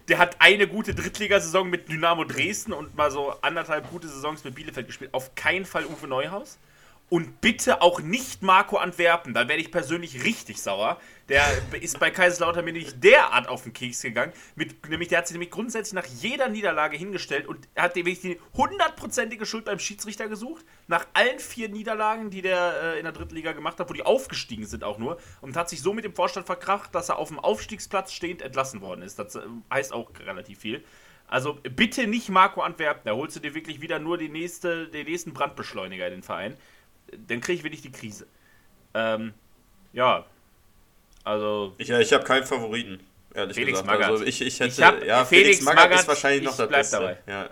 der 0.09 0.17
hat 0.17 0.37
eine 0.39 0.67
gute 0.67 0.95
Drittligasaison 0.95 1.69
mit 1.69 1.89
Dynamo 1.91 2.25
Dresden 2.25 2.73
und 2.73 2.97
mal 2.97 3.11
so 3.11 3.33
anderthalb 3.43 3.91
gute 3.91 4.09
Saisons 4.09 4.43
mit 4.43 4.55
Bielefeld 4.55 4.87
gespielt. 4.87 5.13
Auf 5.13 5.35
keinen 5.35 5.67
Fall 5.67 5.85
Uwe 5.85 6.07
Neuhaus. 6.09 6.59
Und 7.15 7.41
bitte 7.41 7.81
auch 7.81 8.01
nicht 8.01 8.43
Marco 8.43 8.77
Antwerpen, 8.77 9.35
da 9.35 9.47
werde 9.47 9.63
ich 9.63 9.71
persönlich 9.71 10.25
richtig 10.25 10.61
sauer. 10.61 10.99
Der 11.29 11.45
ist 11.81 12.01
bei 12.01 12.11
Kaiserslautern 12.11 12.65
mir 12.65 12.73
nicht 12.73 13.05
derart 13.05 13.47
auf 13.47 13.63
den 13.63 13.73
Keks 13.73 14.03
gegangen. 14.03 14.33
Mit, 14.57 14.89
nämlich, 14.89 15.11
der 15.11 15.19
hat 15.19 15.29
sich 15.29 15.35
nämlich 15.35 15.53
grundsätzlich 15.53 15.93
nach 15.93 16.07
jeder 16.07 16.49
Niederlage 16.49 16.97
hingestellt 16.97 17.47
und 17.47 17.69
hat 17.77 17.95
nämlich 17.95 18.21
die 18.21 18.41
hundertprozentige 18.55 19.47
Schuld 19.47 19.67
beim 19.67 19.79
Schiedsrichter 19.79 20.27
gesucht. 20.27 20.65
Nach 20.89 21.07
allen 21.13 21.39
vier 21.39 21.69
Niederlagen, 21.69 22.31
die 22.31 22.43
der 22.43 22.83
äh, 22.83 22.99
in 22.99 23.05
der 23.05 23.13
dritten 23.13 23.37
Liga 23.37 23.53
gemacht 23.53 23.79
hat, 23.79 23.89
wo 23.89 23.93
die 23.93 24.05
aufgestiegen 24.05 24.67
sind 24.67 24.83
auch 24.83 24.99
nur. 24.99 25.19
Und 25.41 25.57
hat 25.57 25.69
sich 25.69 25.83
so 25.83 25.95
mit 25.95 26.05
dem 26.05 26.17
Vorstand 26.17 26.47
verkracht, 26.47 26.97
dass 26.97 27.11
er 27.11 27.21
auf 27.21 27.29
dem 27.29 27.39
Aufstiegsplatz 27.39 28.13
stehend 28.13 28.43
entlassen 28.43 28.81
worden 28.81 29.03
ist. 29.03 29.21
Das 29.21 29.37
äh, 29.37 29.43
heißt 29.73 29.93
auch 29.93 30.11
relativ 30.27 30.59
viel. 30.59 30.83
Also 31.29 31.61
bitte 31.63 32.09
nicht 32.09 32.29
Marco 32.29 32.61
Antwerpen, 32.61 33.03
da 33.05 33.13
holst 33.13 33.37
du 33.37 33.41
dir 33.41 33.55
wirklich 33.55 33.81
wieder 33.81 34.01
nur 34.01 34.19
die 34.19 34.29
nächste, 34.29 34.89
den 34.89 35.07
nächsten 35.07 35.33
Brandbeschleuniger 35.33 36.07
in 36.07 36.15
den 36.15 36.23
Verein. 36.25 36.57
Dann 37.13 37.41
kriege 37.41 37.59
ich 37.59 37.65
wirklich 37.65 37.83
die 37.83 37.93
Krise. 37.93 38.27
Ähm, 38.95 39.35
ja. 39.93 40.25
Also, 41.25 41.75
Ich, 41.79 41.91
ich 41.91 42.13
habe 42.13 42.25
keinen 42.25 42.45
Favoriten, 42.45 43.01
ehrlich 43.33 43.55
Felix 43.55 43.81
gesagt. 43.81 43.87
Magath. 43.87 44.11
Also 44.11 44.25
ich, 44.25 44.41
ich 44.41 44.61
hätte. 44.61 44.73
Ich 44.73 44.83
hab 44.83 45.03
ja, 45.05 45.25
Felix 45.25 45.63
Magath, 45.63 45.93
ist 45.93 46.09
wahrscheinlich 46.09 46.45
noch 46.45 46.57
bleib 46.57 46.71
Beste. 46.71 46.97
dabei. 46.97 47.19
Ja. 47.27 47.51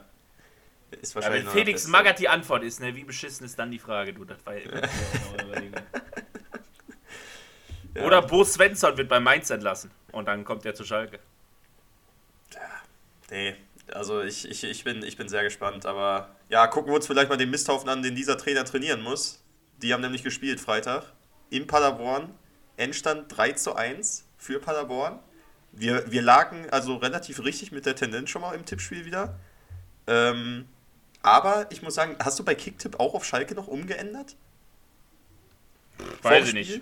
Ist 1.01 1.15
ja, 1.15 1.15
wahrscheinlich 1.17 1.41
wenn 1.41 1.47
noch 1.47 1.53
Felix. 1.53 1.87
Magath 1.87 2.19
die 2.19 2.29
Antwort 2.29 2.65
ist, 2.65 2.81
ne, 2.81 2.95
wie 2.95 3.05
beschissen 3.05 3.47
ist 3.47 3.59
dann 3.59 3.71
die 3.71 3.79
Frage, 3.79 4.13
du? 4.13 4.25
Das 4.25 4.45
war 4.45 4.55
ja 4.57 4.63
Ja. 7.95 8.05
Oder 8.05 8.23
Bo 8.23 8.43
Svensson 8.45 8.97
wird 8.97 9.09
bei 9.09 9.21
Mainz 9.21 9.51
entlassen 9.51 9.91
und 10.13 10.27
dann 10.27 10.45
kommt 10.45 10.65
er 10.65 10.75
zu 10.75 10.85
Schalke. 10.85 11.19
Nee, 13.31 13.55
also 13.93 14.23
ich, 14.23 14.49
ich, 14.49 14.65
ich, 14.65 14.85
bin, 14.85 15.03
ich 15.03 15.17
bin 15.17 15.29
sehr 15.29 15.43
gespannt. 15.43 15.87
Aber 15.87 16.35
ja, 16.49 16.67
gucken 16.67 16.91
wir 16.91 16.97
uns 16.97 17.07
vielleicht 17.07 17.29
mal 17.29 17.37
den 17.37 17.51
Misthaufen 17.51 17.89
an, 17.89 18.03
den 18.03 18.15
dieser 18.15 18.37
Trainer 18.39 18.65
trainieren 18.65 19.03
muss. 19.03 19.42
Die 19.83 19.93
haben 19.93 20.01
nämlich 20.01 20.23
gespielt 20.23 20.61
Freitag 20.61 21.13
in 21.51 21.67
Paderborn. 21.67 22.35
Endstand 22.77 23.37
3 23.37 23.53
zu 23.53 23.75
1 23.75 24.25
für 24.39 24.59
Paderborn. 24.59 25.19
Wir, 25.73 26.11
wir 26.11 26.23
lagen 26.23 26.69
also 26.71 26.97
relativ 26.97 27.43
richtig 27.45 27.73
mit 27.73 27.87
der 27.87 27.97
Tendenz 27.97 28.31
schon 28.31 28.43
mal 28.43 28.55
im 28.55 28.65
Tippspiel 28.65 29.05
wieder. 29.05 29.39
Ähm, 30.07 30.67
aber 31.23 31.67
ich 31.71 31.83
muss 31.83 31.95
sagen, 31.95 32.17
hast 32.19 32.39
du 32.39 32.45
bei 32.45 32.55
Kicktipp 32.55 32.99
auch 32.99 33.15
auf 33.15 33.25
Schalke 33.25 33.55
noch 33.55 33.69
umgeändert? 33.69 34.37
Weiß 36.23 36.49
ich 36.49 36.55
nicht. 36.55 36.81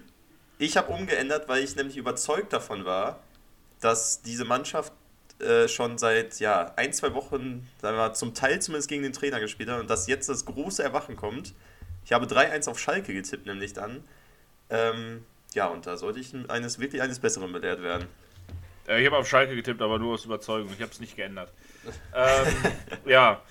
Ich 0.58 0.76
habe 0.76 0.92
umgeändert, 0.92 1.48
weil 1.48 1.62
ich 1.62 1.76
nämlich 1.76 1.96
überzeugt 1.96 2.52
davon 2.52 2.84
war, 2.84 3.20
dass 3.80 4.22
diese 4.22 4.44
Mannschaft 4.44 4.92
äh, 5.40 5.68
schon 5.68 5.98
seit 5.98 6.38
ja, 6.40 6.72
ein, 6.76 6.92
zwei 6.92 7.14
Wochen, 7.14 7.66
sagen 7.80 7.96
wir 7.96 8.12
zum 8.12 8.34
Teil 8.34 8.60
zumindest 8.60 8.88
gegen 8.88 9.02
den 9.02 9.12
Trainer 9.12 9.40
gespielt 9.40 9.70
hat 9.70 9.80
und 9.80 9.88
dass 9.88 10.06
jetzt 10.06 10.28
das 10.28 10.44
große 10.44 10.82
Erwachen 10.82 11.16
kommt. 11.16 11.54
Ich 12.04 12.12
habe 12.12 12.26
3-1 12.26 12.68
auf 12.68 12.78
Schalke 12.78 13.12
getippt, 13.12 13.46
nämlich 13.46 13.72
dann. 13.72 14.04
Ähm, 14.68 15.24
ja, 15.54 15.66
und 15.66 15.86
da 15.86 15.96
sollte 15.96 16.20
ich 16.20 16.32
eines, 16.48 16.78
wirklich 16.78 17.02
eines 17.02 17.18
Besseren 17.18 17.52
belehrt 17.52 17.82
werden. 17.82 18.06
Ja, 18.86 18.96
ich 18.96 19.06
habe 19.06 19.18
auf 19.18 19.28
Schalke 19.28 19.54
getippt, 19.54 19.82
aber 19.82 19.98
nur 19.98 20.14
aus 20.14 20.24
Überzeugung. 20.24 20.72
Ich 20.72 20.82
habe 20.82 20.90
es 20.90 21.00
nicht 21.00 21.16
geändert. 21.16 21.52
ähm, 22.14 22.46
ja. 23.04 23.42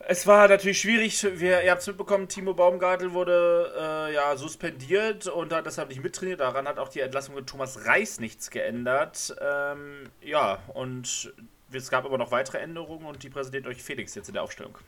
Es 0.00 0.26
war 0.26 0.48
natürlich 0.48 0.80
schwierig. 0.80 1.22
Wir, 1.38 1.62
ihr 1.62 1.70
habt 1.70 1.82
es 1.82 1.86
mitbekommen, 1.86 2.28
Timo 2.28 2.54
Baumgartel 2.54 3.12
wurde 3.12 3.72
äh, 3.76 4.14
ja 4.14 4.36
suspendiert 4.36 5.26
und 5.26 5.52
hat 5.52 5.66
deshalb 5.66 5.88
nicht 5.88 6.02
mittrainiert. 6.02 6.40
Daran 6.40 6.68
hat 6.68 6.78
auch 6.78 6.88
die 6.88 7.00
Entlassung 7.00 7.34
mit 7.34 7.46
Thomas 7.48 7.84
Reis 7.84 8.20
nichts 8.20 8.50
geändert. 8.50 9.34
Ähm, 9.40 10.08
ja, 10.22 10.60
und 10.68 11.32
es 11.72 11.90
gab 11.90 12.04
aber 12.04 12.16
noch 12.16 12.30
weitere 12.30 12.58
Änderungen 12.58 13.06
und 13.06 13.22
die 13.22 13.28
präsentiert 13.28 13.66
euch 13.66 13.82
Felix 13.82 14.14
jetzt 14.14 14.28
in 14.28 14.34
der 14.34 14.44
Aufstellung. 14.44 14.78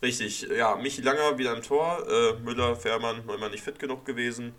Richtig, 0.00 0.42
ja, 0.42 0.76
Michi 0.76 1.02
Langer 1.02 1.38
wieder 1.38 1.56
im 1.56 1.62
Tor, 1.62 2.06
äh, 2.08 2.34
Müller, 2.40 2.76
Fährmann, 2.76 3.26
Neumann 3.26 3.50
nicht 3.50 3.64
fit 3.64 3.80
genug 3.80 4.04
gewesen. 4.04 4.54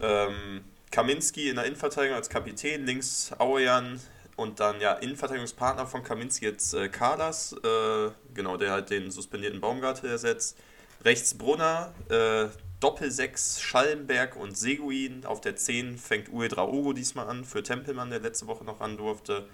Ähm, 0.00 0.64
Kaminski 0.90 1.48
in 1.48 1.56
der 1.56 1.66
Innenverteidigung 1.66 2.16
als 2.16 2.28
Kapitän, 2.28 2.84
links 2.84 3.30
Auejan 3.38 4.00
und 4.34 4.58
dann 4.58 4.80
ja 4.80 4.94
Innenverteidigungspartner 4.94 5.86
von 5.86 6.02
Kaminski 6.02 6.46
jetzt 6.46 6.74
äh, 6.74 6.88
Kalas, 6.88 7.52
äh, 7.52 8.10
genau, 8.34 8.56
der 8.56 8.72
halt 8.72 8.90
den 8.90 9.12
suspendierten 9.12 9.60
Baumgartel 9.60 10.10
ersetzt. 10.10 10.58
Rechts 11.04 11.34
Brunner, 11.34 11.94
äh, 12.08 12.48
Doppel-6 12.80 13.60
Schallenberg 13.60 14.34
und 14.34 14.56
Seguin. 14.56 15.24
Auf 15.24 15.40
der 15.40 15.54
10 15.54 15.98
fängt 15.98 16.32
Uedraogo 16.32 16.92
diesmal 16.94 17.28
an 17.28 17.44
für 17.44 17.62
Tempelmann, 17.62 18.10
der 18.10 18.20
letzte 18.20 18.48
Woche 18.48 18.64
noch 18.64 18.80
ran 18.80 18.96
durfte. 18.96 19.46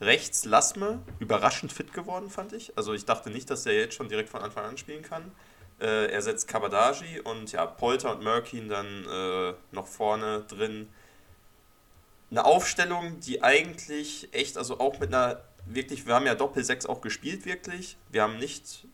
Rechts 0.00 0.44
Lasme, 0.44 1.02
überraschend 1.18 1.72
fit 1.72 1.92
geworden, 1.92 2.28
fand 2.28 2.52
ich. 2.52 2.76
Also 2.76 2.92
ich 2.92 3.04
dachte 3.04 3.30
nicht, 3.30 3.48
dass 3.50 3.64
er 3.64 3.72
jetzt 3.72 3.94
schon 3.94 4.08
direkt 4.08 4.28
von 4.28 4.42
Anfang 4.42 4.64
an 4.64 4.78
spielen 4.78 5.02
kann. 5.02 5.32
Äh, 5.80 6.10
er 6.12 6.22
setzt 6.22 6.48
Kabadaji 6.48 7.20
und 7.20 7.52
ja, 7.52 7.66
Polter 7.66 8.14
und 8.14 8.22
Merkin 8.22 8.68
dann 8.68 9.04
äh, 9.04 9.54
noch 9.72 9.86
vorne 9.86 10.44
drin. 10.48 10.88
Eine 12.30 12.44
Aufstellung, 12.44 13.20
die 13.20 13.42
eigentlich 13.42 14.28
echt, 14.32 14.58
also 14.58 14.80
auch 14.80 14.98
mit 14.98 15.14
einer 15.14 15.42
wirklich, 15.66 16.06
wir 16.06 16.14
haben 16.14 16.26
ja 16.26 16.34
Doppel-6 16.34 16.86
auch 16.86 17.00
gespielt, 17.00 17.46
wirklich. 17.46 17.96
Wir 18.10 18.22
haben 18.22 18.38
nicht 18.38 18.86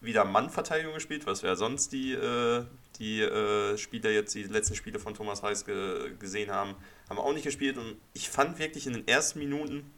wieder 0.00 0.24
Mannverteidigung 0.24 0.94
gespielt, 0.94 1.26
was 1.26 1.42
wir 1.42 1.50
ja 1.50 1.56
sonst 1.56 1.92
die, 1.92 2.12
äh, 2.12 2.64
die 2.98 3.20
äh, 3.20 3.76
Spieler 3.76 4.10
jetzt, 4.10 4.34
die 4.34 4.44
letzten 4.44 4.76
Spiele 4.76 4.98
von 4.98 5.14
Thomas 5.14 5.42
Reis 5.42 5.64
ge 5.64 6.12
gesehen 6.18 6.50
haben, 6.50 6.74
haben 7.08 7.18
auch 7.18 7.32
nicht 7.32 7.44
gespielt. 7.44 7.76
Und 7.78 7.96
ich 8.12 8.28
fand 8.28 8.58
wirklich 8.58 8.86
in 8.86 8.92
den 8.92 9.08
ersten 9.08 9.38
Minuten, 9.38 9.90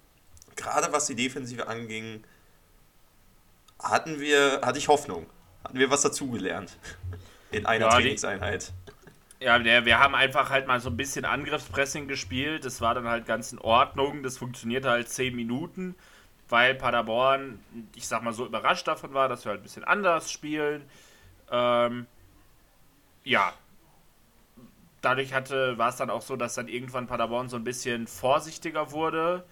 gerade 0.60 0.92
was 0.92 1.06
die 1.06 1.14
Defensive 1.14 1.66
anging, 1.66 2.22
hatten 3.78 4.20
wir, 4.20 4.60
hatte 4.62 4.78
ich 4.78 4.88
Hoffnung. 4.88 5.26
Hatten 5.64 5.78
wir 5.78 5.90
was 5.90 6.02
dazugelernt. 6.02 6.76
In 7.50 7.66
einer 7.66 7.86
ja, 7.86 7.92
Trainingseinheit. 7.92 8.72
Ja, 9.40 9.64
wir 9.64 9.98
haben 9.98 10.14
einfach 10.14 10.50
halt 10.50 10.66
mal 10.66 10.80
so 10.80 10.90
ein 10.90 10.96
bisschen 10.96 11.24
Angriffspressing 11.24 12.06
gespielt. 12.06 12.64
Das 12.64 12.80
war 12.80 12.94
dann 12.94 13.08
halt 13.08 13.26
ganz 13.26 13.52
in 13.52 13.58
Ordnung. 13.58 14.22
Das 14.22 14.38
funktionierte 14.38 14.90
halt 14.90 15.08
10 15.08 15.34
Minuten, 15.34 15.96
weil 16.48 16.74
Paderborn, 16.74 17.58
ich 17.96 18.06
sag 18.06 18.22
mal 18.22 18.34
so, 18.34 18.46
überrascht 18.46 18.86
davon 18.86 19.14
war, 19.14 19.28
dass 19.28 19.44
wir 19.44 19.50
halt 19.50 19.60
ein 19.60 19.64
bisschen 19.64 19.84
anders 19.84 20.30
spielen. 20.30 20.84
Ähm, 21.50 22.06
ja. 23.24 23.52
Dadurch 25.00 25.32
hatte, 25.32 25.78
war 25.78 25.88
es 25.88 25.96
dann 25.96 26.10
auch 26.10 26.22
so, 26.22 26.36
dass 26.36 26.54
dann 26.54 26.68
irgendwann 26.68 27.06
Paderborn 27.06 27.48
so 27.48 27.56
ein 27.56 27.64
bisschen 27.64 28.06
vorsichtiger 28.06 28.92
wurde 28.92 29.44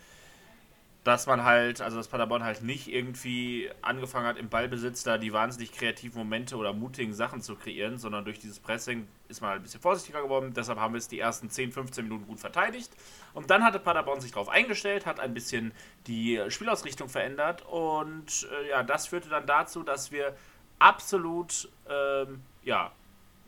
dass 1.09 1.27
man 1.27 1.43
halt, 1.43 1.81
also 1.81 1.97
dass 1.97 2.07
Paderborn 2.07 2.45
halt 2.45 2.63
nicht 2.63 2.87
irgendwie 2.87 3.71
angefangen 3.81 4.27
hat, 4.27 4.37
im 4.37 4.51
Ballbesitz 4.51 5.05
da 5.05 5.17
die 5.17 5.33
wahnsinnig 5.33 5.73
kreativen 5.73 6.19
Momente 6.19 6.55
oder 6.55 6.75
mutigen 6.75 7.15
Sachen 7.15 7.41
zu 7.41 7.57
kreieren, 7.57 7.97
sondern 7.97 8.27
durch 8.27 8.39
dieses 8.39 8.61
Pressing 8.61 9.09
ist 9.29 9.41
man 9.41 9.49
halt 9.49 9.61
ein 9.61 9.63
bisschen 9.63 9.81
vorsichtiger 9.81 10.21
geworden. 10.21 10.53
Deshalb 10.55 10.79
haben 10.79 10.93
wir 10.93 10.99
es 10.99 11.09
die 11.09 11.19
ersten 11.19 11.49
10, 11.49 11.73
15 11.73 12.05
Minuten 12.05 12.27
gut 12.27 12.41
verteidigt. 12.41 12.93
Und 13.33 13.49
dann 13.49 13.65
hatte 13.65 13.79
Paderborn 13.79 14.21
sich 14.21 14.33
darauf 14.33 14.51
eingestellt, 14.51 15.07
hat 15.07 15.19
ein 15.19 15.33
bisschen 15.33 15.73
die 16.07 16.43
Spielausrichtung 16.49 17.09
verändert 17.09 17.65
und 17.67 18.47
äh, 18.63 18.69
ja, 18.69 18.83
das 18.83 19.07
führte 19.07 19.31
dann 19.31 19.47
dazu, 19.47 19.83
dass 19.83 20.13
wir 20.13 20.37
absolut, 20.79 21.71
ähm, 21.89 22.43
ja, 22.65 22.93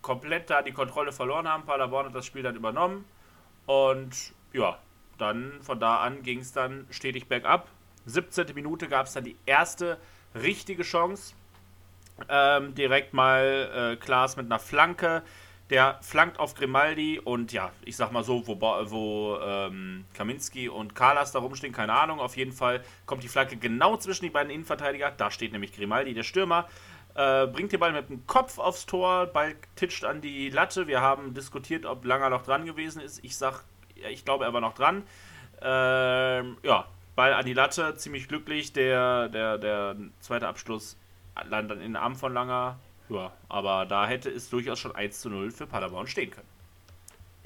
komplett 0.01 0.49
da 0.49 0.63
die 0.63 0.73
Kontrolle 0.73 1.13
verloren 1.13 1.47
haben. 1.47 1.67
Paderborn 1.67 2.07
hat 2.07 2.15
das 2.15 2.25
Spiel 2.25 2.43
dann 2.43 2.57
übernommen 2.57 3.05
und 3.67 4.33
ja, 4.55 4.79
dann 5.21 5.61
von 5.63 5.81
da 5.81 5.99
an 5.99 6.23
ging 6.23 6.41
es 6.41 6.53
dann 6.53 6.87
stetig 6.91 7.27
bergab. 7.27 7.69
17. 8.07 8.55
Minute 8.55 8.89
gab 8.89 9.07
es 9.07 9.13
dann 9.13 9.25
die 9.25 9.37
erste 9.47 9.99
richtige 10.35 10.83
Chance. 10.83 11.35
Ähm, 12.29 12.75
direkt 12.75 13.15
mal 13.15 13.95
äh, 13.95 13.97
Klaas 13.97 14.37
mit 14.37 14.47
einer 14.47 14.59
Flanke. 14.59 15.23
Der 15.71 15.99
flankt 16.03 16.41
auf 16.41 16.55
Grimaldi 16.55 17.21
und 17.21 17.53
ja, 17.53 17.71
ich 17.85 17.97
sag 17.97 18.11
mal 18.11 18.25
so, 18.25 18.45
wo, 18.49 18.61
wo 18.61 19.39
ähm, 19.41 20.05
Kaminski 20.15 20.69
und 20.69 20.97
Kalas 20.97 21.31
da 21.31 21.39
rumstehen, 21.39 21.73
keine 21.73 21.93
Ahnung. 21.93 22.19
Auf 22.19 22.37
jeden 22.37 22.53
Fall 22.53 22.83
kommt 23.07 23.23
die 23.23 23.29
Flanke 23.29 23.57
genau 23.57 23.97
zwischen 23.97 24.25
die 24.25 24.31
beiden 24.31 24.51
Innenverteidiger. 24.51 25.13
Da 25.13 25.31
steht 25.31 25.53
nämlich 25.53 25.73
Grimaldi, 25.73 26.13
der 26.13 26.25
Stürmer. 26.25 26.67
Äh, 27.15 27.47
bringt 27.47 27.71
den 27.71 27.79
Ball 27.79 27.93
mit 27.93 28.09
dem 28.09 28.27
Kopf 28.27 28.59
aufs 28.59 28.87
Tor, 28.87 29.27
Ball 29.27 29.55
titscht 29.77 30.05
an 30.05 30.21
die 30.21 30.51
Latte. 30.51 30.89
Wir 30.89 31.01
haben 31.01 31.35
diskutiert, 31.35 31.87
ob 31.87 32.05
Langer 32.05 32.31
noch 32.31 32.43
dran 32.43 32.67
gewesen 32.67 33.01
ist. 33.01 33.23
Ich 33.25 33.37
sag 33.37 33.63
ich 34.09 34.25
glaube, 34.25 34.45
er 34.45 34.53
war 34.53 34.61
noch 34.61 34.75
dran. 34.75 35.03
Ähm, 35.63 36.57
ja, 36.63 36.87
Ball 37.17 37.35
an 37.35 37.45
die 37.45 37.53
Latte, 37.53 37.95
ziemlich 37.97 38.29
glücklich. 38.29 38.73
Der, 38.73 39.29
der, 39.29 39.59
der 39.59 39.97
zweite 40.21 40.49
Abschluss 40.49 40.97
landet 41.49 41.73
dann 41.73 41.85
in 41.85 41.93
den 41.93 41.97
Arm 41.97 42.17
von 42.17 42.33
Langer. 42.33 42.79
Ja, 43.09 43.33
aber 43.49 43.87
da 43.87 44.07
hätte 44.07 44.31
es 44.31 44.51
durchaus 44.51 44.79
schon 44.79 44.95
1 44.95 45.21
zu 45.21 45.29
0 45.29 45.51
für 45.51 45.67
Paderborn 45.67 46.07
stehen 46.07 46.31
können. 46.31 46.47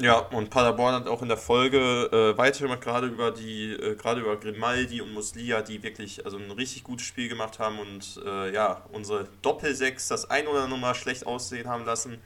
Ja, 0.00 0.18
und 0.18 0.50
Paderborn 0.50 0.94
hat 0.94 1.06
auch 1.06 1.22
in 1.22 1.28
der 1.28 1.36
Folge 1.36 1.78
äh, 2.12 2.36
weitergemacht, 2.36 2.80
gerade 2.80 3.06
über 3.06 3.30
die, 3.30 3.72
äh, 3.72 3.94
gerade 3.94 4.20
über 4.20 4.36
Grimaldi 4.36 5.00
und 5.00 5.12
Muslia, 5.14 5.62
die 5.62 5.84
wirklich 5.84 6.24
also 6.24 6.36
ein 6.36 6.50
richtig 6.50 6.82
gutes 6.82 7.06
Spiel 7.06 7.28
gemacht 7.28 7.60
haben 7.60 7.78
und 7.78 8.20
äh, 8.26 8.52
ja, 8.52 8.82
unsere 8.90 9.28
Doppel-6 9.42 10.08
das 10.08 10.28
ein 10.28 10.48
oder 10.48 10.64
andere 10.64 10.80
Mal 10.80 10.96
schlecht 10.96 11.26
aussehen 11.28 11.68
haben 11.68 11.84
lassen. 11.84 12.20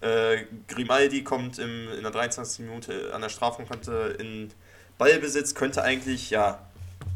Äh, 0.00 0.44
Grimaldi 0.68 1.22
kommt 1.24 1.58
im, 1.58 1.92
in 1.92 2.02
der 2.02 2.10
23. 2.10 2.66
Minute 2.66 3.12
an 3.14 3.20
der 3.20 3.28
Strafraumkante 3.28 4.16
in 4.18 4.50
Ballbesitz, 4.98 5.54
könnte 5.54 5.82
eigentlich 5.82 6.30
ja 6.30 6.66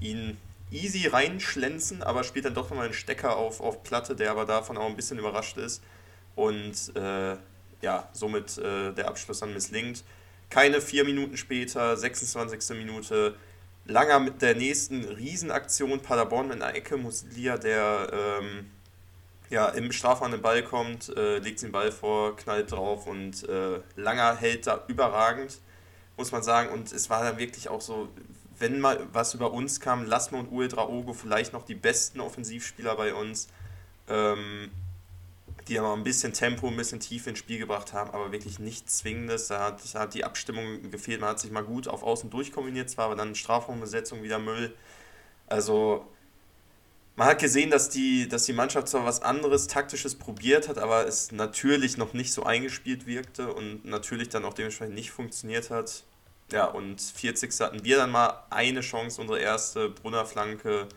ihn 0.01 0.37
easy 0.71 1.07
reinschlänzen, 1.07 2.03
aber 2.03 2.25
spielt 2.25 2.45
dann 2.45 2.55
doch 2.55 2.69
nochmal 2.69 2.87
einen 2.87 2.95
Stecker 2.95 3.37
auf, 3.37 3.61
auf 3.61 3.83
Platte, 3.83 4.17
der 4.17 4.31
aber 4.31 4.45
davon 4.45 4.77
auch 4.77 4.87
ein 4.87 4.97
bisschen 4.97 5.19
überrascht 5.19 5.57
ist. 5.57 5.83
Und 6.35 6.95
äh, 6.97 7.37
ja, 7.81 8.09
somit 8.13 8.59
äh, 8.59 8.93
der 8.93 9.09
Abschluss 9.09 9.41
dann 9.41 9.53
misslingt. 9.55 10.03
Keine 10.51 10.81
vier 10.81 11.05
Minuten 11.05 11.37
später, 11.37 11.97
26. 11.97 12.77
Minute, 12.77 13.37
Langer 13.87 14.19
mit 14.19 14.41
der 14.41 14.55
nächsten 14.55 15.05
Riesenaktion, 15.05 16.01
Paderborn 16.01 16.51
in 16.51 16.61
der 16.61 16.75
Ecke, 16.75 16.97
Muslia, 16.97 17.59
der 17.59 18.41
ähm, 18.41 18.71
ja, 19.51 19.69
im 19.69 19.93
Strafraum 19.93 20.31
den 20.31 20.43
Ball 20.43 20.63
kommt, 20.63 21.15
äh, 21.17 21.39
legt 21.39 21.63
den 21.63 21.73
Ball 21.73 21.93
vor, 21.93 22.37
knallt 22.37 22.73
drauf 22.73 23.07
und 23.07 23.49
äh, 23.49 23.81
Langer 23.97 24.37
hält 24.37 24.67
da 24.67 24.85
überragend, 24.89 25.59
muss 26.17 26.33
man 26.33 26.43
sagen. 26.43 26.71
Und 26.71 26.93
es 26.93 27.11
war 27.11 27.23
dann 27.23 27.39
wirklich 27.39 27.69
auch 27.69 27.81
so, 27.81 28.09
wenn 28.59 28.81
mal 28.81 29.07
was 29.13 29.35
über 29.35 29.53
uns 29.53 29.81
kam, 29.81 30.05
Lasme 30.07 30.39
und 30.39 30.51
Uedraogo 30.51 31.13
vielleicht 31.13 31.53
noch 31.53 31.65
die 31.65 31.75
besten 31.75 32.21
Offensivspieler 32.21 32.97
bei 32.97 33.15
uns, 33.15 33.49
ähm, 34.09 34.71
die 35.69 35.79
aber 35.79 35.95
ein 35.95 36.05
bisschen 36.05 36.33
Tempo, 36.33 36.69
ein 36.69 36.77
bisschen 36.77 37.01
Tiefe 37.01 37.31
ins 37.31 37.39
Spiel 37.39 37.59
gebracht 37.59 37.93
haben, 37.93 38.11
aber 38.11 38.33
wirklich 38.33 38.59
nichts 38.59 38.99
Zwingendes. 38.99 39.49
Da 39.49 39.61
hat, 39.61 39.95
da 39.95 40.01
hat 40.01 40.15
die 40.15 40.25
Abstimmung 40.25 40.91
gefehlt. 40.91 41.21
Man 41.21 41.31
hat 41.31 41.41
sich 41.41 41.51
mal 41.51 41.65
gut 41.65 41.89
auf 41.89 42.03
Außen 42.03 42.31
durchkombiniert, 42.31 42.91
zwar, 42.91 43.07
aber 43.07 43.17
dann 43.17 43.35
Strafraumbesetzung 43.35 44.23
wieder 44.23 44.39
Müll. 44.39 44.75
Also 45.47 46.07
man 47.17 47.29
hat 47.29 47.39
gesehen, 47.39 47.71
dass 47.71 47.89
die, 47.91 48.29
dass 48.29 48.45
die 48.45 48.53
Mannschaft 48.53 48.89
zwar 48.89 49.05
was 49.05 49.23
anderes, 49.23 49.67
taktisches 49.69 50.17
probiert 50.17 50.69
hat, 50.69 50.79
aber 50.79 51.07
es 51.07 51.31
natürlich 51.33 51.97
noch 51.97 52.13
nicht 52.13 52.33
so 52.33 52.43
eingespielt 52.45 53.07
wirkte 53.07 53.53
und 53.53 53.85
natürlich 53.85 54.29
dann 54.31 54.45
auch 54.45 54.55
dementsprechend 54.55 54.95
nicht 54.95 55.13
funktioniert 55.13 55.71
hat. 55.71 56.03
Ja, 56.53 56.67
und 56.67 57.01
40. 57.01 57.61
hatten 57.61 57.85
wir 57.85 57.97
dann 57.97 58.11
mal 58.11 58.45
eine 58.51 58.81
Chance, 58.81 59.21
unsere 59.21 59.41
erste 59.41 59.89
Brunner-Flanke 59.89 60.89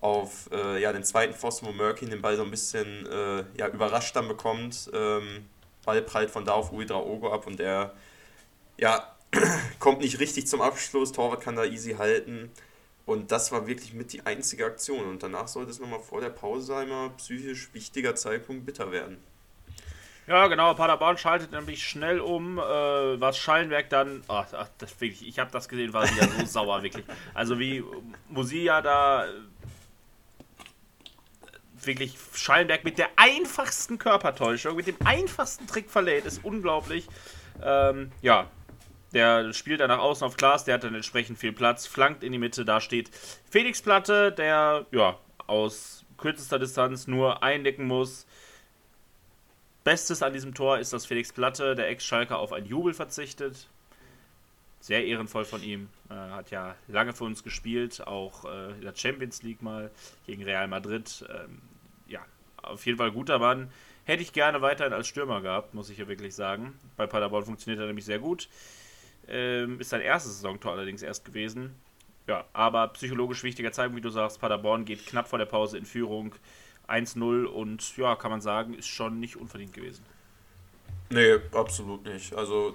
auf 0.00 0.50
äh, 0.52 0.80
ja, 0.80 0.92
den 0.92 1.02
zweiten 1.02 1.34
Pfosten, 1.34 1.66
wo 1.66 1.72
Murkin 1.72 2.10
den 2.10 2.20
Ball 2.20 2.36
so 2.36 2.42
ein 2.42 2.50
bisschen 2.50 3.06
äh, 3.06 3.44
ja, 3.58 3.68
überrascht 3.68 4.14
dann 4.14 4.28
bekommt. 4.28 4.90
Ähm, 4.92 5.46
Ball 5.84 6.02
prallt 6.02 6.30
von 6.30 6.44
da 6.44 6.52
auf 6.52 6.72
Uidra 6.72 6.98
Ogo 6.98 7.32
ab 7.32 7.46
und 7.46 7.58
er 7.58 7.94
ja, 8.76 9.14
kommt 9.78 10.00
nicht 10.00 10.20
richtig 10.20 10.46
zum 10.46 10.60
Abschluss. 10.60 11.12
Torwart 11.12 11.40
kann 11.40 11.56
da 11.56 11.64
easy 11.64 11.94
halten. 11.94 12.50
Und 13.06 13.30
das 13.30 13.52
war 13.52 13.66
wirklich 13.66 13.92
mit 13.92 14.12
die 14.12 14.24
einzige 14.24 14.64
Aktion. 14.64 15.06
Und 15.06 15.22
danach 15.22 15.48
sollte 15.48 15.70
es 15.70 15.78
nochmal 15.78 16.00
vor 16.00 16.20
der 16.20 16.30
Pause 16.30 16.76
einmal 16.76 17.10
psychisch 17.10 17.68
wichtiger 17.72 18.14
Zeitpunkt 18.14 18.64
bitter 18.64 18.90
werden. 18.92 19.18
Ja, 20.26 20.46
genau. 20.46 20.72
Paderborn 20.72 21.18
schaltet 21.18 21.52
nämlich 21.52 21.86
schnell 21.86 22.18
um, 22.18 22.58
äh, 22.58 22.62
was 22.62 23.36
Schallenberg 23.36 23.90
dann. 23.90 24.22
Ach, 24.28 24.46
ach 24.54 24.68
das 24.78 24.98
wirklich, 25.00 25.28
ich 25.28 25.38
habe 25.38 25.50
das 25.50 25.68
gesehen, 25.68 25.92
war 25.92 26.04
wieder 26.10 26.26
so 26.28 26.46
sauer, 26.46 26.82
wirklich. 26.82 27.04
Also 27.34 27.58
wie 27.58 27.84
Musia 28.30 28.80
da 28.80 29.26
wirklich 31.86 32.16
Schallenberg 32.32 32.84
mit 32.84 32.96
der 32.96 33.10
einfachsten 33.16 33.98
Körpertäuschung, 33.98 34.76
mit 34.76 34.86
dem 34.86 34.96
einfachsten 35.04 35.66
Trick 35.66 35.90
verlädt, 35.90 36.24
ist 36.24 36.42
unglaublich. 36.42 37.06
Ähm, 37.62 38.10
ja, 38.22 38.48
der 39.14 39.52
spielt 39.52 39.80
dann 39.80 39.88
nach 39.88 40.00
außen 40.00 40.26
auf 40.26 40.36
Klaas, 40.36 40.64
der 40.64 40.74
hat 40.74 40.84
dann 40.84 40.94
entsprechend 40.94 41.38
viel 41.38 41.52
Platz, 41.52 41.86
flankt 41.86 42.22
in 42.22 42.32
die 42.32 42.38
Mitte, 42.38 42.64
da 42.64 42.80
steht 42.80 43.10
Felix 43.48 43.80
Platte, 43.80 44.32
der 44.32 44.86
ja 44.90 45.18
aus 45.46 46.04
kürzester 46.18 46.58
Distanz 46.58 47.06
nur 47.06 47.42
eindecken 47.42 47.86
muss. 47.86 48.26
Bestes 49.84 50.22
an 50.22 50.32
diesem 50.32 50.54
Tor 50.54 50.78
ist, 50.78 50.92
dass 50.92 51.06
Felix 51.06 51.32
Platte, 51.32 51.74
der 51.74 51.88
Ex-Schalker, 51.88 52.38
auf 52.38 52.52
einen 52.52 52.66
Jubel 52.66 52.94
verzichtet. 52.94 53.68
Sehr 54.80 55.04
ehrenvoll 55.04 55.44
von 55.44 55.62
ihm. 55.62 55.88
Äh, 56.10 56.14
hat 56.14 56.50
ja 56.50 56.74
lange 56.88 57.12
für 57.12 57.24
uns 57.24 57.42
gespielt, 57.42 58.06
auch 58.06 58.44
äh, 58.44 58.72
in 58.72 58.82
der 58.82 58.94
Champions 58.94 59.42
League 59.42 59.62
mal 59.62 59.90
gegen 60.26 60.42
Real 60.42 60.68
Madrid. 60.68 61.24
Ähm, 61.28 61.60
ja, 62.06 62.20
auf 62.62 62.84
jeden 62.86 62.98
Fall 62.98 63.12
guter 63.12 63.38
Mann. 63.38 63.70
Hätte 64.04 64.22
ich 64.22 64.32
gerne 64.32 64.60
weiterhin 64.60 64.92
als 64.92 65.06
Stürmer 65.06 65.40
gehabt, 65.40 65.74
muss 65.74 65.90
ich 65.90 65.98
ja 65.98 66.08
wirklich 66.08 66.34
sagen. 66.34 66.78
Bei 66.96 67.06
Paderborn 67.06 67.44
funktioniert 67.44 67.80
er 67.80 67.86
nämlich 67.86 68.04
sehr 68.04 68.18
gut. 68.18 68.48
Ähm, 69.28 69.80
ist 69.80 69.90
sein 69.90 70.00
erstes 70.00 70.36
Saisontor 70.36 70.72
allerdings 70.72 71.02
erst 71.02 71.24
gewesen. 71.24 71.74
Ja, 72.26 72.44
aber 72.52 72.88
psychologisch 72.88 73.42
wichtiger 73.42 73.72
Zeitpunkt, 73.72 73.98
wie 73.98 74.02
du 74.02 74.10
sagst. 74.10 74.40
Paderborn 74.40 74.84
geht 74.84 75.06
knapp 75.06 75.28
vor 75.28 75.38
der 75.38 75.46
Pause 75.46 75.78
in 75.78 75.84
Führung. 75.84 76.34
1-0 76.88 77.44
und 77.46 77.96
ja, 77.96 78.14
kann 78.16 78.30
man 78.30 78.40
sagen, 78.40 78.74
ist 78.74 78.88
schon 78.88 79.20
nicht 79.20 79.36
unverdient 79.36 79.72
gewesen. 79.72 80.04
Nee, 81.10 81.38
absolut 81.52 82.04
nicht. 82.04 82.34
Also 82.34 82.74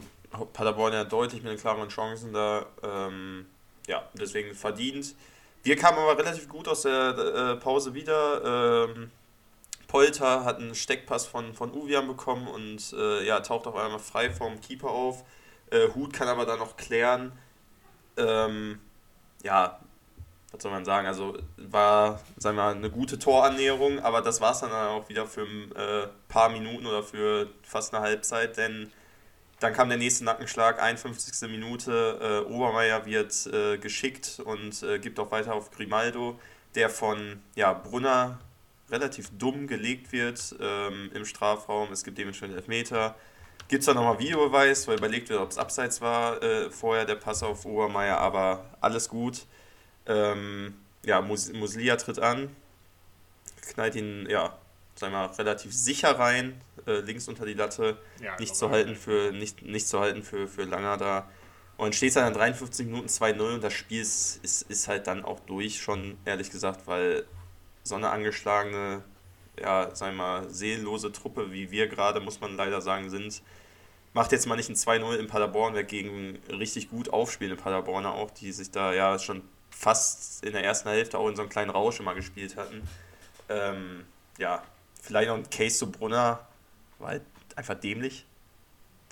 Paderborn 0.54 0.94
ja 0.94 1.04
deutlich 1.04 1.44
mit 1.44 1.52
den 1.52 1.60
klaren 1.60 1.90
Chancen 1.90 2.34
da. 2.34 2.66
Ähm, 2.84 3.46
ja, 3.88 4.08
deswegen 4.14 4.54
verdient. 4.54 5.16
Wir 5.64 5.76
kamen 5.76 5.98
aber 5.98 6.18
relativ 6.18 6.48
gut 6.48 6.68
aus 6.68 6.84
der 6.84 7.18
äh, 7.18 7.56
Pause 7.58 7.94
wieder. 7.94 8.88
Ähm, 8.96 9.12
Polter 9.88 10.46
hat 10.46 10.58
einen 10.58 10.76
Steckpass 10.76 11.26
von, 11.26 11.54
von 11.54 11.74
Uvian 11.74 12.08
bekommen 12.08 12.48
und 12.48 12.94
äh, 12.94 13.26
ja, 13.26 13.40
taucht 13.40 13.66
auf 13.68 13.76
einmal 13.76 14.00
frei 14.00 14.30
vom 14.30 14.62
Keeper 14.62 14.90
auf. 14.90 15.26
Äh, 15.72 15.90
Hut 15.96 16.14
kann 16.14 16.28
aber 16.28 16.46
dann 16.46 16.60
noch 16.60 16.78
klären. 16.78 17.32
Ähm, 18.18 18.80
ja, 19.44 19.80
was 20.52 20.64
soll 20.64 20.72
man 20.72 20.86
sagen? 20.86 21.08
Also 21.08 21.38
war, 21.58 22.22
sagen 22.38 22.58
wir 22.58 22.64
mal, 22.64 22.76
eine 22.76 22.90
gute 22.90 23.20
Torannäherung, 23.20 24.00
aber 24.00 24.22
das 24.22 24.42
war 24.42 24.52
es 24.52 24.60
dann 24.60 24.72
auch 24.72 25.08
wieder 25.10 25.28
für 25.28 25.42
ein 25.42 25.72
äh, 25.76 26.08
paar 26.28 26.50
Minuten 26.50 26.86
oder 26.86 27.04
für 27.04 27.50
fast 27.64 27.94
eine 27.94 28.04
Halbzeit, 28.04 28.58
denn 28.58 28.92
dann 29.60 29.74
kam 29.74 29.90
der 29.90 29.98
nächste 29.98 30.24
Nackenschlag, 30.24 30.82
51. 30.82 31.50
Minute. 31.50 32.46
Äh, 32.48 32.52
Obermeier 32.52 33.06
wird 33.06 33.46
äh, 33.48 33.78
geschickt 33.78 34.42
und 34.44 34.82
äh, 34.84 35.00
gibt 35.00 35.20
auch 35.20 35.32
weiter 35.32 35.54
auf 35.54 35.70
Grimaldo, 35.72 36.40
der 36.76 36.90
von 36.90 37.42
ja, 37.56 37.74
Brunner 37.74 38.40
relativ 38.90 39.30
dumm 39.38 39.68
gelegt 39.68 40.12
wird 40.14 40.56
ähm, 40.62 41.12
im 41.14 41.26
Strafraum. 41.26 41.92
Es 41.92 42.04
gibt 42.04 42.18
dementsprechend 42.18 42.56
Elfmeter. 42.56 43.16
Gibt 43.70 43.82
es 43.82 43.86
da 43.86 43.94
nochmal 43.94 44.18
Videobeweis, 44.18 44.88
weil 44.88 44.98
überlegt 44.98 45.30
wird, 45.30 45.40
ob 45.40 45.52
es 45.52 45.60
abseits 45.60 46.02
war 46.02 46.42
äh, 46.42 46.72
vorher 46.72 47.06
der 47.06 47.16
Pass 47.16 47.44
auf 47.44 47.66
Obermeier, 47.66 48.18
aber 48.18 48.66
alles 48.82 49.08
gut. 49.08 49.46
Ähm, 50.08 50.74
ja, 51.06 51.22
Mus 51.22 51.54
Muslia 51.54 51.96
tritt 51.96 52.18
an, 52.18 52.56
knallt 53.68 53.94
ihn, 53.94 54.28
ja, 54.28 54.58
sagen 54.96 55.14
wir 55.14 55.20
mal, 55.20 55.36
relativ 55.36 55.72
sicher 55.72 56.18
rein, 56.18 56.60
äh, 56.88 57.02
links 57.02 57.28
unter 57.28 57.46
die 57.46 57.54
Latte, 57.54 57.98
ja, 58.20 58.36
nicht 58.40 58.56
zu 58.56 58.72
halten 58.72 58.96
für 58.96 59.32
nicht, 59.32 59.62
nicht 59.62 59.88
zu 59.88 60.00
halten 60.00 60.24
für, 60.24 60.48
für 60.48 60.64
Langer 60.64 60.98
da. 60.98 61.30
Und 61.78 61.94
steht 61.94 62.16
dann 62.16 62.28
in 62.28 62.34
53 62.34 62.88
Minuten 62.88 63.08
2-0 63.08 63.54
und 63.54 63.64
das 63.64 63.74
Spiel 63.74 64.02
ist, 64.02 64.44
ist, 64.44 64.64
ist 64.64 64.88
halt 64.88 65.06
dann 65.06 65.24
auch 65.24 65.40
durch, 65.42 65.80
schon 65.80 66.18
ehrlich 66.26 66.50
gesagt, 66.50 66.88
weil 66.88 67.24
so 67.84 67.96
eine 67.96 68.10
angeschlagene, 68.10 69.04
ja, 69.62 69.94
sagen 69.96 70.18
wir 70.18 70.24
mal, 70.24 70.50
seelenlose 70.50 71.12
Truppe, 71.12 71.52
wie 71.52 71.70
wir 71.70 71.88
gerade, 71.88 72.20
muss 72.20 72.42
man 72.42 72.58
leider 72.58 72.82
sagen, 72.82 73.12
sind, 73.12 73.44
macht 74.14 74.32
jetzt 74.32 74.48
mal 74.48 74.56
nicht 74.56 74.70
ein 74.70 74.76
2-0 74.76 75.18
in 75.18 75.28
Paderborn 75.28 75.76
weg 75.76 75.88
gegen 75.88 76.40
richtig 76.50 76.90
gut 76.90 77.10
aufspielende 77.10 77.62
Paderborner 77.62 78.14
auch, 78.14 78.32
die 78.32 78.52
sich 78.52 78.72
da 78.72 78.94
ja 78.94 79.20
schon 79.20 79.44
fast 79.70 80.44
in 80.44 80.54
der 80.54 80.64
ersten 80.64 80.90
Hälfte 80.90 81.18
auch 81.18 81.28
in 81.28 81.36
so 81.36 81.42
einem 81.42 81.50
kleinen 81.50 81.70
Rausch 81.70 82.00
immer 82.00 82.16
gespielt 82.16 82.58
hatten. 82.58 82.88
Ähm, 83.48 84.06
ja, 84.38 84.64
vielleicht 85.02 85.30
noch 85.30 85.36
ein 85.36 85.50
Case 85.50 85.78
zu 85.78 85.92
Brunner, 85.92 86.48
war 86.98 87.10
halt 87.10 87.24
einfach 87.56 87.76
dämlich, 87.76 88.26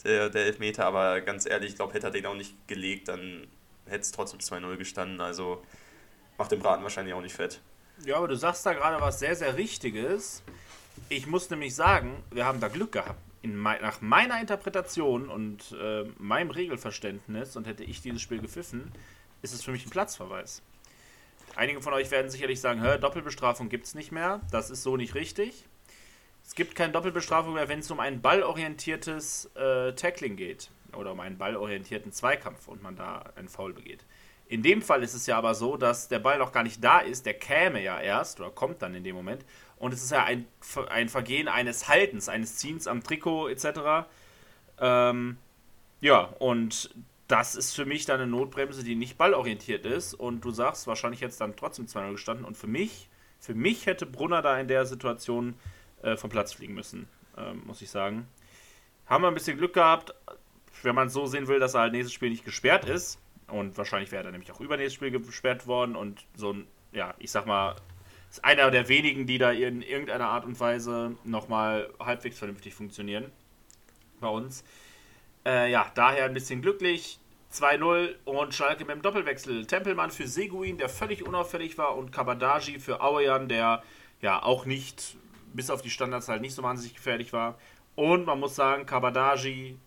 der, 0.04 0.30
der 0.30 0.46
Elfmeter, 0.46 0.86
aber 0.86 1.22
ganz 1.22 1.46
ehrlich, 1.46 1.72
ich 1.72 1.76
glaube, 1.76 1.94
hätte 1.94 2.08
er 2.08 2.12
den 2.12 2.26
auch 2.26 2.36
nicht 2.36 2.68
gelegt, 2.68 3.08
dann 3.08 3.48
hätte 3.86 4.02
es 4.02 4.12
trotzdem 4.12 4.40
2-0 4.40 4.78
gestanden, 4.78 5.22
also 5.22 5.64
macht 6.38 6.52
den 6.52 6.60
Braten 6.60 6.84
wahrscheinlich 6.84 7.14
auch 7.14 7.22
nicht 7.22 7.36
fett. 7.36 7.62
Ja, 8.06 8.18
aber 8.18 8.28
du 8.28 8.36
sagst 8.36 8.66
da 8.66 8.74
gerade 8.74 9.02
was 9.02 9.20
sehr, 9.20 9.36
sehr 9.36 9.58
Richtiges. 9.58 10.44
Ich 11.10 11.26
muss 11.26 11.50
nämlich 11.50 11.74
sagen, 11.74 12.24
wir 12.32 12.46
haben 12.46 12.60
da 12.60 12.68
Glück 12.68 12.92
gehabt. 12.92 13.20
Me 13.44 13.78
nach 13.82 14.02
meiner 14.02 14.40
Interpretation 14.40 15.30
und 15.30 15.76
äh, 15.80 16.06
meinem 16.18 16.52
Regelverständnis, 16.52 17.56
und 17.56 17.68
hätte 17.68 17.84
ich 17.84 18.02
dieses 18.02 18.22
Spiel 18.22 18.40
gepfiffen, 18.40 18.92
ist 19.42 19.54
es 19.54 19.64
für 19.64 19.72
mich 19.72 19.86
ein 19.86 19.90
Platzverweis. 19.90 20.62
Einige 21.56 21.82
von 21.82 21.94
euch 21.94 22.12
werden 22.12 22.30
sicherlich 22.30 22.60
sagen, 22.62 22.82
Hör, 22.82 22.98
Doppelbestrafung 22.98 23.70
gibt 23.70 23.86
es 23.86 23.96
nicht 23.96 24.12
mehr. 24.12 24.42
Das 24.52 24.70
ist 24.70 24.84
so 24.84 24.98
nicht 24.98 25.16
richtig. 25.16 25.66
Es 26.46 26.56
gibt 26.56 26.76
keine 26.76 26.94
Doppelbestrafung 26.94 27.54
mehr, 27.54 27.68
wenn 27.68 27.80
es 27.80 27.92
um 27.92 28.00
ein 28.00 28.22
ballorientiertes 28.22 29.52
äh, 29.56 29.94
Tackling 29.94 30.36
geht 30.36 30.70
oder 30.94 31.12
um 31.12 31.20
einen 31.20 31.38
ballorientierten 31.38 32.12
Zweikampf 32.12 32.68
und 32.68 32.82
man 32.82 32.96
da 32.96 33.26
einen 33.36 33.50
Foul 33.50 33.74
begeht. 33.74 34.06
In 34.48 34.64
dem 34.64 34.82
Fall 34.82 35.04
ist 35.04 35.14
es 35.14 35.26
ja 35.26 35.38
aber 35.38 35.56
so, 35.56 35.76
dass 35.76 36.08
der 36.08 36.20
Ball 36.20 36.38
noch 36.38 36.54
gar 36.54 36.64
nicht 36.64 36.82
da 36.82 37.00
ist, 37.00 37.26
der 37.26 37.34
käme 37.34 37.84
ja 37.84 38.00
erst 38.00 38.40
oder 38.40 38.50
kommt 38.50 38.82
dann 38.82 38.96
in 38.96 39.04
dem 39.04 39.16
Moment. 39.16 39.44
Und 39.80 39.94
es 39.94 40.04
ist 40.04 40.12
ja 40.12 40.24
ein, 40.24 40.46
ein 40.90 41.10
Vergehen 41.10 41.48
eines 41.48 41.88
Haltens, 41.88 42.30
eines 42.30 42.58
Ziehens 42.58 42.88
am 42.88 43.04
Trikot 43.04 43.50
etc. 43.50 44.08
Ähm, 44.80 45.38
ja, 46.02 46.22
und 46.40 46.94
das 47.28 47.56
ist 47.56 47.76
für 47.76 47.86
mich 47.86 48.06
dann 48.06 48.22
eine 48.22 48.30
Notbremse, 48.30 48.84
die 48.84 48.96
nicht 48.96 49.18
ballorientiert 49.18 49.86
ist. 49.86 50.14
Und 50.14 50.42
du 50.42 50.52
sagst, 50.52 50.88
wahrscheinlich 50.88 51.20
jetzt 51.20 51.42
dann 51.42 51.56
trotzdem 51.56 51.86
2-0 51.86 52.12
gestanden. 52.14 52.46
Und 52.46 52.58
für 52.58 52.68
mich, 52.68 53.10
für 53.40 53.54
mich 53.54 53.86
hätte 53.86 54.06
Brunner 54.06 54.42
da 54.42 54.60
in 54.60 54.68
der 54.68 54.86
Situation 54.86 55.56
äh, 56.02 56.16
vom 56.16 56.30
Platz 56.30 56.54
fliegen 56.54 56.74
müssen, 56.74 57.08
äh, 57.38 57.54
muss 57.54 57.82
ich 57.82 57.90
sagen. 57.90 58.28
Haben 59.06 59.24
wir 59.24 59.28
ein 59.28 59.34
bisschen 59.34 59.58
Glück 59.58 59.74
gehabt, 59.74 60.14
wenn 60.84 60.96
man 60.96 61.08
es 61.08 61.14
so 61.14 61.26
sehen 61.26 61.48
will, 61.48 61.60
dass 61.60 61.74
er 61.74 61.82
halt 61.82 61.94
nächstes 61.94 62.14
Spiel 62.14 62.30
nicht 62.30 62.46
gesperrt 62.46 62.86
ist. 62.86 63.20
Und 63.48 63.78
wahrscheinlich 63.78 64.12
wäre 64.12 64.26
er 64.26 64.32
nämlich 64.32 64.52
auch 64.52 64.60
übernächstes 64.60 64.96
Spiel 64.96 65.12
gesperrt 65.12 65.68
worden. 65.68 65.96
Und 65.96 66.26
so 66.36 66.54
ein, 66.54 66.68
ja, 66.94 67.14
ich 67.20 67.32
sag 67.32 67.46
mal, 67.46 67.76
ist 68.30 68.44
einer 68.44 68.72
der 68.72 68.90
wenigen, 68.90 69.26
die 69.26 69.38
da 69.38 69.52
in 69.52 69.82
irgendeiner 69.82 70.30
Art 70.30 70.46
und 70.46 70.60
Weise 70.60 71.16
nochmal 71.24 71.90
halbwegs 72.00 72.38
vernünftig 72.38 72.74
funktionieren. 72.74 73.32
Bei 74.20 74.28
uns. 74.28 74.64
Äh, 75.46 75.72
ja, 75.72 75.92
daher 75.96 76.26
ein 76.26 76.34
bisschen 76.34 76.62
glücklich. 76.62 77.20
2-0 77.54 78.16
und 78.26 78.54
Schalke 78.54 78.84
mit 78.84 78.96
dem 78.96 79.02
Doppelwechsel. 79.02 79.66
Tempelmann 79.66 80.12
für 80.12 80.28
Seguin, 80.28 80.78
der 80.78 80.90
völlig 80.90 81.26
unauffällig 81.26 81.78
war, 81.78 81.96
und 81.96 82.12
Kabadaji 82.12 82.80
für 82.80 83.02
Auejan, 83.02 83.48
der 83.48 83.84
ja 84.22 84.44
auch 84.44 84.66
nicht, 84.66 85.16
bis 85.54 85.70
auf 85.70 85.82
die 85.82 85.90
Standards 85.90 86.28
halt 86.28 86.42
nicht 86.42 86.54
so 86.54 86.64
wahnsinnig 86.64 86.96
gefährlich 86.96 87.32
war. 87.32 87.58
Und 87.96 88.26
man 88.26 88.40
muss 88.40 88.56
sagen, 88.56 88.86
Kabadaji 88.86 89.78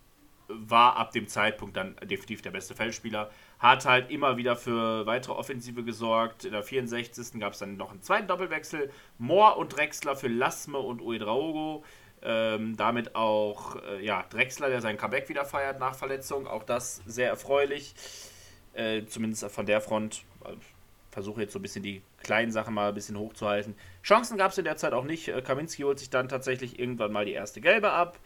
war 0.49 0.97
ab 0.97 1.13
dem 1.13 1.29
Zeitpunkt 1.29 1.77
dann 1.77 1.95
definitiv 2.03 2.43
der 2.43 2.51
beste 2.51 2.75
Feldspieler. 2.75 3.31
Hat 3.61 3.85
halt 3.85 4.11
immer 4.11 4.37
wieder 4.39 4.57
für 4.57 5.07
weitere 5.07 5.35
Offensive 5.35 5.85
gesorgt. 5.85 6.45
In 6.45 6.53
der 6.53 6.63
64. 6.63 7.39
gab 7.39 7.53
es 7.53 7.59
dann 7.59 7.77
noch 7.77 7.91
einen 7.91 8.03
zweiten 8.03 8.27
Doppelwechsel. 8.27 8.91
Mohr 9.19 9.59
und 9.59 9.77
Drexler 9.77 10.17
für 10.17 10.29
Lasme 10.29 10.79
und 10.79 11.01
Uedraogo. 11.01 11.85
Ähm, 12.23 12.77
damit 12.77 13.15
auch 13.15 13.77
äh, 13.83 14.05
ja, 14.05 14.25
Drexler, 14.29 14.69
der 14.69 14.81
sein 14.81 14.97
Comeback 14.97 15.29
wieder 15.29 15.45
feiert 15.45 15.79
nach 15.79 15.95
Verletzung. 15.95 16.47
Auch 16.47 16.65
das 16.65 17.03
sehr 17.07 17.29
erfreulich. 17.29 17.95
Äh, 18.73 19.05
zumindest 19.05 19.45
von 19.51 19.67
der 19.67 19.81
Front. 19.81 20.25
Äh, 20.45 20.55
versuche 21.11 21.41
jetzt 21.41 21.53
so 21.53 21.59
ein 21.59 21.63
bisschen 21.63 21.83
die 21.83 22.03
kleinen 22.23 22.53
Sachen 22.53 22.73
mal 22.73 22.89
ein 22.89 22.95
bisschen 22.95 23.19
hochzuhalten. 23.19 23.75
Chancen 24.03 24.39
gab 24.39 24.53
es 24.53 24.59
in 24.59 24.65
der 24.65 24.77
Zeit 24.77 24.93
auch 24.93 25.05
nicht. 25.05 25.29
Äh, 25.29 25.43
Kaminski 25.43 25.83
holt 25.83 25.99
sich 25.99 26.11
dann 26.11 26.29
tatsächlich 26.29 26.79
irgendwann 26.79 27.13
mal 27.13 27.25
die 27.25 27.33
erste 27.33 27.61
Gelbe 27.61 27.91
ab. 27.91 28.19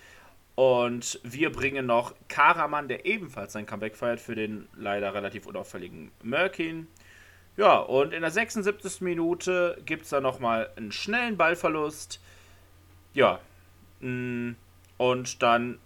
Und 0.55 1.19
wir 1.25 1.51
bringen 1.51 1.87
noch 1.87 2.15
Karaman, 2.29 2.87
der 2.89 3.07
ebenfalls 3.07 3.53
sein 3.53 3.67
Comeback 3.67 3.97
feiert, 3.97 4.21
für 4.21 4.35
den 4.35 4.69
leider 4.77 5.13
relativ 5.13 5.47
unauffälligen 5.47 6.13
Merkin. 6.23 6.87
Ja, 7.57 7.79
und 7.79 8.13
in 8.13 8.23
der 8.23 8.31
76. 8.31 9.01
Minute 9.01 9.81
gibt 9.85 10.05
es 10.05 10.11
dann 10.11 10.23
nochmal 10.23 10.71
einen 10.77 10.93
schnellen 10.93 11.37
Ballverlust. 11.37 12.21
Ja, 13.15 13.41
mm, 14.01 14.53
und 14.97 15.43
dann 15.43 15.79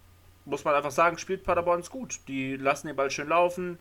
muss 0.45 0.65
man 0.65 0.75
einfach 0.75 0.91
sagen, 0.91 1.19
spielt 1.19 1.45
Paderborn 1.45 1.83
gut. 1.91 2.21
Die 2.29 2.57
lassen 2.57 2.87
den 2.87 2.97
Ball 2.97 3.11
schön 3.11 3.29
laufen. 3.29 3.79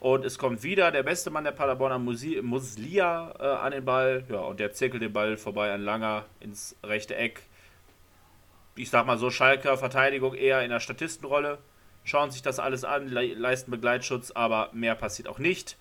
Und 0.00 0.24
es 0.24 0.36
kommt 0.36 0.62
wieder 0.62 0.90
der 0.90 1.04
beste 1.04 1.30
Mann 1.30 1.44
der 1.44 1.52
Paderborner 1.52 1.98
Muslia 1.98 3.34
äh, 3.38 3.42
an 3.44 3.72
den 3.72 3.84
Ball. 3.84 4.24
Ja, 4.28 4.40
und 4.40 4.60
der 4.60 4.72
zirkelt 4.72 5.02
den 5.02 5.12
Ball 5.12 5.36
vorbei 5.36 5.72
an 5.72 5.82
Langer 5.82 6.24
ins 6.40 6.76
rechte 6.82 7.14
Eck 7.14 7.42
ich 8.74 8.90
sag 8.90 9.06
mal 9.06 9.18
so, 9.18 9.30
Schalker 9.30 9.76
Verteidigung 9.76 10.34
eher 10.34 10.62
in 10.62 10.70
der 10.70 10.80
Statistenrolle, 10.80 11.58
schauen 12.04 12.30
sich 12.30 12.42
das 12.42 12.58
alles 12.58 12.84
an, 12.84 13.08
le 13.08 13.34
leisten 13.34 13.70
Begleitschutz, 13.70 14.30
aber 14.30 14.70
mehr 14.72 14.94
passiert 14.94 15.28
auch 15.28 15.38
nicht. 15.38 15.76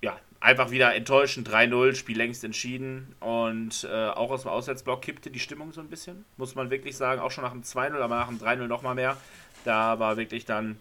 Ja, 0.00 0.18
einfach 0.40 0.70
wieder 0.70 0.94
enttäuschend, 0.94 1.48
3-0, 1.48 1.94
Spiel 1.94 2.16
längst 2.16 2.42
entschieden 2.42 3.14
und 3.20 3.86
äh, 3.90 4.08
auch 4.08 4.30
aus 4.30 4.42
dem 4.42 4.50
Auswärtsblock 4.50 5.02
kippte 5.02 5.30
die 5.30 5.38
Stimmung 5.38 5.72
so 5.72 5.80
ein 5.80 5.88
bisschen, 5.88 6.24
muss 6.36 6.54
man 6.54 6.70
wirklich 6.70 6.96
sagen, 6.96 7.20
auch 7.20 7.30
schon 7.30 7.44
nach 7.44 7.52
dem 7.52 7.62
2-0, 7.62 8.00
aber 8.00 8.16
nach 8.16 8.28
dem 8.28 8.38
3-0 8.38 8.66
nochmal 8.66 8.94
mehr. 8.96 9.16
Da 9.64 10.00
war 10.00 10.16
wirklich 10.16 10.44
dann 10.44 10.78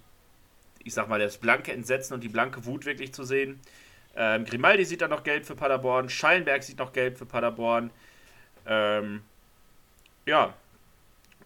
ich 0.83 0.93
sag 0.93 1.07
mal, 1.07 1.19
das 1.19 1.37
blanke 1.37 1.71
Entsetzen 1.71 2.13
und 2.13 2.23
die 2.23 2.29
blanke 2.29 2.65
Wut 2.65 2.85
wirklich 2.85 3.13
zu 3.13 3.23
sehen. 3.23 3.59
Ähm, 4.15 4.45
Grimaldi 4.45 4.85
sieht 4.85 5.01
da 5.01 5.07
noch 5.07 5.23
gelb 5.23 5.45
für 5.45 5.55
Paderborn, 5.55 6.09
Schallenberg 6.09 6.63
sieht 6.63 6.79
noch 6.79 6.93
gelb 6.93 7.17
für 7.17 7.25
Paderborn. 7.25 7.91
Ähm, 8.65 9.21
ja. 10.25 10.53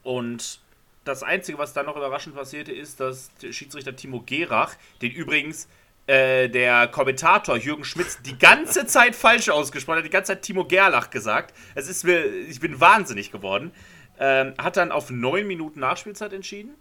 Und 0.05 0.59
das 1.03 1.23
Einzige, 1.23 1.57
was 1.57 1.73
da 1.73 1.81
noch 1.81 1.97
überraschend 1.97 2.35
passierte, 2.35 2.71
ist, 2.71 2.99
dass 2.99 3.31
Schiedsrichter 3.49 3.95
Timo 3.95 4.21
Gerach, 4.23 4.75
den 5.01 5.11
übrigens 5.11 5.67
äh, 6.05 6.47
der 6.47 6.87
Kommentator 6.87 7.57
Jürgen 7.57 7.83
Schmitz 7.83 8.21
die 8.21 8.37
ganze 8.37 8.85
Zeit 8.85 9.15
falsch 9.15 9.49
ausgesprochen 9.49 9.97
hat, 9.97 10.05
die 10.05 10.11
ganze 10.11 10.33
Zeit 10.33 10.43
Timo 10.43 10.63
Gerlach 10.65 11.09
gesagt. 11.09 11.55
Es 11.73 11.89
ist 11.89 12.03
mir, 12.03 12.23
ich 12.23 12.59
bin 12.59 12.79
wahnsinnig 12.79 13.31
geworden. 13.31 13.71
Ähm, 14.19 14.53
hat 14.59 14.77
dann 14.77 14.91
auf 14.91 15.09
neun 15.09 15.47
Minuten 15.47 15.79
Nachspielzeit 15.79 16.33
entschieden. 16.33 16.75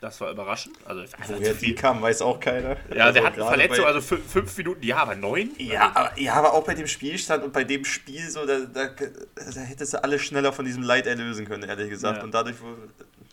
Das 0.00 0.18
war 0.22 0.30
überraschend. 0.30 0.78
Also, 0.86 1.04
Woher 1.28 1.52
die 1.52 1.74
kam, 1.74 2.00
weiß 2.00 2.22
auch 2.22 2.40
keiner. 2.40 2.78
Ja, 2.94 3.04
also 3.04 3.20
der 3.20 3.24
hat 3.24 3.34
eine 3.34 3.44
Verletzung, 3.44 3.84
also 3.84 4.00
fünf, 4.00 4.32
fünf, 4.32 4.56
Minuten, 4.56 4.82
ja, 4.82 4.96
aber 4.96 5.14
neun? 5.14 5.50
Ja 5.58 5.92
aber, 5.94 6.18
ja, 6.18 6.32
aber 6.32 6.54
auch 6.54 6.64
bei 6.64 6.74
dem 6.74 6.86
Spielstand 6.86 7.44
und 7.44 7.52
bei 7.52 7.64
dem 7.64 7.84
Spiel, 7.84 8.30
so, 8.30 8.46
da, 8.46 8.60
da, 8.60 8.86
da 8.86 9.60
hättest 9.60 9.92
du 9.92 10.02
alle 10.02 10.18
schneller 10.18 10.54
von 10.54 10.64
diesem 10.64 10.82
Leid 10.82 11.06
erlösen 11.06 11.46
können, 11.46 11.64
ehrlich 11.64 11.90
gesagt. 11.90 12.18
Ja. 12.18 12.24
Und 12.24 12.32
dadurch, 12.32 12.56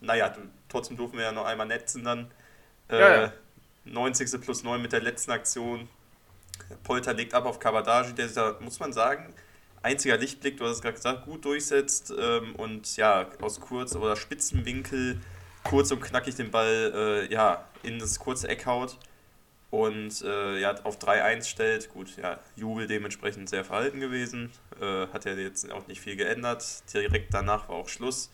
naja, 0.02 0.36
trotzdem 0.68 0.98
durften 0.98 1.18
wir 1.18 1.24
ja 1.24 1.32
noch 1.32 1.46
einmal 1.46 1.68
netzen 1.68 2.04
dann. 2.04 2.30
Äh, 2.90 3.00
ja, 3.00 3.22
ja. 3.22 3.34
90. 3.86 4.42
plus 4.42 4.64
9 4.64 4.82
mit 4.82 4.92
der 4.92 5.02
letzten 5.02 5.32
Aktion. 5.32 5.88
Polter 6.84 7.14
legt 7.14 7.34
ab 7.34 7.46
auf 7.46 7.60
Kabadaji, 7.60 8.12
der 8.14 8.28
sich 8.28 8.36
da, 8.36 8.58
muss 8.60 8.78
man 8.82 8.92
sagen, 8.92 9.34
einziger 9.84 10.18
Lichtblick, 10.18 10.58
du 10.58 10.66
hast 10.66 10.78
es 10.78 10.82
gerade 10.82 10.96
gesagt, 10.96 11.24
gut 11.24 11.46
durchsetzt 11.46 12.14
ähm, 12.20 12.56
und 12.58 12.98
ja, 12.98 13.28
aus 13.42 13.62
kurz 13.62 13.96
oder 13.96 14.18
spitzen 14.18 14.66
Winkel 14.66 15.22
kurz 15.68 15.92
und 15.92 16.02
knackig 16.02 16.36
den 16.36 16.52
Ball 16.52 17.28
äh, 17.30 17.34
ja, 17.34 17.66
in 17.84 18.00
das 18.00 18.20
kurze 18.20 18.48
Eck 18.48 18.66
haut 18.66 18.98
und 19.70 20.22
äh, 20.22 20.60
ja, 20.60 20.76
auf 20.84 20.98
3-1 20.98 21.46
stellt. 21.46 21.90
Gut, 21.94 22.16
ja, 22.18 22.40
Jubel 22.56 22.88
dementsprechend 22.88 23.50
sehr 23.50 23.66
verhalten 23.66 24.00
gewesen. 24.00 24.52
Äh, 24.80 25.08
hat 25.08 25.26
ja 25.26 25.34
jetzt 25.34 25.70
auch 25.72 25.88
nicht 25.88 26.02
viel 26.02 26.16
geändert. 26.16 26.64
Direkt 26.94 27.34
danach 27.34 27.68
war 27.70 27.76
auch 27.76 27.90
Schluss. 27.90 28.32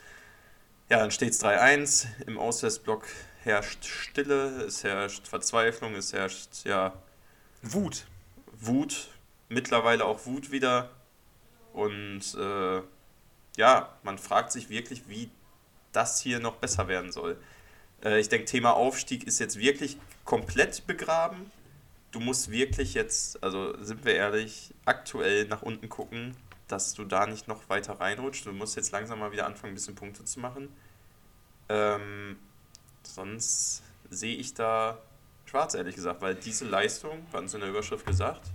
Ja, 0.90 1.00
dann 1.00 1.12
steht 1.12 1.32
es 1.32 1.44
3-1. 1.44 2.06
Im 2.28 2.38
Auswärtsblock 2.38 3.08
herrscht 3.44 3.86
Stille, 3.86 4.64
es 4.64 4.84
herrscht 4.84 5.28
Verzweiflung, 5.28 5.96
es 5.96 6.14
herrscht 6.14 6.66
ja. 6.66 6.94
Wut. 7.62 8.06
Wut. 8.60 9.08
Mittlerweile 9.50 10.06
auch 10.06 10.26
Wut 10.26 10.52
wieder. 10.52 10.92
Und 11.74 12.36
äh, 12.36 12.82
ja, 13.58 13.98
man 14.04 14.20
fragt 14.20 14.52
sich 14.52 14.70
wirklich, 14.70 15.08
wie 15.08 15.32
das 15.94 16.20
hier 16.20 16.40
noch 16.40 16.58
besser 16.58 16.88
werden 16.88 17.12
soll. 17.12 17.38
Äh, 18.04 18.20
ich 18.20 18.30
denke, 18.30 18.46
Thema 18.46 18.74
Aufstieg 18.74 19.26
ist 19.26 19.40
jetzt 19.40 19.58
wirklich 19.58 19.98
komplett 20.26 20.86
begraben. 20.86 21.52
Du 22.12 22.20
musst 22.20 22.52
wirklich 22.52 22.94
jetzt, 22.94 23.42
also 23.44 23.82
sind 23.82 24.06
wir 24.06 24.16
ehrlich, 24.16 24.74
aktuell 24.86 25.48
nach 25.48 25.62
unten 25.62 25.90
gucken, 25.90 26.36
dass 26.68 26.94
du 26.94 27.06
da 27.06 27.26
nicht 27.26 27.48
noch 27.48 27.70
weiter 27.70 28.00
reinrutscht. 28.00 28.46
Du 28.46 28.52
musst 28.52 28.76
jetzt 28.76 28.92
langsam 28.92 29.20
mal 29.20 29.32
wieder 29.32 29.46
anfangen, 29.46 29.74
ein 29.74 29.76
bisschen 29.76 29.96
Punkte 29.96 30.24
zu 30.26 30.40
machen. 30.40 30.70
Ähm, 31.70 32.38
sonst 33.04 33.84
sehe 34.10 34.36
ich 34.36 34.54
da 34.54 35.00
schwarz, 35.46 35.74
ehrlich 35.74 35.96
gesagt, 35.96 36.22
weil 36.22 36.36
diese 36.36 36.66
Leistung, 36.66 37.26
wir 37.32 37.38
haben 37.38 37.46
es 37.46 37.54
in 37.54 37.62
der 37.62 37.70
Überschrift 37.70 38.06
gesagt, 38.06 38.52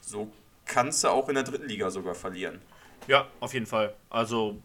so 0.00 0.30
kannst 0.66 1.04
du 1.04 1.08
auch 1.08 1.28
in 1.28 1.34
der 1.34 1.44
dritten 1.44 1.66
Liga 1.66 1.90
sogar 1.90 2.14
verlieren. 2.14 2.60
Ja, 3.06 3.28
auf 3.40 3.54
jeden 3.54 3.66
Fall. 3.66 3.94
Also 4.10 4.60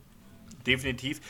definitiv. 0.65 1.22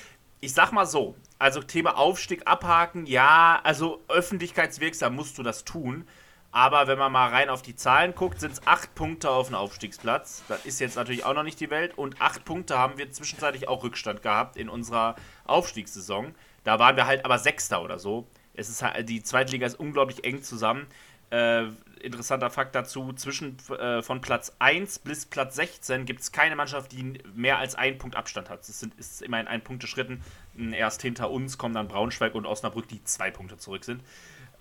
Ich 0.42 0.54
sag 0.54 0.72
mal 0.72 0.86
so, 0.86 1.16
also 1.38 1.62
Thema 1.62 1.98
Aufstieg 1.98 2.48
abhaken, 2.48 3.06
ja, 3.06 3.60
also 3.64 4.02
öffentlichkeitswirksam 4.08 5.16
musst 5.16 5.38
du 5.38 5.44
das 5.44 5.66
tun. 5.66 6.08
Aber 6.52 6.88
wenn 6.88 6.98
man 6.98 7.12
mal 7.12 7.30
rein 7.30 7.50
auf 7.50 7.62
die 7.62 7.76
Zahlen 7.76 8.16
guckt, 8.16 8.40
sind 8.40 8.54
es 8.54 8.66
acht 8.66 8.96
Punkte 8.96 9.30
auf 9.30 9.48
dem 9.48 9.56
Aufstiegsplatz. 9.56 10.44
Das 10.48 10.66
ist 10.66 10.80
jetzt 10.80 10.96
natürlich 10.96 11.24
auch 11.24 11.36
noch 11.36 11.44
nicht 11.44 11.60
die 11.60 11.70
Welt. 11.70 11.96
Und 11.98 12.20
acht 12.22 12.44
Punkte 12.44 12.78
haben 12.78 12.98
wir 12.98 13.12
zwischenzeitlich 13.12 13.68
auch 13.68 13.84
Rückstand 13.84 14.24
gehabt 14.24 14.58
in 14.58 14.68
unserer 14.68 15.16
Aufstiegssaison. 15.46 16.34
Da 16.64 16.80
waren 16.80 16.96
wir 16.96 17.06
halt 17.06 17.24
aber 17.24 17.38
Sechster 17.38 17.84
oder 17.84 18.00
so. 18.00 18.28
Es 18.56 18.68
ist 18.68 18.82
halt, 18.82 19.08
die 19.08 19.22
Zweitliga 19.22 19.68
ist 19.68 19.80
unglaublich 19.80 20.24
eng 20.24 20.42
zusammen. 20.42 20.88
Äh, 21.32 21.68
interessanter 22.02 22.50
Fakt 22.50 22.76
dazu, 22.76 23.14
zwischen 23.14 23.58
äh, 23.70 24.02
von 24.02 24.22
Platz 24.22 24.56
1 24.60 25.00
bis 25.00 25.26
Platz 25.26 25.56
16 25.56 26.06
gibt 26.06 26.22
es 26.22 26.32
keine 26.32 26.56
Mannschaft, 26.56 26.92
die 26.92 27.22
mehr 27.36 27.58
als 27.58 27.76
einen 27.76 27.98
Punkt 27.98 28.16
Abstand 28.16 28.50
hat. 28.50 28.62
Es 28.62 28.80
sind 28.80 28.96
ist 28.96 29.22
immerhin 29.22 29.48
ein 29.48 29.62
Punkte 29.62 29.88
Schritten. 29.88 30.24
Erst 30.72 31.02
hinter 31.02 31.30
uns 31.30 31.58
kommen 31.58 31.74
dann 31.74 31.88
Braunschweig 31.88 32.36
und 32.36 32.46
Osnabrück, 32.46 32.88
die 32.88 33.04
zwei 33.04 33.32
Punkte 33.32 33.58
zurück 33.58 33.84
sind. 33.84 34.02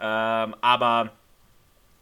Ähm, 0.00 0.54
aber 0.60 1.12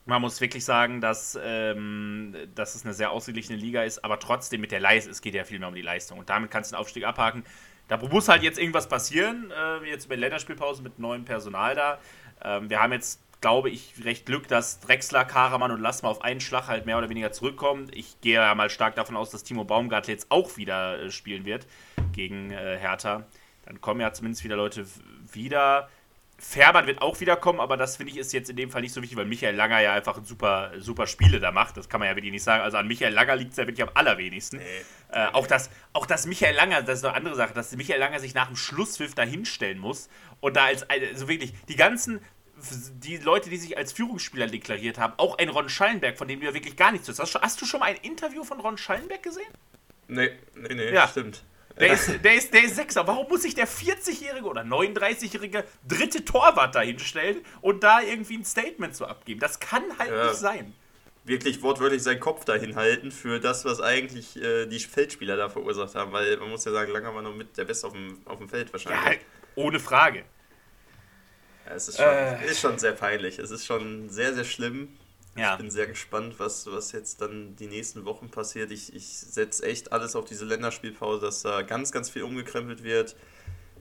man 0.06 0.22
muss 0.22 0.40
wirklich 0.40 0.64
sagen, 0.64 1.00
dass, 1.00 1.38
ähm, 1.42 2.34
dass 2.54 2.74
es 2.74 2.84
eine 2.84 2.94
sehr 2.94 3.10
ausgeglichene 3.10 3.58
Liga 3.58 3.82
ist, 3.82 4.04
aber 4.04 4.18
trotzdem 4.20 4.60
mit 4.60 4.70
der 4.70 4.80
Leistung, 4.80 5.10
es 5.10 5.20
geht 5.20 5.34
ja 5.34 5.44
viel 5.44 5.58
mehr 5.58 5.68
um 5.68 5.74
die 5.74 5.82
Leistung. 5.82 6.18
Und 6.18 6.30
damit 6.30 6.50
kannst 6.50 6.70
du 6.70 6.76
den 6.76 6.80
Aufstieg 6.80 7.04
abhaken. 7.04 7.44
Da 7.88 7.96
muss 7.98 8.28
halt 8.28 8.42
jetzt 8.42 8.58
irgendwas 8.58 8.88
passieren, 8.88 9.50
äh, 9.50 9.88
jetzt 9.88 10.08
bei 10.08 10.16
Länderspielpause 10.16 10.82
mit 10.82 10.98
neuem 10.98 11.24
Personal 11.24 11.74
da. 11.74 11.98
Ähm, 12.42 12.70
wir 12.70 12.80
haben 12.80 12.92
jetzt 12.92 13.20
glaube 13.40 13.70
ich, 13.70 13.94
recht 14.04 14.26
Glück, 14.26 14.48
dass 14.48 14.80
Drexler, 14.80 15.24
Karaman 15.24 15.70
und 15.70 15.80
Lassmer 15.80 16.08
auf 16.08 16.22
einen 16.22 16.40
Schlag 16.40 16.68
halt 16.68 16.86
mehr 16.86 16.98
oder 16.98 17.08
weniger 17.08 17.32
zurückkommen. 17.32 17.90
Ich 17.92 18.20
gehe 18.20 18.34
ja 18.34 18.54
mal 18.54 18.70
stark 18.70 18.94
davon 18.94 19.16
aus, 19.16 19.30
dass 19.30 19.44
Timo 19.44 19.64
Baumgartel 19.64 20.12
jetzt 20.12 20.30
auch 20.30 20.56
wieder 20.56 21.00
äh, 21.00 21.10
spielen 21.10 21.44
wird 21.44 21.66
gegen 22.12 22.50
äh, 22.50 22.78
Hertha. 22.78 23.26
Dann 23.64 23.80
kommen 23.80 24.00
ja 24.00 24.12
zumindest 24.12 24.44
wieder 24.44 24.56
Leute 24.56 24.86
wieder. 25.32 25.88
Färbert 26.38 26.86
wird 26.86 27.00
auch 27.00 27.18
wiederkommen, 27.20 27.60
aber 27.60 27.78
das 27.78 27.96
finde 27.96 28.12
ich 28.12 28.18
ist 28.18 28.32
jetzt 28.34 28.50
in 28.50 28.56
dem 28.56 28.70
Fall 28.70 28.82
nicht 28.82 28.92
so 28.92 29.00
wichtig, 29.00 29.16
weil 29.16 29.24
Michael 29.24 29.54
Langer 29.54 29.80
ja 29.80 29.94
einfach 29.94 30.20
super, 30.22 30.70
super 30.78 31.06
Spiele 31.06 31.40
da 31.40 31.50
macht. 31.50 31.78
Das 31.78 31.88
kann 31.88 31.98
man 31.98 32.08
ja 32.08 32.14
wirklich 32.14 32.32
nicht 32.32 32.42
sagen. 32.42 32.62
Also 32.62 32.76
an 32.76 32.86
Michael 32.86 33.14
Langer 33.14 33.36
liegt 33.36 33.52
es 33.52 33.56
ja 33.56 33.66
wirklich 33.66 33.82
am 33.82 33.90
allerwenigsten. 33.94 34.58
Nee. 34.58 34.64
Äh, 35.12 35.28
auch, 35.32 35.46
das, 35.46 35.70
auch 35.94 36.04
das 36.04 36.26
Michael 36.26 36.54
Langer, 36.54 36.82
das 36.82 36.98
ist 36.98 37.04
eine 37.06 37.14
andere 37.14 37.36
Sache, 37.36 37.54
dass 37.54 37.74
Michael 37.74 38.00
Langer 38.00 38.20
sich 38.20 38.34
nach 38.34 38.48
dem 38.48 38.56
Schlusspfiff 38.56 39.14
da 39.14 39.22
hinstellen 39.22 39.78
muss 39.78 40.10
und 40.40 40.56
da 40.56 40.66
als, 40.66 40.88
also 40.90 41.28
wirklich, 41.28 41.54
die 41.68 41.76
ganzen 41.76 42.20
die 43.02 43.18
Leute, 43.18 43.50
die 43.50 43.56
sich 43.56 43.76
als 43.76 43.92
Führungsspieler 43.92 44.46
deklariert 44.46 44.98
haben, 44.98 45.14
auch 45.18 45.38
ein 45.38 45.48
Ron 45.48 45.68
Schallenberg, 45.68 46.16
von 46.16 46.26
dem 46.26 46.40
du 46.40 46.46
ja 46.46 46.54
wirklich 46.54 46.76
gar 46.76 46.92
nichts 46.92 47.08
hast. 47.08 47.34
Hast 47.34 47.60
du 47.60 47.66
schon 47.66 47.80
mal 47.80 47.86
ein 47.86 47.96
Interview 47.96 48.44
von 48.44 48.60
Ron 48.60 48.78
Schallenberg 48.78 49.22
gesehen? 49.22 49.52
Nee, 50.08 50.30
nee, 50.54 50.74
nee, 50.74 50.92
ja. 50.92 51.08
stimmt. 51.08 51.42
Der 51.78 51.92
ist, 51.92 52.10
der, 52.24 52.34
ist, 52.34 52.54
der 52.54 52.64
ist 52.64 52.76
Sechser. 52.76 53.06
Warum 53.06 53.28
muss 53.28 53.42
sich 53.42 53.54
der 53.54 53.68
40-jährige 53.68 54.46
oder 54.46 54.62
39-jährige 54.62 55.64
dritte 55.86 56.24
Torwart 56.24 56.74
da 56.74 56.80
hinstellen 56.80 57.38
und 57.60 57.82
da 57.82 58.00
irgendwie 58.00 58.38
ein 58.38 58.44
Statement 58.44 58.96
so 58.96 59.04
abgeben? 59.04 59.40
Das 59.40 59.60
kann 59.60 59.84
halt 59.98 60.10
ja. 60.10 60.28
nicht 60.28 60.36
sein. 60.36 60.72
Wirklich 61.24 61.60
wortwörtlich 61.60 62.02
seinen 62.02 62.20
Kopf 62.20 62.44
dahin 62.44 62.76
halten 62.76 63.10
für 63.10 63.40
das, 63.40 63.64
was 63.64 63.80
eigentlich 63.80 64.40
äh, 64.40 64.66
die 64.66 64.78
Feldspieler 64.78 65.36
da 65.36 65.48
verursacht 65.48 65.94
haben. 65.96 66.12
Weil 66.12 66.36
man 66.36 66.50
muss 66.50 66.64
ja 66.64 66.72
sagen, 66.72 66.92
Langer 66.92 67.14
war 67.14 67.22
noch 67.22 67.34
mit 67.34 67.58
der 67.58 67.64
Beste 67.64 67.88
auf 67.88 67.92
dem, 67.92 68.18
auf 68.24 68.38
dem 68.38 68.48
Feld 68.48 68.72
wahrscheinlich. 68.72 69.20
Ja, 69.20 69.26
ohne 69.56 69.80
Frage. 69.80 70.24
Ja, 71.66 71.74
es 71.74 71.88
ist 71.88 71.96
schon, 71.98 72.06
äh, 72.06 72.46
ist 72.46 72.60
schon 72.60 72.78
sehr 72.78 72.92
peinlich. 72.92 73.38
Es 73.38 73.50
ist 73.50 73.66
schon 73.66 74.08
sehr, 74.08 74.34
sehr 74.34 74.44
schlimm. 74.44 74.88
Ja. 75.36 75.52
Ich 75.52 75.58
bin 75.58 75.70
sehr 75.70 75.86
gespannt, 75.86 76.36
was, 76.38 76.66
was 76.70 76.92
jetzt 76.92 77.20
dann 77.20 77.56
die 77.56 77.66
nächsten 77.66 78.04
Wochen 78.04 78.30
passiert. 78.30 78.70
Ich, 78.70 78.94
ich 78.94 79.06
setze 79.06 79.64
echt 79.66 79.92
alles 79.92 80.16
auf 80.16 80.24
diese 80.24 80.46
Länderspielpause, 80.46 81.20
dass 81.20 81.42
da 81.42 81.62
ganz, 81.62 81.92
ganz 81.92 82.08
viel 82.08 82.22
umgekrempelt 82.22 82.82
wird. 82.82 83.16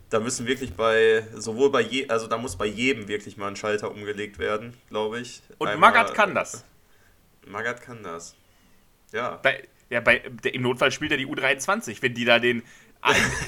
Da 0.10 0.20
müssen 0.20 0.46
wirklich 0.48 0.74
bei, 0.74 1.26
sowohl 1.34 1.72
bei 1.72 1.82
je, 1.82 2.10
also 2.10 2.28
da 2.28 2.38
muss 2.38 2.58
bei 2.58 2.66
jedem 2.66 3.08
wirklich 3.08 3.38
mal 3.38 3.48
ein 3.48 3.56
Schalter 3.56 3.90
umgelegt 3.90 4.38
werden, 4.38 4.76
glaube 4.90 5.22
ich. 5.22 5.42
Und 5.58 5.70
Einmal, 5.70 5.92
Magath 5.92 6.14
kann 6.14 6.36
das. 6.36 6.66
Magath 7.48 7.82
kann 7.82 8.04
das. 8.04 8.36
Ja. 9.14 9.38
Bei, 9.38 9.64
ja, 9.90 10.02
bei, 10.02 10.18
im 10.18 10.62
Notfall 10.62 10.92
spielt 10.92 11.12
er 11.12 11.18
die 11.18 11.28
U23, 11.28 12.02
wenn 12.02 12.14
die 12.14 12.26
da 12.26 12.40
den 12.40 12.64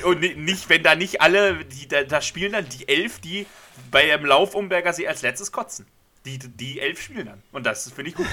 und 0.04 0.22
nicht, 0.38 0.70
wenn 0.70 0.84
da 0.84 0.96
nicht 0.96 1.22
alle, 1.22 1.66
die, 1.66 1.88
da, 1.88 2.04
da 2.04 2.22
spielen 2.22 2.52
dann 2.52 2.68
die 2.70 2.88
elf, 2.88 3.20
die 3.20 3.46
bei 3.92 4.14
einem 4.14 4.26
Lauf 4.26 4.56
um 4.56 4.70
Bergersee 4.70 5.08
als 5.08 5.22
letztes 5.22 5.52
kotzen. 5.52 5.88
Die, 6.26 6.40
die 6.40 6.80
elf 6.80 7.02
spielen 7.02 7.28
dann. 7.28 7.44
Und 7.52 7.66
das 7.66 7.90
finde 7.92 8.12
ich 8.12 8.16
gut. 8.16 8.28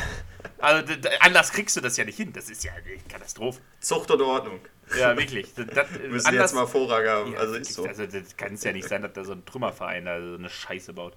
Also 0.58 0.92
anders 1.20 1.52
kriegst 1.52 1.76
du 1.76 1.80
das 1.80 1.96
ja 1.96 2.04
nicht 2.04 2.16
hin. 2.16 2.32
Das 2.32 2.50
ist 2.50 2.64
ja 2.64 2.72
eine 2.72 2.96
Katastrophe. 3.08 3.60
Zucht 3.80 4.10
und 4.10 4.20
Ordnung. 4.20 4.60
Ja, 4.98 5.16
wirklich. 5.16 5.54
Das, 5.54 5.66
das, 5.66 5.90
Müssen 5.90 6.26
anders, 6.26 6.50
jetzt 6.50 6.54
mal 6.54 6.66
Vorrang 6.66 7.06
haben. 7.06 7.32
Ja, 7.32 7.38
also 7.38 7.54
ist 7.54 7.72
so. 7.72 7.84
Also 7.84 8.06
das 8.06 8.36
kann 8.36 8.54
es 8.54 8.64
ja 8.64 8.72
nicht 8.72 8.88
sein, 8.88 9.02
dass 9.02 9.12
da 9.12 9.24
so 9.24 9.32
ein 9.32 9.44
Trümmerverein 9.44 10.04
da 10.04 10.20
so 10.20 10.34
eine 10.34 10.50
Scheiße 10.50 10.92
baut. 10.92 11.14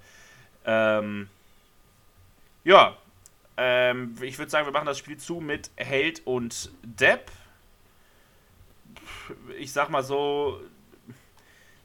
Ähm, 0.65 1.29
ja. 2.63 2.97
Ähm, 3.57 4.15
ich 4.21 4.37
würde 4.37 4.51
sagen, 4.51 4.67
wir 4.67 4.71
machen 4.71 4.85
das 4.85 4.99
Spiel 4.99 5.17
zu 5.17 5.39
mit 5.39 5.71
Held 5.77 6.21
und 6.25 6.71
Depp 6.83 7.31
ich 9.57 9.73
sag 9.73 9.89
mal 9.89 10.03
so, 10.03 10.61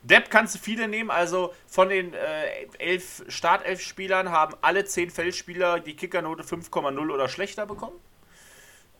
Depp 0.02 0.30
kannst 0.30 0.54
du 0.54 0.58
viele 0.58 0.88
nehmen, 0.88 1.10
also 1.10 1.54
von 1.66 1.88
den 1.88 2.12
äh, 2.12 2.66
elf 2.78 3.24
Startelf-Spielern 3.28 4.30
haben 4.30 4.54
alle 4.60 4.84
zehn 4.84 5.10
Feldspieler 5.10 5.78
die 5.80 5.94
Kickernote 5.94 6.42
5,0 6.42 7.12
oder 7.12 7.28
schlechter 7.28 7.66
bekommen. 7.66 7.96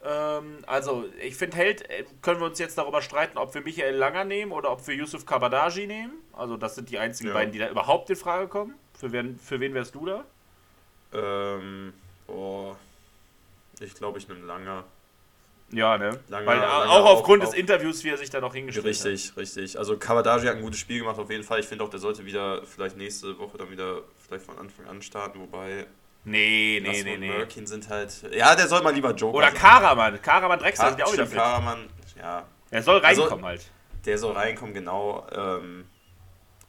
Ähm, 0.04 0.58
also 0.66 1.04
ich 1.20 1.36
finde 1.36 1.56
Held, 1.56 1.88
äh, 1.90 2.04
können 2.22 2.40
wir 2.40 2.46
uns 2.46 2.58
jetzt 2.58 2.78
darüber 2.78 3.02
streiten, 3.02 3.36
ob 3.36 3.52
wir 3.54 3.62
Michael 3.62 3.96
Langer 3.96 4.24
nehmen 4.24 4.52
oder 4.52 4.70
ob 4.70 4.86
wir 4.86 4.94
Yusuf 4.94 5.26
Kabadaji 5.26 5.86
nehmen. 5.86 6.14
Also 6.32 6.56
das 6.56 6.76
sind 6.76 6.90
die 6.90 6.98
einzigen 6.98 7.28
ja. 7.28 7.34
beiden, 7.34 7.52
die 7.52 7.58
da 7.58 7.68
überhaupt 7.68 8.08
in 8.10 8.16
Frage 8.16 8.46
kommen. 8.46 8.74
Für 8.98 9.10
wen, 9.10 9.38
für 9.38 9.58
wen 9.58 9.74
wärst 9.74 9.94
du 9.94 10.06
da? 10.06 10.24
Ähm, 11.12 11.92
boah. 12.26 12.76
Ich 13.80 13.94
glaube, 13.94 14.18
ich 14.18 14.28
nehme 14.28 14.46
Langer. 14.46 14.84
Ja, 15.72 15.96
ne? 15.98 16.20
Langer- 16.28 16.46
Weil 16.46 16.58
Langer 16.58 16.90
auch 16.90 17.06
aufgrund 17.06 17.42
des 17.42 17.54
Interviews, 17.54 18.04
wie 18.04 18.10
er 18.10 18.18
sich 18.18 18.28
da 18.30 18.40
noch 18.40 18.54
hingestellt 18.54 18.84
hat. 18.86 19.04
Richtig, 19.06 19.36
richtig. 19.36 19.78
Also 19.78 19.96
Kawadaji 19.96 20.46
hat 20.46 20.56
ein 20.56 20.62
gutes 20.62 20.78
Spiel 20.80 20.98
gemacht 21.00 21.18
auf 21.18 21.30
jeden 21.30 21.44
Fall. 21.44 21.60
Ich 21.60 21.66
finde 21.66 21.82
auch, 21.84 21.88
der 21.88 21.98
sollte 22.00 22.24
wieder 22.26 22.64
vielleicht 22.66 22.96
nächste 22.96 23.38
Woche 23.38 23.56
dann 23.58 23.70
wieder 23.70 24.02
vielleicht 24.18 24.44
von 24.44 24.58
Anfang 24.58 24.86
an 24.86 25.00
starten, 25.02 25.40
wobei 25.40 25.86
Nee, 26.24 26.78
nee, 26.82 26.88
Lasso 26.88 27.04
nee, 27.04 27.16
nee. 27.16 27.28
Merkin 27.30 27.66
sind 27.66 27.88
halt. 27.88 28.12
Ja, 28.32 28.54
der 28.54 28.68
soll 28.68 28.80
mal 28.82 28.94
lieber 28.94 29.12
Joker 29.12 29.38
Oder. 29.38 29.50
Karaman. 29.50 30.20
Karaman 30.22 30.58
Drexler 30.60 30.90
sind 30.90 30.98
ja 31.00 31.06
auch 31.06 31.12
wieder 31.12 31.26
fit. 31.26 31.36
Karaman, 31.36 31.88
ja, 32.16 32.46
Er 32.70 32.82
soll 32.82 33.00
Also- 33.00 33.22
reinkommen 33.22 33.44
halt. 33.46 33.70
der 34.04 34.18
soll 34.18 34.32
reinkommen, 34.32 34.72
genau. 34.74 35.26
Ähm, 35.32 35.86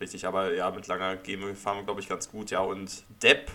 richtig, 0.01 0.25
aber 0.25 0.53
ja, 0.53 0.71
mit 0.71 0.87
langer 0.87 1.17
wir, 1.23 1.55
fahren 1.55 1.77
wir, 1.77 1.83
glaube 1.83 1.99
ich, 2.01 2.09
ganz 2.09 2.31
gut. 2.31 2.49
Ja, 2.49 2.61
und 2.61 3.03
Depp, 3.21 3.51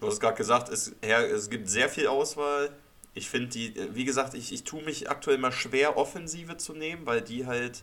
du 0.00 0.08
hast 0.08 0.20
gerade 0.20 0.36
gesagt, 0.36 0.68
es, 0.68 0.94
es 1.00 1.48
gibt 1.48 1.68
sehr 1.70 1.88
viel 1.88 2.06
Auswahl. 2.08 2.70
Ich 3.14 3.28
finde 3.28 3.48
die, 3.48 3.74
wie 3.94 4.04
gesagt, 4.04 4.34
ich, 4.34 4.52
ich 4.52 4.64
tue 4.64 4.82
mich 4.82 5.10
aktuell 5.10 5.38
mal 5.38 5.52
schwer, 5.52 5.96
Offensive 5.96 6.56
zu 6.56 6.72
nehmen, 6.74 7.04
weil 7.06 7.20
die 7.20 7.46
halt, 7.46 7.82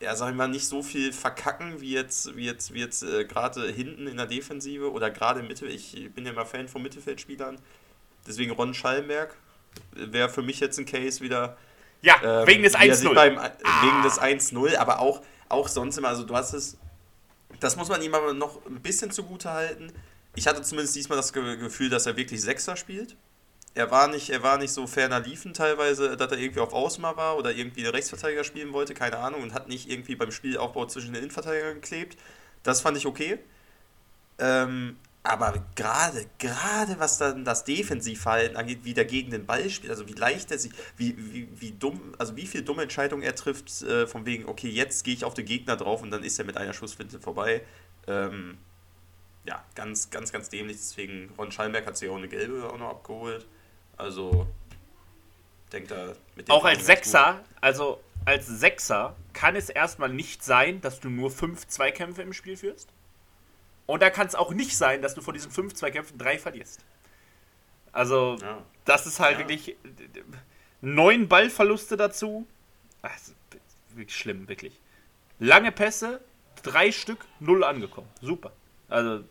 ja, 0.00 0.14
sag 0.16 0.30
ich 0.30 0.36
mal, 0.36 0.48
nicht 0.48 0.66
so 0.66 0.82
viel 0.82 1.12
verkacken 1.12 1.80
wie 1.80 1.92
jetzt, 1.92 2.36
wie 2.36 2.44
jetzt, 2.46 2.74
wie 2.74 2.80
jetzt 2.80 3.02
äh, 3.02 3.24
gerade 3.24 3.70
hinten 3.70 4.06
in 4.06 4.16
der 4.16 4.26
Defensive 4.26 4.90
oder 4.92 5.10
gerade 5.10 5.40
im 5.40 5.48
Mitte. 5.48 5.66
Ich 5.66 6.10
bin 6.14 6.24
ja 6.26 6.32
immer 6.32 6.44
Fan 6.46 6.68
von 6.68 6.82
Mittelfeldspielern. 6.82 7.58
Deswegen 8.26 8.50
Ron 8.52 8.74
Schallenberg 8.74 9.34
wäre 9.92 10.28
für 10.28 10.42
mich 10.42 10.60
jetzt 10.60 10.78
ein 10.78 10.84
Case 10.86 11.20
wieder. 11.22 11.56
Ja, 12.02 12.16
Ähm, 12.42 12.46
wegen 12.46 12.62
des 12.62 12.74
wie 12.74 12.88
er 12.88 12.94
sich 12.96 13.08
1-0. 13.08 13.14
beim- 13.14 13.36
Wegen 13.36 14.02
des 14.02 14.18
1-0, 14.20 14.76
aber 14.76 15.00
auch, 15.00 15.22
auch 15.48 15.68
sonst 15.68 15.96
immer, 15.98 16.08
also 16.08 16.24
du 16.24 16.34
hast 16.34 16.52
es, 16.54 16.76
das 17.60 17.76
muss 17.76 17.88
man 17.88 18.00
ihm 18.02 18.14
aber 18.14 18.32
noch 18.34 18.64
ein 18.66 18.80
bisschen 18.80 19.10
zugute 19.10 19.50
halten. 19.50 19.92
Ich 20.34 20.46
hatte 20.46 20.62
zumindest 20.62 20.94
diesmal 20.96 21.16
das 21.16 21.32
Ge 21.32 21.56
Gefühl, 21.56 21.90
dass 21.90 22.06
er 22.06 22.16
wirklich 22.16 22.40
Sechser 22.40 22.76
spielt. 22.76 23.16
Er 23.74 23.90
war 23.90 24.08
nicht, 24.08 24.30
er 24.30 24.42
war 24.42 24.58
nicht 24.58 24.72
so 24.72 24.86
ferner 24.86 25.20
liefen 25.20 25.54
teilweise, 25.54 26.16
dass 26.16 26.32
er 26.32 26.38
irgendwie 26.38 26.60
auf 26.60 26.72
Außen 26.72 27.00
mal 27.00 27.16
war 27.16 27.36
oder 27.38 27.52
irgendwie 27.52 27.82
den 27.82 27.92
Rechtsverteidiger 27.92 28.42
spielen 28.44 28.72
wollte, 28.72 28.94
keine 28.94 29.18
Ahnung, 29.18 29.42
und 29.42 29.54
hat 29.54 29.68
nicht 29.68 29.88
irgendwie 29.88 30.16
beim 30.16 30.32
Spielaufbau 30.32 30.86
zwischen 30.86 31.12
den 31.12 31.22
Innenverteidigern 31.22 31.74
geklebt. 31.74 32.18
Das 32.62 32.80
fand 32.80 32.96
ich 32.96 33.06
okay. 33.06 33.38
Ähm, 34.38 34.96
aber 35.22 35.62
gerade, 35.76 36.26
gerade 36.38 36.98
was 36.98 37.18
dann 37.18 37.44
das 37.44 37.64
Defensivverhalten 37.64 38.56
angeht, 38.56 38.80
wie 38.84 38.94
der 38.94 39.04
gegen 39.04 39.30
den 39.30 39.44
Ball 39.44 39.68
spielt, 39.68 39.90
also 39.90 40.08
wie 40.08 40.14
leicht 40.14 40.50
er 40.50 40.58
sich, 40.58 40.72
wie, 40.96 41.14
wie, 41.32 41.48
wie 41.60 41.72
dumm, 41.72 42.14
also 42.18 42.36
wie 42.36 42.46
viel 42.46 42.62
dumme 42.62 42.82
Entscheidungen 42.82 43.22
er 43.22 43.34
trifft, 43.34 43.82
äh, 43.82 44.06
von 44.06 44.24
wegen, 44.24 44.46
okay, 44.46 44.70
jetzt 44.70 45.04
gehe 45.04 45.14
ich 45.14 45.24
auf 45.24 45.34
den 45.34 45.44
Gegner 45.44 45.76
drauf 45.76 46.02
und 46.02 46.10
dann 46.10 46.24
ist 46.24 46.38
er 46.38 46.46
mit 46.46 46.56
einer 46.56 46.72
Schussfinte 46.72 47.20
vorbei. 47.20 47.60
Ähm, 48.06 48.56
ja, 49.44 49.62
ganz, 49.74 50.10
ganz, 50.10 50.32
ganz 50.32 50.48
dämlich. 50.48 50.78
Deswegen, 50.78 51.30
Ron 51.36 51.52
Schallenberg 51.52 51.86
hat 51.86 51.98
sich 51.98 52.08
auch 52.08 52.16
eine 52.16 52.28
gelbe 52.28 52.70
auch 52.70 52.78
noch 52.78 52.88
abgeholt. 52.90 53.46
Also, 54.00 54.46
denkt 55.72 55.90
da 55.90 56.14
mit 56.36 56.48
dem 56.48 56.52
Auch 56.52 56.64
als 56.64 56.86
Sechser, 56.86 57.44
also 57.60 58.00
als 58.24 58.46
Sechser 58.46 59.16
kann 59.32 59.56
es 59.56 59.68
erstmal 59.68 60.08
nicht 60.08 60.42
sein, 60.42 60.80
dass 60.80 61.00
du 61.00 61.08
nur 61.10 61.30
fünf 61.30 61.66
Zweikämpfe 61.66 62.22
im 62.22 62.32
Spiel 62.32 62.56
führst. 62.56 62.88
Und 63.86 64.02
da 64.02 64.10
kann 64.10 64.26
es 64.26 64.34
auch 64.34 64.52
nicht 64.52 64.76
sein, 64.76 65.02
dass 65.02 65.14
du 65.14 65.20
von 65.20 65.34
diesen 65.34 65.50
fünf 65.50 65.74
Zweikämpfen 65.74 66.16
drei 66.18 66.38
verlierst. 66.38 66.80
Also. 67.92 68.36
Ja. 68.40 68.62
das 68.84 69.06
ist 69.06 69.20
halt 69.20 69.34
Ja. 69.34 69.38
wirklich 69.40 69.76
neun 70.80 71.28
Ballverluste 71.28 71.96
dazu. 71.96 72.46
Ist 73.02 73.34
wirklich 73.96 74.16
schlimm, 74.16 74.48
wirklich. 74.48 74.78
Lange 75.38 75.72
Pässe, 75.72 76.20
drei 76.62 76.92
Stück, 76.92 77.24
null 77.40 77.64
angekommen. 77.64 78.08
Super. 78.20 78.52
Also 78.88 79.24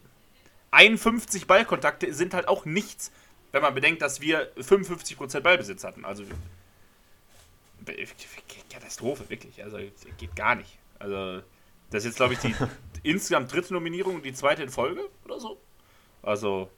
51 0.72 1.48
Ballkontakte 1.48 2.14
sind 2.14 2.34
halt 2.34 2.48
auch 2.48 2.66
nichts, 2.66 3.12
wenn 3.52 3.62
man 3.62 3.74
bedenkt, 3.74 4.02
dass 4.02 4.22
wir 4.22 4.54
55% 4.56 5.40
Ballbesitz 5.42 5.84
hatten. 5.84 6.06
Also 6.06 6.24
Katastrophe, 8.72 9.30
wirklich. 9.30 9.64
Also 9.64 9.78
geht 10.18 10.36
gar 10.36 10.56
nicht. 10.56 10.78
Also 11.00 11.42
das 11.90 12.04
ist 12.04 12.06
jetzt, 12.06 12.16
glaube 12.18 12.34
ich, 12.34 12.40
die 12.40 12.56
insgesamt 13.04 13.52
dritte 13.52 13.74
Nominierung 13.74 14.16
und 14.16 14.26
die 14.26 14.34
zweite 14.34 14.64
in 14.64 14.70
Folge 14.70 15.02
oder 15.26 15.40
so. 15.40 15.60
Also 16.22 16.70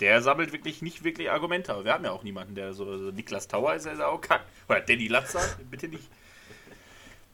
der 0.00 0.22
sammelt 0.22 0.52
wirklich 0.52 0.82
nicht 0.82 1.04
wirklich 1.04 1.30
Argumente. 1.30 1.72
Aber 1.72 1.84
wir 1.84 1.92
haben 1.92 2.04
ja 2.04 2.12
auch 2.12 2.22
niemanden, 2.22 2.54
der 2.54 2.72
so, 2.72 2.98
so 2.98 3.10
Niklas 3.10 3.48
Tauer 3.48 3.74
ist, 3.74 3.86
ja 3.86 4.06
auch 4.06 4.20
kein. 4.20 4.40
Oder 4.68 4.80
Danny 4.80 5.08
Latzer, 5.08 5.40
bitte 5.70 5.88
nicht. 5.88 6.08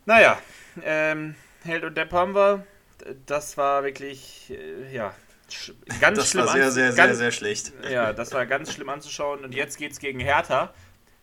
Naja, 0.07 0.39
ähm, 0.83 1.35
Held 1.62 1.85
und 1.85 1.97
Depp 1.97 2.12
haben 2.12 2.35
wir. 2.35 2.66
Das 3.27 3.57
war 3.57 3.85
wirklich, 3.85 4.51
äh, 4.51 4.93
ja, 4.95 5.14
ganz 6.00 6.18
Das 6.18 6.30
schlimm 6.30 6.46
war 6.46 6.53
sehr, 6.53 6.70
sehr, 6.70 6.92
sehr, 6.92 7.07
ganz, 7.07 7.18
sehr 7.18 7.32
schlecht. 7.32 7.72
Ja, 7.90 8.12
das 8.12 8.32
war 8.32 8.46
ganz 8.46 8.72
schlimm 8.72 8.88
anzuschauen. 8.88 9.44
Und 9.44 9.55
jetzt 9.55 9.78
geht's 9.78 9.98
gegen 9.98 10.20
Hertha. 10.20 10.72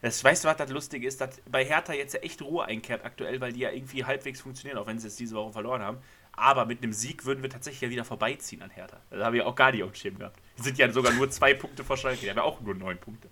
Das, 0.01 0.23
weißt 0.23 0.43
du, 0.43 0.47
was 0.47 0.57
das 0.57 0.69
lustig 0.69 1.03
ist? 1.03 1.19
Dass 1.19 1.41
bei 1.49 1.65
Hertha 1.65 1.93
jetzt 1.93 2.13
ja 2.13 2.21
echt 2.21 2.41
Ruhe 2.41 2.65
einkehrt 2.65 3.03
aktuell, 3.03 3.41
weil 3.41 3.51
die 3.51 3.59
ja 3.59 3.71
irgendwie 3.71 4.05
halbwegs 4.05 4.41
funktionieren, 4.41 4.77
auch 4.77 4.87
wenn 4.87 4.97
sie 4.97 5.07
jetzt 5.07 5.19
diese 5.19 5.35
Woche 5.35 5.51
verloren 5.51 5.81
haben. 5.81 5.97
Aber 6.33 6.65
mit 6.65 6.81
einem 6.81 6.93
Sieg 6.93 7.25
würden 7.25 7.43
wir 7.43 7.49
tatsächlich 7.49 7.81
ja 7.81 7.89
wieder 7.89 8.05
vorbeiziehen 8.05 8.61
an 8.61 8.69
Hertha. 8.69 8.97
Das 9.09 9.21
habe 9.21 9.37
ich 9.37 9.43
auch 9.43 9.55
gar 9.55 9.71
nicht 9.71 9.83
auf 9.83 9.91
dem 9.91 9.95
Schirm 9.95 10.19
gehabt. 10.19 10.39
Die 10.57 10.63
sind 10.63 10.77
ja 10.77 10.89
sogar 10.91 11.11
nur 11.11 11.29
zwei 11.29 11.53
Punkte 11.53 11.83
vor 11.83 11.97
Schalke. 11.97 12.21
Die 12.21 12.29
haben 12.29 12.37
ja 12.37 12.43
auch 12.43 12.61
nur 12.61 12.75
neun 12.75 12.97
Punkte. 12.97 13.27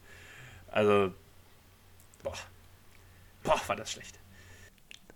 Also, 0.70 1.14
boah. 2.22 2.34
Boah, 3.44 3.62
war 3.68 3.76
das 3.78 3.94
schlecht. 3.94 4.20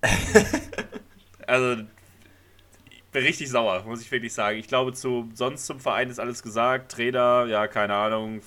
also, 1.48 1.84
bin 3.12 3.24
richtig 3.24 3.50
sauer, 3.50 3.84
muss 3.84 4.02
ich 4.02 4.12
wirklich 4.12 4.34
sagen. 4.34 4.58
Ich 4.58 4.68
glaube, 4.68 4.94
zu, 4.94 5.30
sonst 5.34 5.66
zum 5.66 5.80
Verein 5.80 6.10
ist 6.10 6.20
alles 6.20 6.44
gesagt. 6.44 6.92
Trainer, 6.92 7.46
ja, 7.48 7.68
keine 7.68 7.96
Ahnung, 7.96 8.42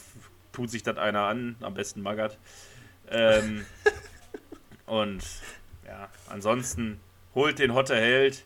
tut 0.53 0.71
sich 0.71 0.83
das 0.83 0.97
einer 0.97 1.23
an, 1.23 1.57
am 1.61 1.75
besten 1.75 2.01
Magath. 2.03 2.39
Ähm, 3.11 3.65
und 4.87 5.23
ja, 5.87 6.09
ansonsten 6.29 7.01
holt 7.35 7.59
den 7.59 7.75
Hotte 7.75 7.97
Held. 7.97 8.45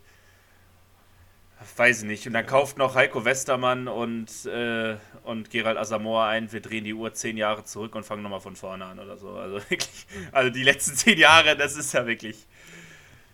Weiß 1.76 2.02
ich 2.02 2.04
nicht. 2.06 2.26
Und 2.26 2.34
dann 2.34 2.46
kauft 2.46 2.78
noch 2.78 2.94
Heiko 2.94 3.24
Westermann 3.24 3.88
und, 3.88 4.46
äh, 4.46 4.96
und 5.24 5.50
Gerald 5.50 5.76
Asamoah 5.76 6.26
ein. 6.26 6.52
Wir 6.52 6.60
drehen 6.60 6.84
die 6.84 6.94
Uhr 6.94 7.12
zehn 7.14 7.36
Jahre 7.36 7.64
zurück 7.64 7.94
und 7.96 8.04
fangen 8.04 8.22
nochmal 8.22 8.40
von 8.40 8.54
vorne 8.54 8.84
an 8.84 8.98
oder 8.98 9.16
so. 9.16 9.30
Also 9.30 9.56
wirklich, 9.70 10.06
also 10.32 10.50
die 10.50 10.62
letzten 10.62 10.94
zehn 10.94 11.18
Jahre, 11.18 11.56
das 11.56 11.76
ist 11.76 11.92
ja 11.92 12.06
wirklich. 12.06 12.46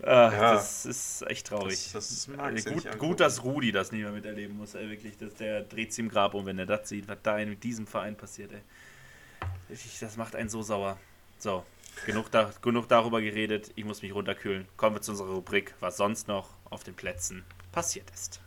Äh, 0.04 0.10
Ja. 0.10 0.54
Das 0.54 0.84
ist 0.84 1.22
echt 1.28 1.46
traurig. 1.46 1.90
Das, 1.92 2.26
das 2.26 2.38
Also 2.38 2.70
gut, 2.70 2.98
gut, 2.98 3.20
dass 3.20 3.42
Rudi 3.42 3.72
das 3.72 3.90
nicht 3.90 4.02
mehr 4.02 4.12
miterleben 4.12 4.56
muss, 4.56 4.74
ey, 4.74 4.88
wirklich. 4.90 5.16
Das, 5.16 5.34
der 5.34 5.62
dreht 5.62 5.92
sich 5.92 6.04
im 6.04 6.10
Grab 6.10 6.34
um, 6.34 6.44
wenn 6.46 6.58
er 6.58 6.66
das 6.66 6.88
sieht, 6.88 7.08
was 7.08 7.18
da 7.22 7.38
in 7.38 7.58
diesem 7.60 7.86
Verein 7.86 8.16
passiert, 8.16 8.52
ey. 8.52 8.60
Das 10.00 10.16
macht 10.16 10.36
einen 10.36 10.48
so 10.48 10.62
sauer. 10.62 10.98
So, 11.38 11.64
genug, 12.06 12.30
da, 12.30 12.52
genug 12.62 12.88
darüber 12.88 13.20
geredet. 13.20 13.70
Ich 13.76 13.84
muss 13.84 14.02
mich 14.02 14.14
runterkühlen. 14.14 14.66
Kommen 14.76 14.96
wir 14.96 15.00
zu 15.02 15.12
unserer 15.12 15.30
Rubrik, 15.32 15.74
was 15.80 15.96
sonst 15.96 16.28
noch 16.28 16.50
auf 16.70 16.84
den 16.84 16.94
Plätzen 16.94 17.44
passiert 17.72 18.10
ist. 18.10 18.40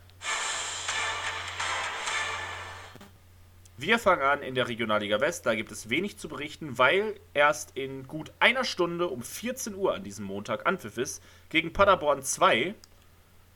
Wir 3.80 4.00
fangen 4.00 4.24
an 4.24 4.42
in 4.42 4.56
der 4.56 4.68
Regionalliga 4.68 5.22
West. 5.22 5.46
Da 5.46 5.54
gibt 5.54 5.72
es 5.72 5.88
wenig 5.88 6.18
zu 6.18 6.28
berichten, 6.28 6.80
weil 6.80 7.14
erst 7.36 7.78
in 7.78 8.08
gut 8.08 8.32
einer 8.40 8.64
Stunde 8.64 9.08
um 9.08 9.22
14 9.22 9.76
Uhr 9.76 9.94
an 9.94 10.04
diesem 10.04 10.26
Montag 10.26 10.66
Anpfiff 10.66 10.98
ist 10.98 11.24
gegen 11.50 11.74
Paderborn 11.74 12.24
2. 12.24 12.74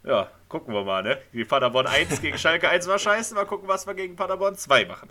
Ja, 0.04 0.30
gucken 0.48 0.76
wir 0.76 0.84
mal, 0.84 1.02
ne? 1.02 1.18
Wie 1.32 1.44
Paderborn 1.44 1.88
1 1.88 2.22
gegen 2.22 2.38
Schalke 2.38 2.70
1 2.70 2.88
war 2.88 3.00
scheiße. 3.00 3.34
Mal 3.34 3.46
gucken, 3.46 3.68
was 3.68 3.88
wir 3.88 3.96
gegen 3.96 4.16
Paderborn 4.16 4.56
2 4.56 4.86
machen. 4.86 5.10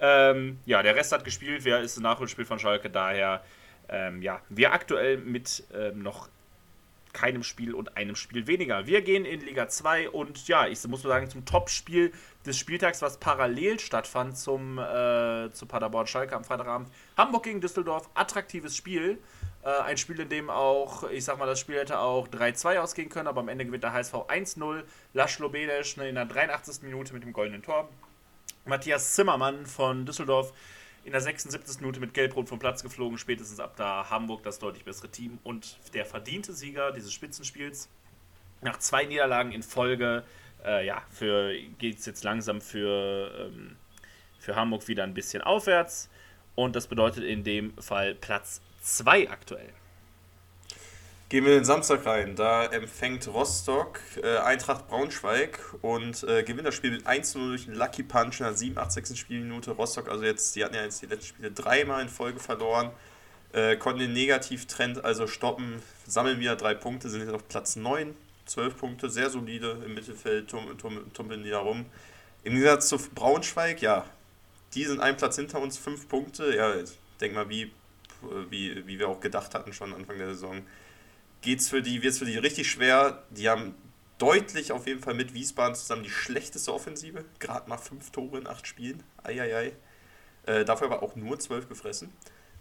Ähm, 0.00 0.58
ja, 0.66 0.82
der 0.82 0.96
Rest 0.96 1.12
hat 1.12 1.24
gespielt. 1.24 1.64
Wer 1.64 1.80
ist 1.80 1.96
ein 1.96 2.02
Nachholspiel 2.02 2.44
von 2.44 2.58
Schalke? 2.58 2.90
Daher, 2.90 3.44
ähm, 3.88 4.20
ja, 4.20 4.40
wir 4.48 4.72
aktuell 4.72 5.18
mit 5.18 5.62
ähm, 5.72 6.02
noch 6.02 6.28
keinem 7.12 7.42
Spiel 7.42 7.74
und 7.74 7.96
einem 7.96 8.16
Spiel 8.16 8.46
weniger. 8.46 8.86
Wir 8.86 9.02
gehen 9.02 9.24
in 9.24 9.40
Liga 9.40 9.68
2 9.68 10.10
und 10.10 10.48
ja, 10.48 10.66
ich 10.66 10.82
muss 10.88 11.04
mal 11.04 11.10
sagen, 11.10 11.30
zum 11.30 11.44
Topspiel 11.44 12.12
des 12.46 12.56
Spieltags, 12.58 13.02
was 13.02 13.18
parallel 13.18 13.78
stattfand 13.78 14.38
zum, 14.38 14.78
äh, 14.78 15.50
zu 15.52 15.66
Paderborn 15.66 16.06
Schalke 16.06 16.34
am 16.34 16.44
Freitagabend. 16.44 16.90
Hamburg 17.16 17.44
gegen 17.44 17.60
Düsseldorf, 17.60 18.08
attraktives 18.14 18.76
Spiel. 18.76 19.18
Äh, 19.62 19.68
ein 19.68 19.98
Spiel, 19.98 20.18
in 20.20 20.28
dem 20.28 20.48
auch, 20.48 21.04
ich 21.10 21.24
sag 21.24 21.38
mal, 21.38 21.46
das 21.46 21.60
Spiel 21.60 21.76
hätte 21.76 21.98
auch 21.98 22.28
3-2 22.28 22.78
ausgehen 22.78 23.10
können, 23.10 23.28
aber 23.28 23.40
am 23.40 23.48
Ende 23.48 23.66
gewinnt 23.66 23.84
der 23.84 23.92
HSV 23.92 24.14
1-0. 24.14 24.84
Laszlo 25.12 25.50
Bedesch 25.50 25.96
ne, 25.98 26.08
in 26.08 26.14
der 26.14 26.24
83. 26.24 26.82
Minute 26.82 27.12
mit 27.12 27.24
dem 27.24 27.32
goldenen 27.32 27.62
Tor. 27.62 27.88
Matthias 28.64 29.14
Zimmermann 29.14 29.66
von 29.66 30.06
Düsseldorf 30.06 30.52
in 31.04 31.12
der 31.12 31.20
76. 31.20 31.80
Minute 31.80 32.00
mit 32.00 32.14
Gelbrot 32.14 32.48
vom 32.48 32.58
Platz 32.58 32.82
geflogen, 32.82 33.18
spätestens 33.18 33.60
ab 33.60 33.74
da 33.76 34.08
Hamburg 34.10 34.42
das 34.42 34.58
deutlich 34.58 34.84
bessere 34.84 35.08
Team 35.08 35.38
und 35.44 35.78
der 35.94 36.04
verdiente 36.06 36.52
Sieger 36.52 36.92
dieses 36.92 37.12
Spitzenspiels. 37.12 37.88
Nach 38.62 38.78
zwei 38.78 39.04
Niederlagen 39.04 39.52
in 39.52 39.62
Folge, 39.62 40.24
äh, 40.64 40.86
ja, 40.86 41.02
geht 41.78 41.98
es 41.98 42.06
jetzt 42.06 42.24
langsam 42.24 42.60
für, 42.60 43.30
ähm, 43.38 43.76
für 44.38 44.56
Hamburg 44.56 44.88
wieder 44.88 45.04
ein 45.04 45.14
bisschen 45.14 45.42
aufwärts 45.42 46.08
und 46.54 46.76
das 46.76 46.86
bedeutet 46.86 47.24
in 47.24 47.44
dem 47.44 47.76
Fall 47.78 48.14
Platz 48.14 48.60
2 48.82 49.30
aktuell. 49.30 49.72
Gehen 51.30 51.44
wir 51.44 51.54
den 51.54 51.64
Samstag 51.64 52.04
rein. 52.06 52.34
Da 52.34 52.64
empfängt 52.64 53.28
Rostock 53.28 54.00
äh, 54.20 54.38
Eintracht 54.38 54.88
Braunschweig 54.88 55.60
und 55.80 56.24
äh, 56.24 56.42
gewinnt 56.42 56.66
das 56.66 56.74
Spiel 56.74 56.90
mit 56.90 57.06
1-0 57.06 57.34
durch 57.34 57.68
einen 57.68 57.76
Lucky 57.76 58.02
Punch 58.02 58.40
in 58.40 58.46
der 58.46 58.54
87. 58.54 59.16
Spielminute. 59.16 59.70
Rostock, 59.70 60.08
also 60.08 60.24
jetzt, 60.24 60.56
die 60.56 60.64
hatten 60.64 60.74
ja 60.74 60.82
jetzt 60.82 61.02
die 61.02 61.06
letzten 61.06 61.28
Spiele 61.28 61.52
dreimal 61.52 62.02
in 62.02 62.08
Folge 62.08 62.40
verloren, 62.40 62.90
äh, 63.52 63.76
konnten 63.76 64.00
den 64.00 64.12
Negativtrend 64.12 65.04
also 65.04 65.28
stoppen, 65.28 65.80
sammeln 66.04 66.40
wieder 66.40 66.56
drei 66.56 66.74
Punkte, 66.74 67.08
sind 67.08 67.20
jetzt 67.20 67.32
auf 67.32 67.46
Platz 67.46 67.76
9, 67.76 68.16
12 68.50 68.76
Punkte, 68.76 69.10
sehr 69.10 69.30
solide 69.30 69.82
im 69.84 69.94
Mittelfeld, 69.94 70.48
tum, 70.48 70.76
tum, 70.78 71.12
tumpeln 71.12 71.42
die 71.42 71.50
da 71.50 71.58
rum. 71.58 71.86
Im 72.42 72.54
Gegensatz 72.54 72.88
zu 72.88 72.98
Braunschweig, 72.98 73.82
ja, 73.82 74.06
die 74.74 74.84
sind 74.84 75.00
einen 75.00 75.16
Platz 75.16 75.36
hinter 75.36 75.60
uns, 75.60 75.78
fünf 75.78 76.08
Punkte. 76.08 76.54
Ja, 76.54 76.74
denk 77.20 77.34
mal, 77.34 77.48
wie, 77.48 77.72
wie, 78.48 78.86
wie 78.86 78.98
wir 78.98 79.08
auch 79.08 79.20
gedacht 79.20 79.54
hatten 79.54 79.72
schon 79.72 79.94
Anfang 79.94 80.18
der 80.18 80.28
Saison 80.28 80.62
geht's 81.42 81.68
für 81.68 81.82
die, 81.82 82.02
wird 82.02 82.12
es 82.12 82.18
für 82.18 82.24
die 82.24 82.38
richtig 82.38 82.70
schwer. 82.70 83.22
Die 83.30 83.48
haben 83.48 83.74
deutlich 84.18 84.72
auf 84.72 84.86
jeden 84.86 85.00
Fall 85.00 85.14
mit 85.14 85.34
Wiesbaden 85.34 85.74
zusammen 85.74 86.02
die 86.02 86.10
schlechteste 86.10 86.72
Offensive. 86.72 87.24
Gerade 87.38 87.68
mal 87.68 87.78
fünf 87.78 88.10
Tore 88.10 88.38
in 88.38 88.46
acht 88.46 88.66
Spielen. 88.66 89.02
Eieiei. 89.22 89.72
Äh, 90.46 90.64
dafür 90.64 90.88
aber 90.88 91.02
auch 91.02 91.16
nur 91.16 91.38
zwölf 91.38 91.68
gefressen. 91.68 92.12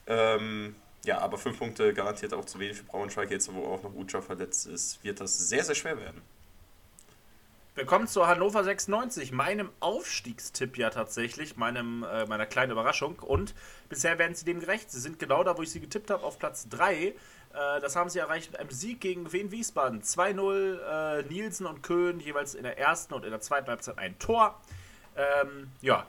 Ähm, 0.08 0.76
ja, 1.06 1.20
aber 1.20 1.38
fünf 1.38 1.58
Punkte 1.58 1.93
garantiert 1.93 2.34
auch 2.34 2.45
zu 2.45 2.60
wenig 2.60 2.78
für 2.78 2.84
Braunschweig. 2.84 3.32
Jetzt, 3.32 3.54
wo 3.54 3.66
auch 3.66 3.82
noch 3.84 3.93
Ucha 3.95 4.22
verletzt 4.22 4.68
ist, 4.68 5.04
wird 5.04 5.22
das 5.22 5.38
sehr, 5.38 5.64
sehr 5.64 5.76
schwer 5.76 5.97
werden. 5.97 6.22
Wir 7.76 7.86
kommen 7.86 8.08
zu 8.08 8.28
Hannover 8.28 8.62
96, 8.62 9.32
meinem 9.32 9.70
Aufstiegstipp 9.80 10.78
ja 10.78 10.89
tatsächlich, 10.89 11.56
meinem, 11.56 12.04
äh, 12.04 12.26
meiner 12.26 12.45
kleinen 12.45 12.74
Überraschung. 12.74 13.20
Und 13.20 13.56
bisher 13.88 14.20
werden 14.20 14.36
sie 14.36 14.43
dem 14.43 14.60
gerecht. 14.60 14.91
Sie 14.91 15.00
sind 15.00 15.18
genau 15.18 15.45
da, 15.45 15.58
wo 15.58 15.62
ich 15.62 15.72
sie 15.72 15.80
getippt 15.80 16.12
habe, 16.12 16.24
auf 16.26 16.38
Platz 16.39 16.68
3. 16.68 16.93
Äh, 16.93 17.14
das 17.54 17.95
haben 17.95 18.10
sie 18.10 18.20
erreicht 18.20 18.52
mit 18.52 18.60
einem 18.60 18.72
Sieg 18.72 19.00
gegen 19.00 19.32
Wien 19.32 19.52
Wiesbaden. 19.52 20.02
2-0, 20.02 20.80
äh, 20.82 21.24
Nielsen 21.30 21.66
und 21.66 21.82
Köhn 21.82 22.20
jeweils 22.20 22.54
in 22.54 22.64
der 22.64 22.78
ersten 22.78 23.14
und 23.14 23.24
in 23.24 23.32
der 23.32 23.39
zweiten 23.39 23.68
Halbzeit 23.68 23.97
ein 23.97 24.20
Tor. 24.20 24.60
Ähm, 25.16 25.72
ja, 25.82 26.06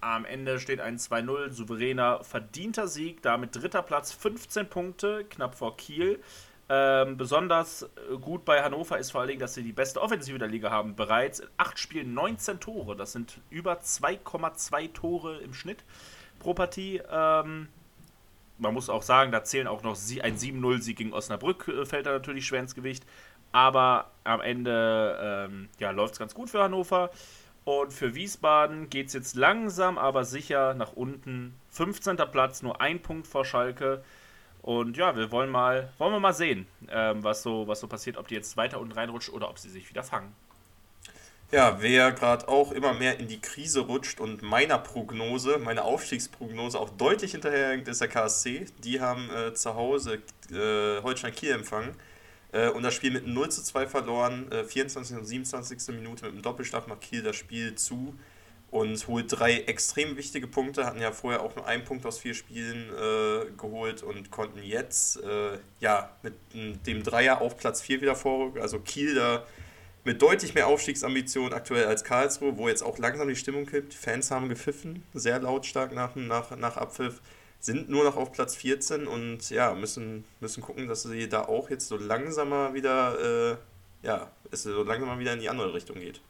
am 0.00 0.24
Ende 0.24 0.58
steht 0.60 0.80
ein 0.80 0.98
2-0, 0.98 1.50
souveräner, 1.50 2.24
verdienter 2.24 2.88
Sieg. 2.88 3.22
Damit 3.22 3.54
dritter 3.56 3.82
Platz, 3.82 4.12
15 4.12 4.68
Punkte, 4.68 5.24
knapp 5.28 5.54
vor 5.54 5.76
Kiel. 5.76 6.20
Ähm, 6.72 7.16
besonders 7.16 7.90
gut 8.20 8.44
bei 8.44 8.62
Hannover 8.62 8.96
ist 8.98 9.10
vor 9.10 9.20
allen 9.20 9.28
Dingen, 9.28 9.40
dass 9.40 9.54
sie 9.54 9.64
die 9.64 9.72
beste 9.72 10.00
Offensive 10.00 10.38
der 10.38 10.48
Liga 10.48 10.70
haben. 10.70 10.94
Bereits 10.94 11.40
in 11.40 11.48
acht 11.56 11.78
Spielen 11.78 12.14
19 12.14 12.60
Tore. 12.60 12.94
Das 12.96 13.12
sind 13.12 13.40
über 13.50 13.80
2,2 13.80 14.92
Tore 14.92 15.38
im 15.38 15.52
Schnitt 15.52 15.84
pro 16.38 16.54
Partie. 16.54 17.02
Ähm, 17.10 17.68
man 18.58 18.74
muss 18.74 18.88
auch 18.88 19.02
sagen, 19.02 19.32
da 19.32 19.42
zählen 19.42 19.66
auch 19.66 19.82
noch 19.82 19.96
ein 19.96 20.36
7-0-Sieg 20.36 20.96
gegen 20.96 21.12
Osnabrück, 21.12 21.66
äh, 21.68 21.84
fällt 21.86 22.06
da 22.06 22.12
natürlich 22.12 22.46
schwer 22.46 22.60
ins 22.60 22.74
Gewicht. 22.74 23.04
Aber 23.52 24.12
am 24.22 24.40
Ende 24.40 25.18
ähm, 25.20 25.68
ja, 25.80 25.90
läuft 25.90 26.14
es 26.14 26.18
ganz 26.20 26.34
gut 26.34 26.50
für 26.50 26.62
Hannover. 26.62 27.10
Und 27.64 27.92
für 27.92 28.14
Wiesbaden 28.14 28.88
geht 28.90 29.08
es 29.08 29.12
jetzt 29.12 29.36
langsam, 29.36 29.98
aber 29.98 30.24
sicher 30.24 30.74
nach 30.74 30.92
unten. 30.94 31.54
15. 31.70 32.16
Platz, 32.16 32.62
nur 32.62 32.80
ein 32.80 33.00
Punkt 33.00 33.26
vor 33.26 33.44
Schalke. 33.44 34.02
Und 34.62 34.96
ja, 34.96 35.16
wir 35.16 35.30
wollen 35.30 35.50
mal, 35.50 35.92
wollen 35.98 36.12
wir 36.12 36.20
mal 36.20 36.34
sehen, 36.34 36.66
ähm, 36.90 37.22
was, 37.22 37.42
so, 37.42 37.66
was 37.66 37.80
so 37.80 37.86
passiert, 37.86 38.16
ob 38.16 38.28
die 38.28 38.34
jetzt 38.34 38.56
weiter 38.56 38.80
unten 38.80 38.92
reinrutschen 38.92 39.34
oder 39.34 39.48
ob 39.48 39.58
sie 39.58 39.70
sich 39.70 39.88
wieder 39.88 40.02
fangen. 40.02 40.34
Ja, 41.50 41.78
wer 41.80 42.12
gerade 42.12 42.46
auch 42.48 42.70
immer 42.70 42.92
mehr 42.92 43.18
in 43.18 43.26
die 43.26 43.40
Krise 43.40 43.80
rutscht 43.80 44.20
und 44.20 44.42
meiner 44.42 44.78
Prognose, 44.78 45.58
meiner 45.58 45.84
Aufstiegsprognose 45.84 46.78
auch 46.78 46.90
deutlich 46.90 47.32
hinterherhängt, 47.32 47.88
ist 47.88 48.00
der 48.00 48.08
KSC. 48.08 48.66
Die 48.84 49.00
haben 49.00 49.28
äh, 49.30 49.54
zu 49.54 49.74
Hause 49.74 50.22
äh, 50.52 51.02
Holstein 51.02 51.34
Kiel 51.34 51.52
empfangen 51.52 51.96
und 52.74 52.82
das 52.82 52.94
Spiel 52.94 53.12
mit 53.12 53.26
0 53.26 53.48
zu 53.50 53.62
2 53.62 53.86
verloren. 53.86 54.50
24. 54.66 55.14
Äh, 55.14 55.18
und 55.18 55.24
27. 55.24 55.94
Minute 55.94 56.24
mit 56.24 56.34
einem 56.34 56.42
Doppelschlag 56.42 56.88
macht 56.88 57.02
Kiel 57.02 57.22
das 57.22 57.36
Spiel 57.36 57.74
zu 57.74 58.14
und 58.70 59.08
holt 59.08 59.26
drei 59.28 59.58
extrem 59.60 60.16
wichtige 60.16 60.46
Punkte. 60.46 60.86
Hatten 60.86 61.00
ja 61.00 61.12
vorher 61.12 61.42
auch 61.42 61.54
nur 61.56 61.66
einen 61.66 61.84
Punkt 61.84 62.06
aus 62.06 62.18
vier 62.18 62.34
Spielen 62.34 62.90
äh, 62.90 63.50
geholt 63.56 64.02
und 64.02 64.30
konnten 64.30 64.62
jetzt 64.62 65.22
äh, 65.22 65.58
ja 65.80 66.10
mit 66.22 66.34
dem 66.86 67.02
Dreier 67.02 67.40
auf 67.40 67.56
Platz 67.56 67.82
4 67.82 68.00
wieder 68.00 68.14
vorrücken. 68.14 68.60
Also 68.60 68.78
Kiel 68.80 69.14
da 69.14 69.44
mit 70.04 70.22
deutlich 70.22 70.54
mehr 70.54 70.66
Aufstiegsambitionen 70.66 71.52
aktuell 71.52 71.86
als 71.86 72.04
Karlsruhe, 72.04 72.56
wo 72.56 72.68
jetzt 72.68 72.82
auch 72.82 72.98
langsam 72.98 73.28
die 73.28 73.36
Stimmung 73.36 73.66
kippt. 73.66 73.92
Fans 73.92 74.30
haben 74.30 74.48
gepfiffen, 74.48 75.04
sehr 75.12 75.40
lautstark 75.40 75.92
nach, 75.92 76.14
nach, 76.16 76.56
nach 76.56 76.76
Abpfiff, 76.76 77.20
sind 77.60 77.90
nur 77.90 78.04
noch 78.04 78.16
auf 78.16 78.32
Platz 78.32 78.56
14 78.56 79.06
und 79.06 79.50
ja, 79.50 79.74
müssen, 79.74 80.24
müssen 80.40 80.62
gucken, 80.62 80.88
dass 80.88 81.02
sie 81.02 81.28
da 81.28 81.44
auch 81.44 81.70
jetzt 81.70 81.88
so 81.88 81.96
langsamer 81.96 82.74
wieder, 82.74 83.52
äh, 83.52 83.56
ja, 84.06 84.30
es 84.50 84.62
so 84.62 84.82
langsam 84.82 85.18
wieder 85.18 85.34
in 85.34 85.40
die 85.40 85.50
andere 85.50 85.74
Richtung 85.74 86.00
geht. 86.00 86.20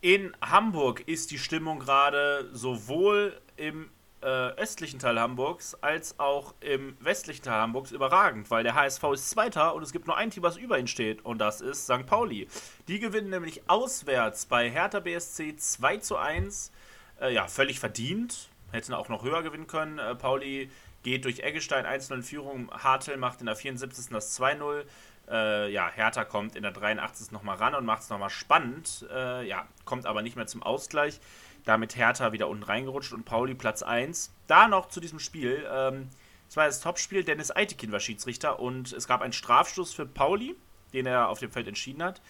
In 0.00 0.36
Hamburg 0.42 1.06
ist 1.06 1.30
die 1.30 1.38
Stimmung 1.38 1.78
gerade 1.78 2.50
sowohl 2.52 3.40
im 3.56 3.88
äh, 4.20 4.26
östlichen 4.26 4.98
Teil 4.98 5.18
Hamburgs 5.18 5.74
als 5.80 6.18
auch 6.18 6.54
im 6.60 6.96
westlichen 7.00 7.44
Teil 7.44 7.60
Hamburgs 7.60 7.92
überragend, 7.92 8.50
weil 8.50 8.64
der 8.64 8.74
HSV 8.74 9.02
ist 9.12 9.30
Zweiter 9.30 9.74
und 9.74 9.82
es 9.82 9.92
gibt 9.92 10.06
nur 10.06 10.16
ein 10.16 10.30
Team, 10.30 10.42
was 10.42 10.56
über 10.56 10.78
ihn 10.78 10.88
steht 10.88 11.24
und 11.24 11.38
das 11.38 11.60
ist 11.60 11.84
St. 11.84 12.06
Pauli. 12.06 12.48
Die 12.88 12.98
gewinnen 12.98 13.30
nämlich 13.30 13.68
auswärts 13.68 14.46
bei 14.46 14.70
Hertha 14.70 15.00
BSC 15.00 15.56
2 15.56 15.96
zu 15.98 16.16
1. 16.16 16.72
Äh, 17.20 17.34
ja, 17.34 17.46
völlig 17.46 17.78
verdient. 17.78 18.48
Hätten 18.72 18.94
auch 18.94 19.08
noch 19.08 19.22
höher 19.22 19.42
gewinnen 19.42 19.66
können. 19.66 19.98
Äh, 19.98 20.14
Pauli 20.14 20.70
geht 21.02 21.24
durch 21.24 21.40
Eggestein 21.40 21.86
1-0 21.86 22.14
in 22.14 22.22
Führung. 22.22 22.70
Hartel 22.72 23.16
macht 23.16 23.40
in 23.40 23.46
der 23.46 23.56
74. 23.56 24.08
das 24.10 24.38
2-0. 24.40 24.84
Äh, 25.30 25.72
ja, 25.72 25.88
Hertha 25.88 26.24
kommt 26.24 26.56
in 26.56 26.62
der 26.62 26.72
83. 26.72 27.30
nochmal 27.30 27.56
ran 27.56 27.74
und 27.74 27.84
macht 27.84 28.02
es 28.02 28.10
nochmal 28.10 28.30
spannend. 28.30 29.06
Äh, 29.12 29.46
ja, 29.46 29.66
kommt 29.84 30.06
aber 30.06 30.22
nicht 30.22 30.36
mehr 30.36 30.46
zum 30.46 30.62
Ausgleich 30.62 31.20
damit 31.64 31.96
Hertha 31.96 32.32
wieder 32.32 32.48
unten 32.48 32.64
reingerutscht 32.64 33.12
und 33.12 33.24
Pauli 33.24 33.54
Platz 33.54 33.82
1. 33.82 34.32
Da 34.46 34.68
noch 34.68 34.88
zu 34.88 35.00
diesem 35.00 35.18
Spiel. 35.18 35.66
Ähm, 35.70 36.08
es 36.48 36.56
war 36.56 36.66
das 36.66 36.80
Topspiel, 36.80 37.24
Dennis 37.24 37.54
Eitekin 37.54 37.92
war 37.92 38.00
Schiedsrichter 38.00 38.60
und 38.60 38.92
es 38.92 39.08
gab 39.08 39.22
einen 39.22 39.32
Strafstoß 39.32 39.94
für 39.94 40.06
Pauli, 40.06 40.54
den 40.92 41.06
er 41.06 41.28
auf 41.28 41.38
dem 41.38 41.50
Feld 41.50 41.68
entschieden 41.68 42.02
hat. 42.02 42.20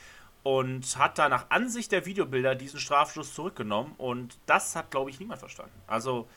Und 0.42 0.98
hat 0.98 1.18
da 1.18 1.28
nach 1.28 1.50
Ansicht 1.50 1.92
der 1.92 2.04
Videobilder 2.04 2.54
diesen 2.54 2.80
Strafstoß 2.80 3.34
zurückgenommen. 3.34 3.94
Und 3.98 4.38
das 4.46 4.74
hat, 4.74 4.90
glaube 4.90 5.10
ich, 5.10 5.20
niemand 5.20 5.38
verstanden. 5.38 5.74
Also, 5.86 6.28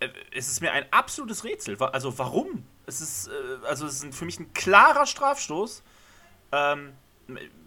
äh, 0.00 0.08
es 0.34 0.48
ist 0.48 0.60
mir 0.60 0.72
ein 0.72 0.84
absolutes 0.90 1.44
Rätsel. 1.44 1.80
Also, 1.82 2.18
warum? 2.18 2.64
Es 2.84 3.00
ist, 3.00 3.28
äh, 3.28 3.66
also, 3.66 3.86
es 3.86 4.02
ist 4.02 4.14
für 4.14 4.26
mich 4.26 4.38
ein 4.38 4.52
klarer 4.52 5.06
Strafstoß. 5.06 5.82
Ähm, 6.52 6.92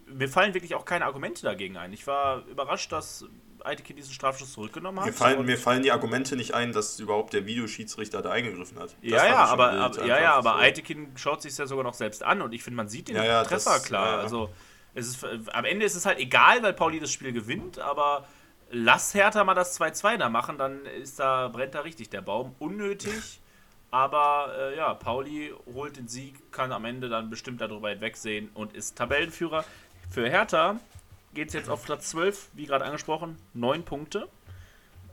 mir 0.06 0.28
fallen 0.28 0.54
wirklich 0.54 0.74
auch 0.74 0.84
keine 0.84 1.04
Argumente 1.04 1.42
dagegen 1.42 1.76
ein. 1.76 1.92
Ich 1.92 2.06
war 2.06 2.46
überrascht, 2.46 2.92
dass 2.92 3.24
Eitekin 3.64 3.96
diesen 3.96 4.12
Strafschuss 4.12 4.52
zurückgenommen 4.52 5.00
hat. 5.00 5.06
Mir 5.06 5.12
fallen, 5.12 5.44
mir 5.44 5.58
fallen 5.58 5.82
die 5.82 5.92
Argumente 5.92 6.36
nicht 6.36 6.54
ein, 6.54 6.72
dass 6.72 6.98
überhaupt 6.98 7.32
der 7.32 7.46
Videoschiedsrichter 7.46 8.22
da 8.22 8.30
eingegriffen 8.30 8.78
hat. 8.78 8.90
Das 8.90 9.10
ja, 9.10 9.26
ja, 9.26 9.44
aber, 9.44 9.72
aber 9.72 10.06
ja, 10.06 10.20
ja, 10.20 10.34
aber. 10.34 10.56
Eitekin 10.56 11.12
schaut 11.16 11.42
sich 11.42 11.56
ja 11.56 11.66
sogar 11.66 11.84
noch 11.84 11.94
selbst 11.94 12.22
an 12.22 12.42
und 12.42 12.52
ich 12.52 12.62
finde, 12.62 12.76
man 12.76 12.88
sieht 12.88 13.08
den 13.08 13.16
ja, 13.16 13.24
ja, 13.24 13.44
Treffer 13.44 13.74
das, 13.74 13.84
klar. 13.84 14.16
Ja, 14.16 14.22
also 14.22 14.50
es 14.94 15.08
ist, 15.08 15.24
am 15.24 15.64
Ende 15.64 15.86
ist 15.86 15.94
es 15.94 16.06
halt 16.06 16.18
egal, 16.18 16.62
weil 16.62 16.72
Pauli 16.72 17.00
das 17.00 17.12
Spiel 17.12 17.32
gewinnt, 17.32 17.78
aber 17.78 18.26
lass 18.70 19.14
Hertha 19.14 19.44
mal 19.44 19.54
das 19.54 19.80
2-2 19.80 20.16
da 20.16 20.28
machen, 20.28 20.58
dann 20.58 20.84
ist 20.86 21.20
da, 21.20 21.48
brennt 21.48 21.74
da 21.74 21.80
richtig 21.80 22.10
der 22.10 22.22
Baum. 22.22 22.54
Unnötig. 22.58 23.40
Aber 23.92 24.54
äh, 24.56 24.76
ja, 24.76 24.94
Pauli 24.94 25.52
holt 25.74 25.96
den 25.96 26.06
Sieg, 26.06 26.52
kann 26.52 26.70
am 26.70 26.84
Ende 26.84 27.08
dann 27.08 27.28
bestimmt 27.28 27.60
darüber 27.60 27.90
hinwegsehen 27.90 28.48
und 28.54 28.72
ist 28.72 28.96
Tabellenführer. 28.96 29.64
Für 30.08 30.28
Hertha 30.28 30.78
geht 31.34 31.48
es 31.48 31.54
jetzt 31.54 31.68
auf 31.68 31.84
Platz 31.84 32.10
12, 32.10 32.50
wie 32.52 32.66
gerade 32.66 32.84
angesprochen, 32.84 33.36
neun 33.52 33.84
Punkte. 33.84 34.28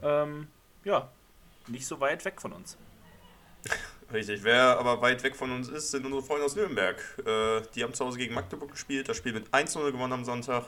Ähm, 0.03 0.47
ja, 0.83 1.09
nicht 1.67 1.87
so 1.87 1.99
weit 1.99 2.23
weg 2.23 2.39
von 2.39 2.53
uns. 2.53 2.77
Richtig, 4.11 4.43
wer 4.43 4.79
aber 4.79 5.01
weit 5.01 5.21
weg 5.23 5.35
von 5.35 5.51
uns 5.51 5.67
ist, 5.67 5.91
sind 5.91 6.05
unsere 6.05 6.23
Freunde 6.23 6.45
aus 6.45 6.55
Nürnberg. 6.55 6.97
Äh, 7.25 7.61
die 7.75 7.83
haben 7.83 7.93
zu 7.93 8.05
Hause 8.05 8.17
gegen 8.17 8.33
Magdeburg 8.33 8.71
gespielt, 8.71 9.09
das 9.09 9.17
Spiel 9.17 9.33
mit 9.33 9.49
1-0 9.49 9.91
gewonnen 9.91 10.13
am 10.13 10.23
Sonntag. 10.23 10.65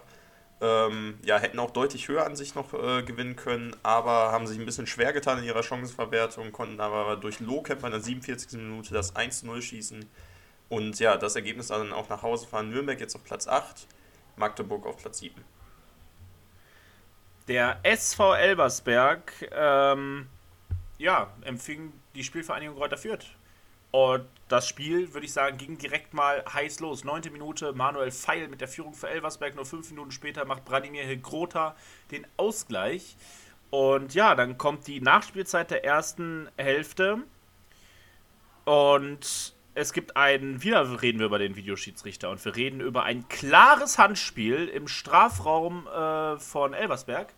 Ähm, 0.61 1.17
ja, 1.23 1.37
hätten 1.37 1.57
auch 1.59 1.71
deutlich 1.71 2.09
höher 2.09 2.25
an 2.25 2.35
sich 2.35 2.53
noch 2.53 2.73
äh, 2.73 3.01
gewinnen 3.03 3.37
können, 3.37 3.73
aber 3.81 4.33
haben 4.33 4.45
sich 4.45 4.59
ein 4.59 4.65
bisschen 4.65 4.87
schwer 4.87 5.13
getan 5.13 5.37
in 5.39 5.45
ihrer 5.45 5.63
Chancenverwertung, 5.63 6.51
konnten 6.51 6.81
aber 6.81 7.15
durch 7.15 7.39
Lohkämper 7.39 7.87
in 7.87 7.93
der 7.93 8.01
47. 8.01 8.59
Minute 8.59 8.93
das 8.93 9.15
1-0 9.15 9.61
schießen. 9.61 10.05
Und 10.67 10.99
ja, 10.99 11.15
das 11.15 11.37
Ergebnis 11.37 11.67
dann 11.67 11.93
auch 11.93 12.09
nach 12.09 12.23
Hause 12.23 12.45
fahren. 12.45 12.69
Nürnberg 12.69 12.99
jetzt 12.99 13.15
auf 13.15 13.23
Platz 13.23 13.47
8. 13.47 13.87
Magdeburg 14.35 14.85
auf 14.85 14.97
Platz 14.97 15.19
7. 15.19 15.41
Der 17.47 17.79
SV 17.83 18.35
Elversberg 18.35 19.31
ähm, 19.51 20.27
ja, 20.99 21.31
empfing 21.41 21.93
die 22.15 22.23
Spielvereinigung 22.23 22.77
Kräuter 22.77 22.97
Fürth. 22.97 23.25
Und 23.91 24.27
das 24.49 24.67
Spiel, 24.67 25.13
würde 25.13 25.25
ich 25.25 25.33
sagen, 25.33 25.57
ging 25.57 25.77
direkt 25.77 26.13
mal 26.13 26.43
heiß 26.53 26.79
los. 26.79 27.03
Neunte 27.03 27.31
Minute, 27.31 27.73
Manuel 27.73 28.11
Feil 28.11 28.47
mit 28.47 28.61
der 28.61 28.67
Führung 28.67 28.93
für 28.93 29.09
Elversberg. 29.09 29.55
Nur 29.55 29.65
fünf 29.65 29.89
Minuten 29.89 30.11
später 30.11 30.45
macht 30.45 30.65
Branimir 30.65 31.03
Hilgrota 31.03 31.75
den 32.11 32.27
Ausgleich. 32.37 33.17
Und 33.71 34.13
ja, 34.13 34.35
dann 34.35 34.57
kommt 34.57 34.87
die 34.87 35.01
Nachspielzeit 35.01 35.71
der 35.71 35.85
ersten 35.85 36.49
Hälfte. 36.57 37.23
Und 38.65 39.55
es 39.73 39.93
gibt 39.93 40.15
ein, 40.17 40.61
wieder 40.61 41.01
reden 41.01 41.19
wir 41.19 41.27
über 41.27 41.39
den 41.39 41.55
Videoschiedsrichter 41.55 42.29
und 42.29 42.43
wir 42.43 42.55
reden 42.55 42.81
über 42.81 43.03
ein 43.03 43.27
klares 43.29 43.97
Handspiel 43.97 44.67
im 44.67 44.87
Strafraum 44.87 45.87
äh, 45.87 46.37
von 46.37 46.73
Elversberg. 46.73 47.33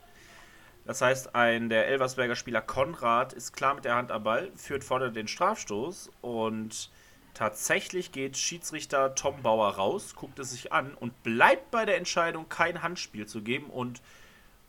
Das 0.92 1.02
heißt, 1.02 1.36
ein 1.36 1.70
der 1.70 1.88
Elversberger 1.88 2.36
Spieler 2.36 2.60
Konrad 2.60 3.32
ist 3.32 3.54
klar 3.54 3.76
mit 3.76 3.86
der 3.86 3.96
Hand 3.96 4.12
am 4.12 4.26
Ball, 4.26 4.52
führt 4.58 4.84
vorne 4.84 5.10
den 5.10 5.30
Strafstoß 5.30 6.12
und 6.20 6.90
tatsächlich 7.34 8.12
geht 8.12 8.36
Schiedsrichter 8.36 9.16
Tom 9.16 9.42
Bauer 9.42 9.70
raus, 9.70 10.16
guckt 10.16 10.38
es 10.40 10.52
sich 10.52 10.74
an 10.74 10.94
und 10.94 11.24
bleibt 11.24 11.72
bei 11.72 11.86
der 11.86 11.96
Entscheidung, 11.96 12.50
kein 12.50 12.84
Handspiel 12.84 13.26
zu 13.26 13.42
geben 13.42 13.68
und 13.70 14.02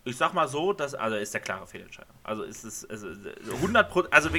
ich 0.04 0.16
sag 0.16 0.34
mal 0.34 0.48
so, 0.48 0.72
das 0.72 0.94
also 0.94 1.16
ist 1.16 1.32
der 1.32 1.40
klare 1.40 1.66
Fehlentscheidung. 1.66 2.14
Also 2.24 2.42
ist 2.42 2.64
es 2.64 2.82
ist 2.82 3.04
100 3.52 3.88
Prozent, 3.88 4.12
also 4.12 4.30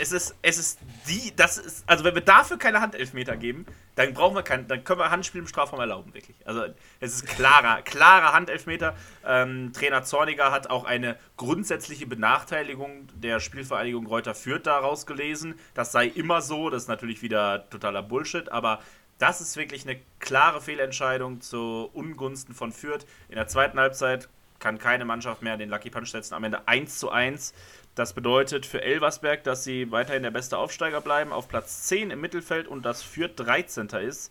es 0.00 0.10
ist 0.12 0.34
es 0.42 0.58
ist 0.58 0.78
die, 1.08 1.34
das 1.36 1.58
ist 1.58 1.88
also 1.88 2.02
wenn 2.02 2.14
wir 2.14 2.22
dafür 2.22 2.58
keine 2.58 2.80
Handelfmeter 2.80 3.36
geben, 3.36 3.66
dann 3.94 4.14
brauchen 4.14 4.34
wir 4.34 4.42
kein, 4.42 4.66
dann 4.66 4.82
können 4.82 4.98
wir 4.98 5.10
Handspiel 5.10 5.40
im 5.40 5.46
Strafraum 5.46 5.78
erlauben 5.78 6.12
wirklich. 6.12 6.36
Also 6.44 6.64
es 6.98 7.14
ist 7.14 7.26
klarer 7.26 7.82
klarer 7.84 8.32
Handelfmeter. 8.32 8.96
Ähm, 9.24 9.72
Trainer 9.72 10.02
Zorniger 10.02 10.50
hat 10.50 10.70
auch 10.70 10.84
eine 10.84 11.16
grundsätzliche 11.36 12.06
Benachteiligung 12.06 13.06
der 13.14 13.38
Spielvereinigung 13.38 14.06
Reuter 14.06 14.34
Fürth 14.34 14.66
daraus 14.66 15.06
gelesen. 15.06 15.54
Das 15.74 15.92
sei 15.92 16.06
immer 16.06 16.42
so, 16.42 16.68
das 16.68 16.84
ist 16.84 16.88
natürlich 16.88 17.22
wieder 17.22 17.70
totaler 17.70 18.02
Bullshit, 18.02 18.50
aber 18.50 18.80
das 19.18 19.40
ist 19.40 19.56
wirklich 19.56 19.86
eine 19.86 20.00
klare 20.18 20.60
Fehlentscheidung 20.60 21.40
zu 21.40 21.88
Ungunsten 21.94 22.54
von 22.54 22.72
Fürth. 22.72 23.06
In 23.28 23.36
der 23.36 23.46
zweiten 23.46 23.78
Halbzeit 23.78 24.28
kann 24.58 24.78
keine 24.78 25.04
Mannschaft 25.04 25.42
mehr 25.42 25.56
den 25.56 25.70
Lucky 25.70 25.90
Punch 25.90 26.08
setzen. 26.10 26.34
Am 26.34 26.44
Ende 26.44 26.66
1 26.66 26.98
zu 26.98 27.10
1. 27.10 27.54
Das 27.94 28.12
bedeutet 28.12 28.66
für 28.66 28.82
Elversberg, 28.82 29.42
dass 29.44 29.64
sie 29.64 29.90
weiterhin 29.90 30.22
der 30.22 30.30
beste 30.30 30.58
Aufsteiger 30.58 31.00
bleiben, 31.00 31.32
auf 31.32 31.48
Platz 31.48 31.84
10 31.84 32.10
im 32.10 32.20
Mittelfeld 32.20 32.68
und 32.68 32.82
das 32.82 33.02
Fürth 33.02 33.32
13. 33.36 33.88
ist. 33.88 34.30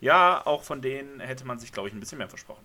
Ja, 0.00 0.44
auch 0.44 0.64
von 0.64 0.82
denen 0.82 1.20
hätte 1.20 1.46
man 1.46 1.58
sich, 1.58 1.72
glaube 1.72 1.88
ich, 1.88 1.94
ein 1.94 2.00
bisschen 2.00 2.18
mehr 2.18 2.28
versprochen. 2.28 2.64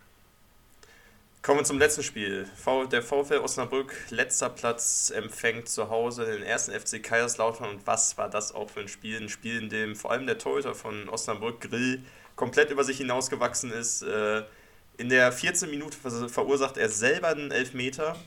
Kommen 1.41 1.60
wir 1.60 1.64
zum 1.64 1.80
letzten 1.80 2.03
Spiel. 2.03 2.49
Der 2.91 3.01
VfL 3.01 3.38
Osnabrück, 3.38 3.95
letzter 4.10 4.49
Platz, 4.49 5.10
empfängt 5.10 5.70
zu 5.70 5.89
Hause 5.89 6.26
den 6.26 6.43
ersten 6.43 6.74
FC 6.78 7.01
Kaiserslautern. 7.01 7.70
Und 7.70 7.88
was 7.88 8.18
war 8.18 8.30
das 8.30 8.53
auch 8.53 8.70
für 8.70 8.82
ein 8.82 8.89
Spiel? 8.89 9.22
Ein 9.22 9.30
Spiel, 9.30 9.57
in 9.57 9.70
dem 9.70 9.95
vor 9.95 10.12
allem 10.12 10.28
der 10.28 10.38
Torhüter 10.38 10.76
von 10.76 11.07
Osnabrück, 11.07 11.62
Grill, 11.62 12.03
komplett 12.36 12.72
über 12.72 12.84
sich 12.84 12.97
hinausgewachsen 12.97 13.72
ist. 13.72 14.01
Äh, 14.01 14.43
in 14.99 15.07
der 15.07 15.31
14 15.31 15.69
Minute 15.69 15.97
verursacht 16.27 16.77
er 16.77 16.89
selber 16.89 17.29
einen 17.29 17.51
Elfmeter, 17.51 18.17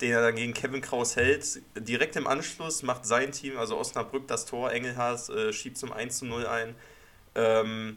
den 0.00 0.12
er 0.12 0.22
dann 0.22 0.36
gegen 0.36 0.54
Kevin 0.54 0.80
Kraus 0.80 1.16
hält. 1.16 1.60
Direkt 1.76 2.14
im 2.14 2.28
Anschluss 2.28 2.84
macht 2.84 3.04
sein 3.04 3.32
Team, 3.32 3.58
also 3.58 3.76
Osnabrück, 3.76 4.28
das 4.28 4.46
Tor. 4.46 4.70
Engelhardt 4.70 5.28
äh, 5.30 5.52
schiebt 5.52 5.76
zum 5.76 5.92
1 5.92 6.18
zu 6.18 6.26
0 6.26 6.46
ein. 6.46 6.76
Ähm, 7.34 7.96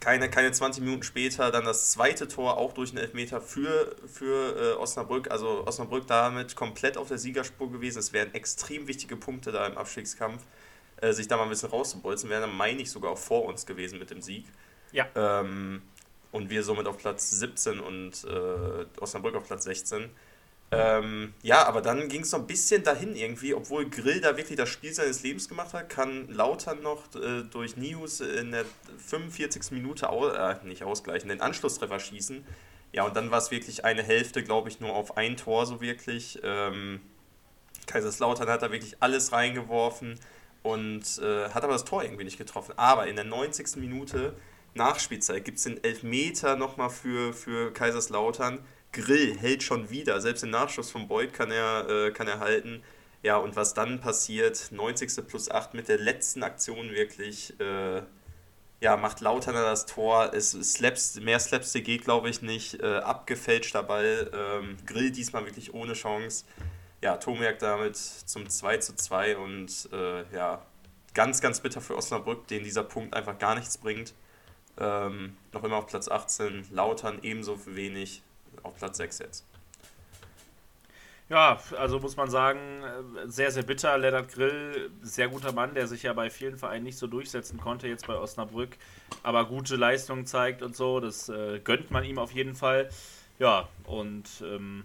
keine, 0.00 0.28
keine 0.28 0.52
20 0.52 0.84
Minuten 0.84 1.02
später 1.02 1.50
dann 1.50 1.64
das 1.64 1.92
zweite 1.92 2.28
Tor 2.28 2.58
auch 2.58 2.74
durch 2.74 2.90
einen 2.90 2.98
Elfmeter 2.98 3.40
für, 3.40 3.96
für 4.06 4.74
äh, 4.74 4.76
Osnabrück. 4.76 5.30
Also 5.30 5.66
Osnabrück 5.66 6.06
damit 6.06 6.56
komplett 6.56 6.98
auf 6.98 7.08
der 7.08 7.16
Siegerspur 7.16 7.72
gewesen. 7.72 8.00
Es 8.00 8.12
wären 8.12 8.34
extrem 8.34 8.86
wichtige 8.86 9.16
Punkte 9.16 9.50
da 9.50 9.66
im 9.66 9.78
Abstiegskampf, 9.78 10.42
äh, 11.00 11.14
sich 11.14 11.26
da 11.26 11.38
mal 11.38 11.44
ein 11.44 11.48
bisschen 11.48 11.70
rauszubolzen. 11.70 12.28
Wären 12.28 12.42
dann, 12.42 12.56
meine 12.56 12.82
ich, 12.82 12.90
sogar 12.90 13.12
auch 13.12 13.18
vor 13.18 13.46
uns 13.46 13.64
gewesen 13.64 13.98
mit 13.98 14.10
dem 14.10 14.20
Sieg. 14.20 14.44
Ja. 14.92 15.06
Ähm, 15.14 15.82
und 16.32 16.50
wir 16.50 16.62
somit 16.62 16.86
auf 16.86 16.98
Platz 16.98 17.30
17 17.30 17.80
und 17.80 18.24
äh, 18.24 19.00
Osnabrück 19.00 19.34
auf 19.34 19.46
Platz 19.46 19.64
16. 19.64 20.10
Ähm, 20.70 21.32
ja, 21.42 21.66
aber 21.66 21.80
dann 21.80 22.08
ging 22.08 22.20
es 22.22 22.32
noch 22.32 22.40
ein 22.40 22.46
bisschen 22.46 22.82
dahin 22.82 23.16
irgendwie, 23.16 23.54
obwohl 23.54 23.88
Grill 23.88 24.20
da 24.20 24.36
wirklich 24.36 24.58
das 24.58 24.68
Spiel 24.68 24.92
seines 24.92 25.22
Lebens 25.22 25.48
gemacht 25.48 25.72
hat, 25.72 25.88
kann 25.88 26.28
Lautern 26.28 26.82
noch 26.82 27.04
äh, 27.14 27.42
durch 27.50 27.78
Nius 27.78 28.20
in 28.20 28.52
der 28.52 28.66
45. 29.06 29.70
Minute 29.70 30.10
au 30.10 30.28
äh, 30.28 30.56
nicht 30.64 30.82
ausgleichen, 30.82 31.30
den 31.30 31.40
Anschlusstreffer 31.40 31.98
schießen. 31.98 32.44
Ja, 32.92 33.04
und 33.04 33.16
dann 33.16 33.30
war 33.30 33.38
es 33.38 33.50
wirklich 33.50 33.84
eine 33.84 34.02
Hälfte, 34.02 34.42
glaube 34.42 34.68
ich, 34.68 34.80
nur 34.80 34.94
auf 34.94 35.16
ein 35.16 35.38
Tor 35.38 35.64
so 35.64 35.80
wirklich. 35.80 36.38
Ähm, 36.42 37.00
Kaiserslautern 37.86 38.48
hat 38.48 38.60
da 38.60 38.70
wirklich 38.70 38.96
alles 39.00 39.32
reingeworfen 39.32 40.20
und 40.62 41.18
äh, 41.18 41.48
hat 41.48 41.64
aber 41.64 41.72
das 41.72 41.84
Tor 41.84 42.02
irgendwie 42.02 42.24
nicht 42.24 42.38
getroffen. 42.38 42.74
Aber 42.76 43.06
in 43.06 43.16
der 43.16 43.24
90. 43.24 43.76
Minute 43.76 44.34
Nachspielzeit 44.74 45.44
gibt 45.44 45.58
es 45.58 45.64
den 45.64 45.82
Elfmeter 45.82 46.56
nochmal 46.56 46.90
für, 46.90 47.32
für 47.32 47.72
Kaiserslautern. 47.72 48.60
Grill 48.92 49.36
hält 49.36 49.62
schon 49.62 49.90
wieder, 49.90 50.20
selbst 50.20 50.42
den 50.42 50.50
Nachschuss 50.50 50.90
von 50.90 51.08
Beuth 51.08 51.32
kann 51.32 51.50
er, 51.50 51.88
äh, 51.88 52.10
kann 52.10 52.28
er 52.28 52.40
halten. 52.40 52.82
Ja, 53.22 53.36
und 53.36 53.56
was 53.56 53.74
dann 53.74 54.00
passiert, 54.00 54.68
90. 54.70 55.26
plus 55.26 55.50
8 55.50 55.74
mit 55.74 55.88
der 55.88 55.98
letzten 55.98 56.42
Aktion 56.42 56.90
wirklich, 56.90 57.58
äh, 57.60 58.02
ja, 58.80 58.96
macht 58.96 59.20
Lauterner 59.20 59.62
das 59.64 59.86
Tor. 59.86 60.30
Es 60.32 60.52
slaps, 60.52 61.16
mehr 61.16 61.40
Slapstick 61.40 61.84
geht, 61.84 62.04
glaube 62.04 62.30
ich, 62.30 62.42
nicht. 62.42 62.80
Äh, 62.80 62.98
abgefälschter 62.98 63.82
Ball. 63.82 64.30
Ähm, 64.32 64.76
Grill 64.86 65.10
diesmal 65.10 65.44
wirklich 65.46 65.74
ohne 65.74 65.94
Chance. 65.94 66.44
Ja, 67.02 67.16
Tomiak 67.16 67.58
damit 67.58 67.96
zum 67.96 68.48
2 68.48 68.78
zu 68.78 68.94
2 68.94 69.36
und 69.36 69.88
äh, 69.92 70.24
ja, 70.34 70.62
ganz, 71.14 71.40
ganz 71.40 71.60
bitter 71.60 71.80
für 71.80 71.96
Osnabrück, 71.96 72.46
den 72.48 72.64
dieser 72.64 72.84
Punkt 72.84 73.14
einfach 73.14 73.38
gar 73.38 73.54
nichts 73.56 73.78
bringt. 73.78 74.14
Ähm, 74.78 75.36
noch 75.52 75.64
immer 75.64 75.76
auf 75.76 75.86
Platz 75.86 76.08
18. 76.08 76.68
Lautern 76.70 77.18
ebenso 77.22 77.58
wenig 77.66 78.22
auf 78.62 78.76
Platz 78.76 78.98
6 78.98 79.18
jetzt. 79.18 79.44
Ja, 81.28 81.60
also 81.76 82.00
muss 82.00 82.16
man 82.16 82.30
sagen, 82.30 82.58
äh, 82.82 83.28
sehr, 83.28 83.50
sehr 83.50 83.62
bitter. 83.62 83.98
Lennart 83.98 84.32
Grill, 84.32 84.90
sehr 85.02 85.28
guter 85.28 85.52
Mann, 85.52 85.74
der 85.74 85.86
sich 85.86 86.04
ja 86.04 86.12
bei 86.14 86.30
vielen 86.30 86.56
Vereinen 86.56 86.84
nicht 86.84 86.96
so 86.96 87.06
durchsetzen 87.06 87.60
konnte, 87.60 87.86
jetzt 87.86 88.06
bei 88.06 88.16
Osnabrück, 88.16 88.76
aber 89.22 89.44
gute 89.44 89.76
Leistungen 89.76 90.24
zeigt 90.24 90.62
und 90.62 90.74
so. 90.74 91.00
Das 91.00 91.28
äh, 91.28 91.60
gönnt 91.62 91.90
man 91.90 92.04
ihm 92.04 92.18
auf 92.18 92.32
jeden 92.32 92.54
Fall. 92.54 92.88
Ja, 93.38 93.68
und 93.84 94.24
ähm, 94.42 94.84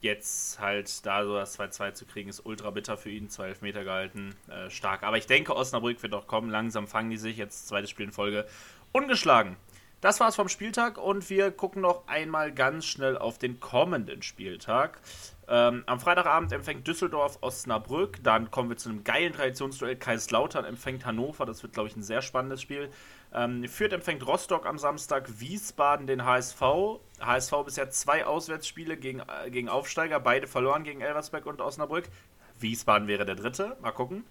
jetzt 0.00 0.60
halt 0.60 1.04
da 1.06 1.24
so 1.24 1.34
das 1.34 1.58
2-2 1.58 1.94
zu 1.94 2.06
kriegen, 2.06 2.28
ist 2.28 2.44
ultra 2.44 2.70
bitter 2.70 2.96
für 2.96 3.10
ihn. 3.10 3.28
12 3.28 3.62
Meter 3.62 3.84
gehalten, 3.84 4.36
äh, 4.48 4.70
stark. 4.70 5.02
Aber 5.02 5.16
ich 5.16 5.26
denke, 5.26 5.54
Osnabrück 5.54 6.02
wird 6.02 6.12
doch 6.12 6.26
kommen. 6.26 6.50
Langsam 6.50 6.86
fangen 6.86 7.10
die 7.10 7.16
sich. 7.16 7.36
Jetzt 7.36 7.68
zweites 7.68 7.90
Spiel 7.90 8.06
in 8.06 8.12
Folge. 8.12 8.46
Ungeschlagen. 8.92 9.56
Das 10.02 10.20
war's 10.20 10.36
vom 10.36 10.48
Spieltag 10.48 10.98
und 10.98 11.28
wir 11.30 11.50
gucken 11.50 11.80
noch 11.80 12.06
einmal 12.06 12.52
ganz 12.52 12.84
schnell 12.84 13.16
auf 13.16 13.38
den 13.38 13.60
kommenden 13.60 14.22
Spieltag. 14.22 15.00
Ähm, 15.48 15.84
am 15.86 16.00
Freitagabend 16.00 16.52
empfängt 16.52 16.86
Düsseldorf 16.86 17.38
Osnabrück. 17.40 18.22
Dann 18.22 18.50
kommen 18.50 18.68
wir 18.68 18.76
zu 18.76 18.90
einem 18.90 19.04
geilen 19.04 19.32
Traditionsduell. 19.32 19.96
Kaiserslautern 19.96 20.64
empfängt 20.64 21.06
Hannover. 21.06 21.46
Das 21.46 21.62
wird, 21.62 21.72
glaube 21.72 21.88
ich, 21.88 21.96
ein 21.96 22.02
sehr 22.02 22.20
spannendes 22.20 22.60
Spiel. 22.60 22.90
Ähm, 23.32 23.66
Fürth 23.68 23.92
empfängt 23.92 24.26
Rostock 24.26 24.66
am 24.66 24.78
Samstag. 24.78 25.40
Wiesbaden 25.40 26.06
den 26.06 26.24
HSV. 26.24 26.60
HSV 27.20 27.52
bisher 27.64 27.90
zwei 27.90 28.24
Auswärtsspiele 28.24 28.96
gegen, 28.96 29.20
äh, 29.20 29.50
gegen 29.50 29.68
Aufsteiger. 29.68 30.20
Beide 30.20 30.46
verloren 30.46 30.84
gegen 30.84 31.00
Elversberg 31.00 31.46
und 31.46 31.60
Osnabrück. 31.60 32.08
Wiesbaden 32.58 33.08
wäre 33.08 33.26
der 33.26 33.34
dritte. 33.34 33.76
Mal 33.82 33.92
gucken. 33.92 34.24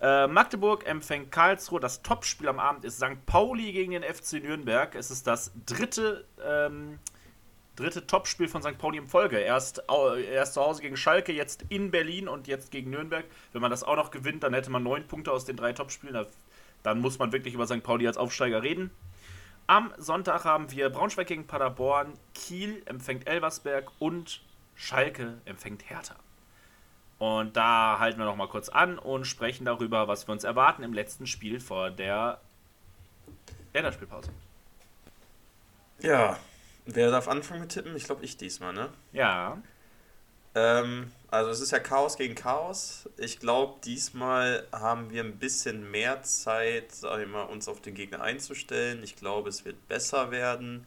Äh, 0.00 0.26
Magdeburg 0.26 0.86
empfängt 0.86 1.32
Karlsruhe. 1.32 1.80
Das 1.80 2.02
Topspiel 2.02 2.48
am 2.48 2.60
Abend 2.60 2.84
ist 2.84 2.98
St. 2.98 3.24
Pauli 3.26 3.72
gegen 3.72 3.92
den 3.92 4.02
FC 4.02 4.42
Nürnberg. 4.42 4.94
Es 4.94 5.10
ist 5.10 5.26
das 5.26 5.52
dritte 5.64 6.26
ähm, 6.44 6.98
dritte 7.76 8.06
Topspiel 8.06 8.48
von 8.48 8.62
St. 8.62 8.78
Pauli 8.78 8.98
in 8.98 9.06
Folge. 9.06 9.38
Erst, 9.38 9.82
erst 10.30 10.54
zu 10.54 10.60
Hause 10.62 10.82
gegen 10.82 10.96
Schalke, 10.96 11.32
jetzt 11.32 11.64
in 11.68 11.90
Berlin 11.90 12.26
und 12.26 12.48
jetzt 12.48 12.70
gegen 12.70 12.90
Nürnberg. 12.90 13.24
Wenn 13.52 13.62
man 13.62 13.70
das 13.70 13.84
auch 13.84 13.96
noch 13.96 14.10
gewinnt, 14.10 14.42
dann 14.42 14.54
hätte 14.54 14.70
man 14.70 14.82
neun 14.82 15.06
Punkte 15.06 15.30
aus 15.30 15.44
den 15.44 15.56
drei 15.56 15.72
Topspielen. 15.72 16.26
Dann 16.86 17.00
muss 17.00 17.18
man 17.18 17.32
wirklich 17.32 17.52
über 17.52 17.66
St. 17.66 17.82
Pauli 17.82 18.06
als 18.06 18.16
Aufsteiger 18.16 18.62
reden. 18.62 18.92
Am 19.66 19.92
Sonntag 19.98 20.44
haben 20.44 20.70
wir 20.70 20.88
Braunschweig 20.88 21.26
gegen 21.26 21.46
Paderborn, 21.46 22.12
Kiel 22.32 22.82
empfängt 22.86 23.26
Elversberg 23.26 23.90
und 23.98 24.40
Schalke 24.76 25.38
empfängt 25.44 25.90
Hertha. 25.90 26.14
Und 27.18 27.56
da 27.56 27.98
halten 27.98 28.18
wir 28.20 28.24
noch 28.24 28.36
mal 28.36 28.46
kurz 28.46 28.68
an 28.68 28.98
und 28.98 29.26
sprechen 29.26 29.64
darüber, 29.64 30.06
was 30.06 30.28
wir 30.28 30.32
uns 30.32 30.44
erwarten 30.44 30.84
im 30.84 30.92
letzten 30.92 31.26
Spiel 31.26 31.58
vor 31.58 31.90
der 31.90 32.40
Länderspielpause. 33.72 34.30
Ja, 36.00 36.38
Wer 36.86 37.10
darf 37.10 37.26
anfangen 37.26 37.62
mit 37.62 37.72
tippen? 37.72 37.96
Ich 37.96 38.04
glaube, 38.04 38.24
ich 38.24 38.36
diesmal, 38.36 38.72
ne? 38.72 38.88
Ja. 39.12 39.60
Ähm, 40.56 41.12
also 41.30 41.50
es 41.50 41.60
ist 41.60 41.70
ja 41.70 41.78
Chaos 41.78 42.16
gegen 42.16 42.34
Chaos. 42.34 43.08
Ich 43.18 43.38
glaube, 43.40 43.78
diesmal 43.84 44.66
haben 44.72 45.10
wir 45.10 45.22
ein 45.22 45.38
bisschen 45.38 45.90
mehr 45.90 46.22
Zeit, 46.22 46.92
sag 46.92 47.20
ich 47.20 47.28
mal, 47.28 47.42
uns 47.42 47.68
auf 47.68 47.82
den 47.82 47.94
Gegner 47.94 48.22
einzustellen. 48.22 49.02
Ich 49.02 49.16
glaube, 49.16 49.50
es 49.50 49.66
wird 49.66 49.86
besser 49.86 50.30
werden. 50.30 50.86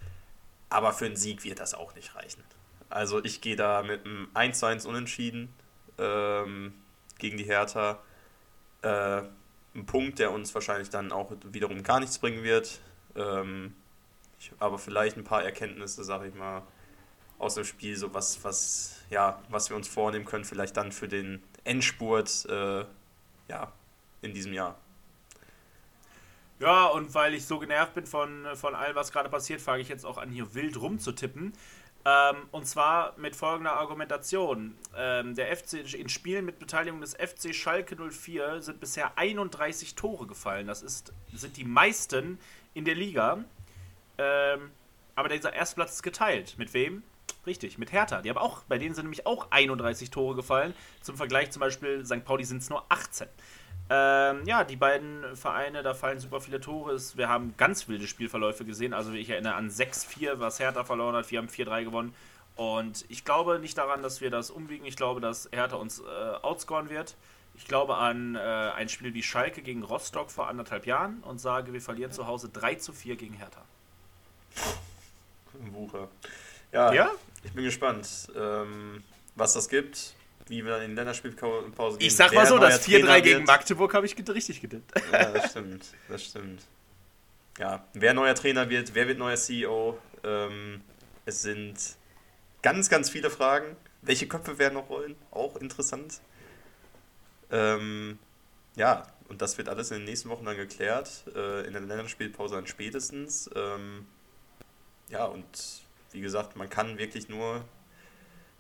Aber 0.70 0.92
für 0.92 1.06
einen 1.06 1.16
Sieg 1.16 1.44
wird 1.44 1.60
das 1.60 1.76
auch 1.76 1.94
nicht 1.96 2.16
reichen. 2.16 2.44
Also 2.90 3.24
ich 3.24 3.42
gehe 3.42 3.56
da 3.56 3.84
mit 3.84 4.06
einem 4.06 4.28
1 4.34 4.60
zu 4.60 4.66
1 4.66 4.86
Unentschieden 4.88 5.54
ähm, 6.00 6.74
gegen 7.20 7.38
die 7.38 7.44
Hertha. 7.44 8.00
Äh, 8.82 9.22
ein 9.76 9.86
Punkt, 9.86 10.18
der 10.18 10.32
uns 10.32 10.54
wahrscheinlich 10.56 10.90
dann 10.90 11.12
auch 11.12 11.32
wiederum 11.44 11.84
gar 11.84 12.00
nichts 12.00 12.18
bringen 12.18 12.44
wird. 12.44 12.80
Ähm, 13.16 13.76
aber 14.58 14.80
vielleicht 14.80 15.18
ein 15.18 15.24
paar 15.24 15.44
Erkenntnisse, 15.44 16.04
sag 16.04 16.26
ich 16.26 16.34
mal, 16.34 16.64
aus 17.38 17.54
dem 17.56 17.66
Spiel, 17.66 17.96
so 17.96 18.12
was, 18.14 18.44
was, 18.44 18.99
ja, 19.10 19.42
was 19.50 19.70
wir 19.70 19.78
uns 19.78 19.88
vornehmen 19.88 20.26
können, 20.26 20.46
vielleicht 20.46 20.78
dann 20.78 20.92
für 20.92 21.08
den 21.08 21.44
Endspurt, 21.64 22.46
äh, 22.50 22.86
ja, 23.48 23.72
in 24.22 24.34
diesem 24.34 24.54
Jahr. 24.54 24.76
Ja, 26.60 26.88
und 26.88 27.14
weil 27.14 27.34
ich 27.34 27.46
so 27.46 27.58
genervt 27.58 27.94
bin 27.94 28.06
von, 28.06 28.46
von 28.56 28.76
allem, 28.76 28.96
was 28.96 29.12
gerade 29.12 29.30
passiert, 29.30 29.62
fange 29.62 29.82
ich 29.82 29.88
jetzt 29.88 30.06
auch 30.06 30.18
an, 30.18 30.30
hier 30.30 30.54
wild 30.54 30.80
rumzutippen. 30.80 31.54
Ähm, 32.06 32.36
und 32.52 32.66
zwar 32.66 33.14
mit 33.18 33.36
folgender 33.36 33.74
Argumentation. 33.74 34.78
Ähm, 34.96 35.36
der 35.36 35.56
FC, 35.56 35.94
in 35.94 36.10
Spielen 36.10 36.46
mit 36.46 36.60
Beteiligung 36.60 37.02
des 37.02 37.14
FC 37.14 37.54
Schalke 37.54 37.96
04 37.96 38.62
sind 38.62 38.80
bisher 38.80 39.18
31 39.18 39.96
Tore 39.96 40.28
gefallen. 40.28 40.68
Das 40.68 40.82
ist, 40.82 41.14
sind 41.34 41.58
die 41.58 41.66
meisten 41.66 42.40
in 42.74 42.86
der 42.86 42.96
Liga. 42.96 43.44
Ähm, 44.18 44.72
aber 45.16 45.30
dieser 45.30 45.54
Erstplatz 45.54 45.96
ist 45.96 46.04
geteilt. 46.04 46.56
Mit 46.58 46.74
wem? 46.74 47.04
Richtig, 47.50 47.80
mit 47.80 47.92
Hertha. 47.92 48.22
Die 48.22 48.30
haben 48.30 48.38
auch, 48.38 48.62
bei 48.68 48.78
denen 48.78 48.94
sind 48.94 49.06
nämlich 49.06 49.26
auch 49.26 49.48
31 49.50 50.12
Tore 50.12 50.36
gefallen. 50.36 50.76
Zum 51.02 51.18
Vergleich 51.18 51.50
zum 51.50 51.62
Beispiel 51.62 52.06
St. 52.06 52.24
Pauli 52.24 52.44
sind 52.44 52.62
es 52.62 52.70
nur 52.70 52.86
18. 52.90 53.28
Ähm, 53.90 54.46
ja, 54.46 54.64
die 54.64 54.76
beiden 54.76 55.36
Vereine, 55.36 55.82
da 55.82 55.96
fallen 55.96 56.20
super 56.20 56.42
viele 56.42 56.62
Tore. 56.62 56.96
Wir 57.16 57.28
haben 57.28 57.56
ganz 57.58 57.88
wilde 57.88 58.06
Spielverläufe 58.06 58.66
gesehen. 58.66 58.94
Also 58.94 59.14
ich 59.14 59.32
erinnere 59.32 59.56
an 59.56 59.72
6-4, 59.72 60.38
was 60.38 60.60
Hertha 60.60 60.84
verloren 60.84 61.16
hat. 61.16 61.32
Wir 61.32 61.40
haben 61.40 61.48
4-3 61.48 61.86
gewonnen. 61.86 62.14
Und 62.56 63.04
ich 63.10 63.26
glaube 63.26 63.58
nicht 63.58 63.80
daran, 63.80 64.04
dass 64.04 64.22
wir 64.22 64.30
das 64.30 64.52
umwiegen. 64.52 64.86
Ich 64.86 64.96
glaube, 64.96 65.20
dass 65.20 65.50
Hertha 65.52 65.78
uns 65.78 66.02
äh, 66.02 66.04
outscoren 66.44 66.92
wird. 66.92 67.16
Ich 67.56 67.66
glaube 67.66 67.96
an 67.96 68.36
äh, 68.36 68.40
ein 68.40 68.90
Spiel 68.90 69.16
wie 69.16 69.24
Schalke 69.24 69.64
gegen 69.64 69.82
Rostock 69.82 70.30
vor 70.30 70.50
anderthalb 70.50 70.86
Jahren 70.86 71.24
und 71.24 71.42
sage, 71.42 71.74
wir 71.74 71.82
verlieren 71.82 72.12
zu 72.12 72.28
Hause 72.28 72.50
3 72.50 72.76
zu 72.76 72.94
4 72.94 73.16
gegen 73.16 73.34
Hertha. 73.34 73.64
Wucher. 75.72 76.10
Ja, 76.72 76.94
ja, 76.94 77.12
ich 77.44 77.54
bin 77.54 77.64
gespannt, 77.64 78.08
ähm, 78.36 79.04
was 79.36 79.54
das 79.54 79.70
gibt 79.70 80.16
wie 80.50 80.66
wir 80.66 80.78
in 80.78 80.92
den 80.92 80.96
Länderspielpause 80.96 82.00
gehen. 82.00 82.08
Ich 82.08 82.16
sag 82.16 82.34
mal 82.34 82.46
so, 82.46 82.58
das 82.58 82.86
4-3 82.88 83.22
gegen 83.22 83.44
Magdeburg 83.44 83.94
habe 83.94 84.06
ich 84.06 84.16
richtig 84.18 84.62
getippt. 84.62 84.92
Ja, 85.12 85.32
das 85.32 85.52
stimmt. 85.52 85.86
Das 86.08 86.26
stimmt. 86.26 86.64
Ja, 87.60 87.86
wer 87.94 88.14
neuer 88.14 88.36
Trainer 88.36 88.70
wird, 88.70 88.96
wer 88.96 89.08
wird 89.08 89.20
neuer 89.20 89.36
CEO? 89.36 89.98
Ähm, 90.24 90.82
es 91.26 91.42
sind 91.42 91.78
ganz, 92.62 92.90
ganz 92.90 93.10
viele 93.10 93.30
Fragen. 93.30 93.76
Welche 94.02 94.28
Köpfe 94.28 94.58
werden 94.58 94.76
noch 94.76 94.90
rollen? 94.90 95.16
Auch 95.32 95.58
interessant. 95.58 96.22
Ähm, 97.52 98.18
ja, 98.76 99.08
und 99.28 99.42
das 99.42 99.58
wird 99.58 99.68
alles 99.70 99.92
in 99.92 99.98
den 99.98 100.06
nächsten 100.06 100.30
Wochen 100.30 100.46
dann 100.46 100.58
geklärt. 100.58 101.26
Äh, 101.36 101.68
in 101.68 101.74
der 101.74 101.82
Länderspielpause 101.82 102.56
dann 102.56 102.68
spätestens. 102.68 103.50
Ähm, 103.56 104.08
ja, 105.10 105.26
und 105.26 105.46
wie 106.12 106.22
gesagt, 106.22 106.56
man 106.56 106.70
kann 106.70 106.98
wirklich 106.98 107.30
nur 107.30 107.64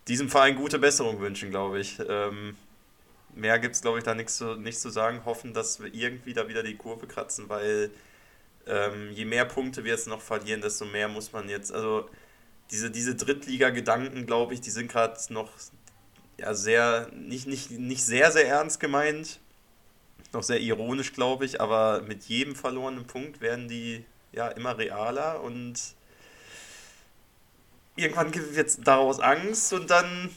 diesem 0.08 0.30
Verein 0.30 0.56
gute 0.56 0.80
Besserung 0.80 1.20
wünschen, 1.20 1.50
glaube 1.50 1.80
ich. 1.80 2.00
Ähm, 2.08 2.56
mehr 3.36 3.60
gibt 3.60 3.76
es, 3.76 3.82
glaube 3.82 4.00
ich, 4.00 4.04
da 4.04 4.16
nichts 4.16 4.38
zu, 4.38 4.56
nichts 4.56 4.82
zu 4.82 4.90
sagen. 4.90 5.26
Hoffen, 5.26 5.54
dass 5.54 5.80
wir 5.80 5.94
irgendwie 5.94 6.34
da 6.34 6.48
wieder 6.48 6.64
die 6.64 6.76
Kurve 6.76 7.08
kratzen, 7.08 7.50
weil 7.50 7.92
ähm, 8.68 9.12
je 9.12 9.26
mehr 9.26 9.46
Punkte 9.46 9.84
wir 9.84 9.92
jetzt 9.92 10.08
noch 10.08 10.22
verlieren, 10.22 10.62
desto 10.62 10.86
mehr 10.86 11.08
muss 11.08 11.32
man 11.32 11.50
jetzt, 11.50 11.72
also 11.74 12.10
diese, 12.72 12.92
diese 12.92 13.16
Drittliga-Gedanken, 13.16 14.26
glaube 14.26 14.54
ich, 14.54 14.62
die 14.62 14.70
sind 14.70 14.92
gerade 14.92 15.18
noch 15.30 15.52
ja, 16.38 16.54
sehr, 16.54 17.10
nicht, 17.14 17.48
nicht, 17.48 17.72
nicht 17.72 18.04
sehr, 18.04 18.32
sehr 18.32 18.48
ernst 18.48 18.80
gemeint, 18.80 19.40
noch 20.34 20.44
sehr 20.44 20.60
ironisch, 20.60 21.14
glaube 21.14 21.46
ich, 21.46 21.60
aber 21.60 22.02
mit 22.04 22.26
jedem 22.26 22.56
verlorenen 22.56 23.08
Punkt 23.08 23.42
werden 23.42 23.68
die 23.68 24.06
ja 24.32 24.48
immer 24.50 24.78
realer 24.78 25.42
und 25.42 25.96
irgendwann 28.00 28.34
wird 28.34 28.88
daraus 28.88 29.20
Angst 29.20 29.74
und 29.74 29.90
dann. 29.90 30.30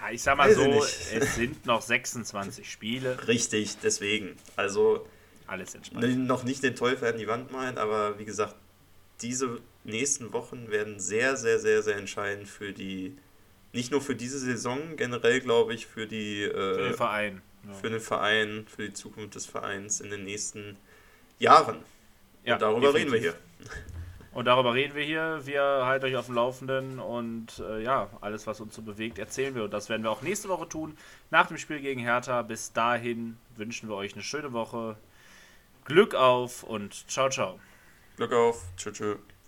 Ja, 0.00 0.10
ich 0.10 0.22
sag 0.22 0.36
mal 0.36 0.54
so, 0.54 0.84
es 1.14 1.34
sind 1.34 1.66
noch 1.66 1.82
26 1.82 2.70
Spiele. 2.70 3.26
Richtig, 3.28 3.78
deswegen. 3.82 4.36
Also. 4.56 5.06
Alles 5.46 5.74
entspannt. 5.74 6.26
Noch 6.26 6.44
nicht 6.44 6.62
den 6.62 6.76
Teufel 6.76 7.12
an 7.12 7.18
die 7.18 7.26
Wand 7.26 7.50
malen, 7.50 7.76
aber 7.76 8.18
wie 8.18 8.24
gesagt, 8.24 8.54
diese 9.20 9.60
nächsten 9.84 10.32
Wochen 10.32 10.70
werden 10.70 11.00
sehr, 11.00 11.36
sehr, 11.36 11.58
sehr, 11.58 11.82
sehr 11.82 11.96
entscheidend 11.96 12.48
für 12.48 12.72
die. 12.72 13.16
Nicht 13.72 13.92
nur 13.92 14.00
für 14.00 14.16
diese 14.16 14.38
Saison, 14.38 14.96
generell 14.96 15.40
glaube 15.40 15.74
ich, 15.74 15.86
für 15.86 16.06
die. 16.06 16.42
Äh, 16.42 16.52
für 16.52 16.82
den 16.84 16.94
Verein. 16.94 17.42
Ja. 17.66 17.74
Für 17.74 17.90
den 17.90 18.00
Verein, 18.00 18.66
für 18.74 18.86
die 18.86 18.92
Zukunft 18.92 19.34
des 19.34 19.46
Vereins 19.46 20.00
in 20.00 20.10
den 20.10 20.24
nächsten 20.24 20.76
Jahren. 21.38 21.84
Ja, 22.44 22.54
und 22.54 22.62
darüber 22.62 22.92
definitiv. 22.92 23.12
reden 23.12 23.12
wir 23.12 23.20
hier. 23.20 23.90
Und 24.32 24.44
darüber 24.44 24.74
reden 24.74 24.94
wir 24.94 25.02
hier. 25.02 25.40
Wir 25.44 25.62
halten 25.62 26.06
euch 26.06 26.16
auf 26.16 26.26
dem 26.26 26.36
Laufenden 26.36 27.00
und 27.00 27.58
äh, 27.58 27.82
ja, 27.82 28.08
alles, 28.20 28.46
was 28.46 28.60
uns 28.60 28.74
so 28.76 28.82
bewegt, 28.82 29.18
erzählen 29.18 29.54
wir. 29.54 29.64
Und 29.64 29.72
das 29.72 29.88
werden 29.88 30.02
wir 30.02 30.10
auch 30.10 30.22
nächste 30.22 30.48
Woche 30.48 30.68
tun, 30.68 30.96
nach 31.30 31.46
dem 31.48 31.58
Spiel 31.58 31.80
gegen 31.80 32.00
Hertha. 32.00 32.42
Bis 32.42 32.72
dahin 32.72 33.36
wünschen 33.56 33.88
wir 33.88 33.96
euch 33.96 34.14
eine 34.14 34.22
schöne 34.22 34.52
Woche. 34.52 34.96
Glück 35.84 36.14
auf 36.14 36.62
und 36.62 37.10
ciao, 37.10 37.28
ciao. 37.28 37.58
Glück 38.16 38.32
auf. 38.32 38.62
Tschüss, 38.76 38.92
tschüss. 38.92 39.39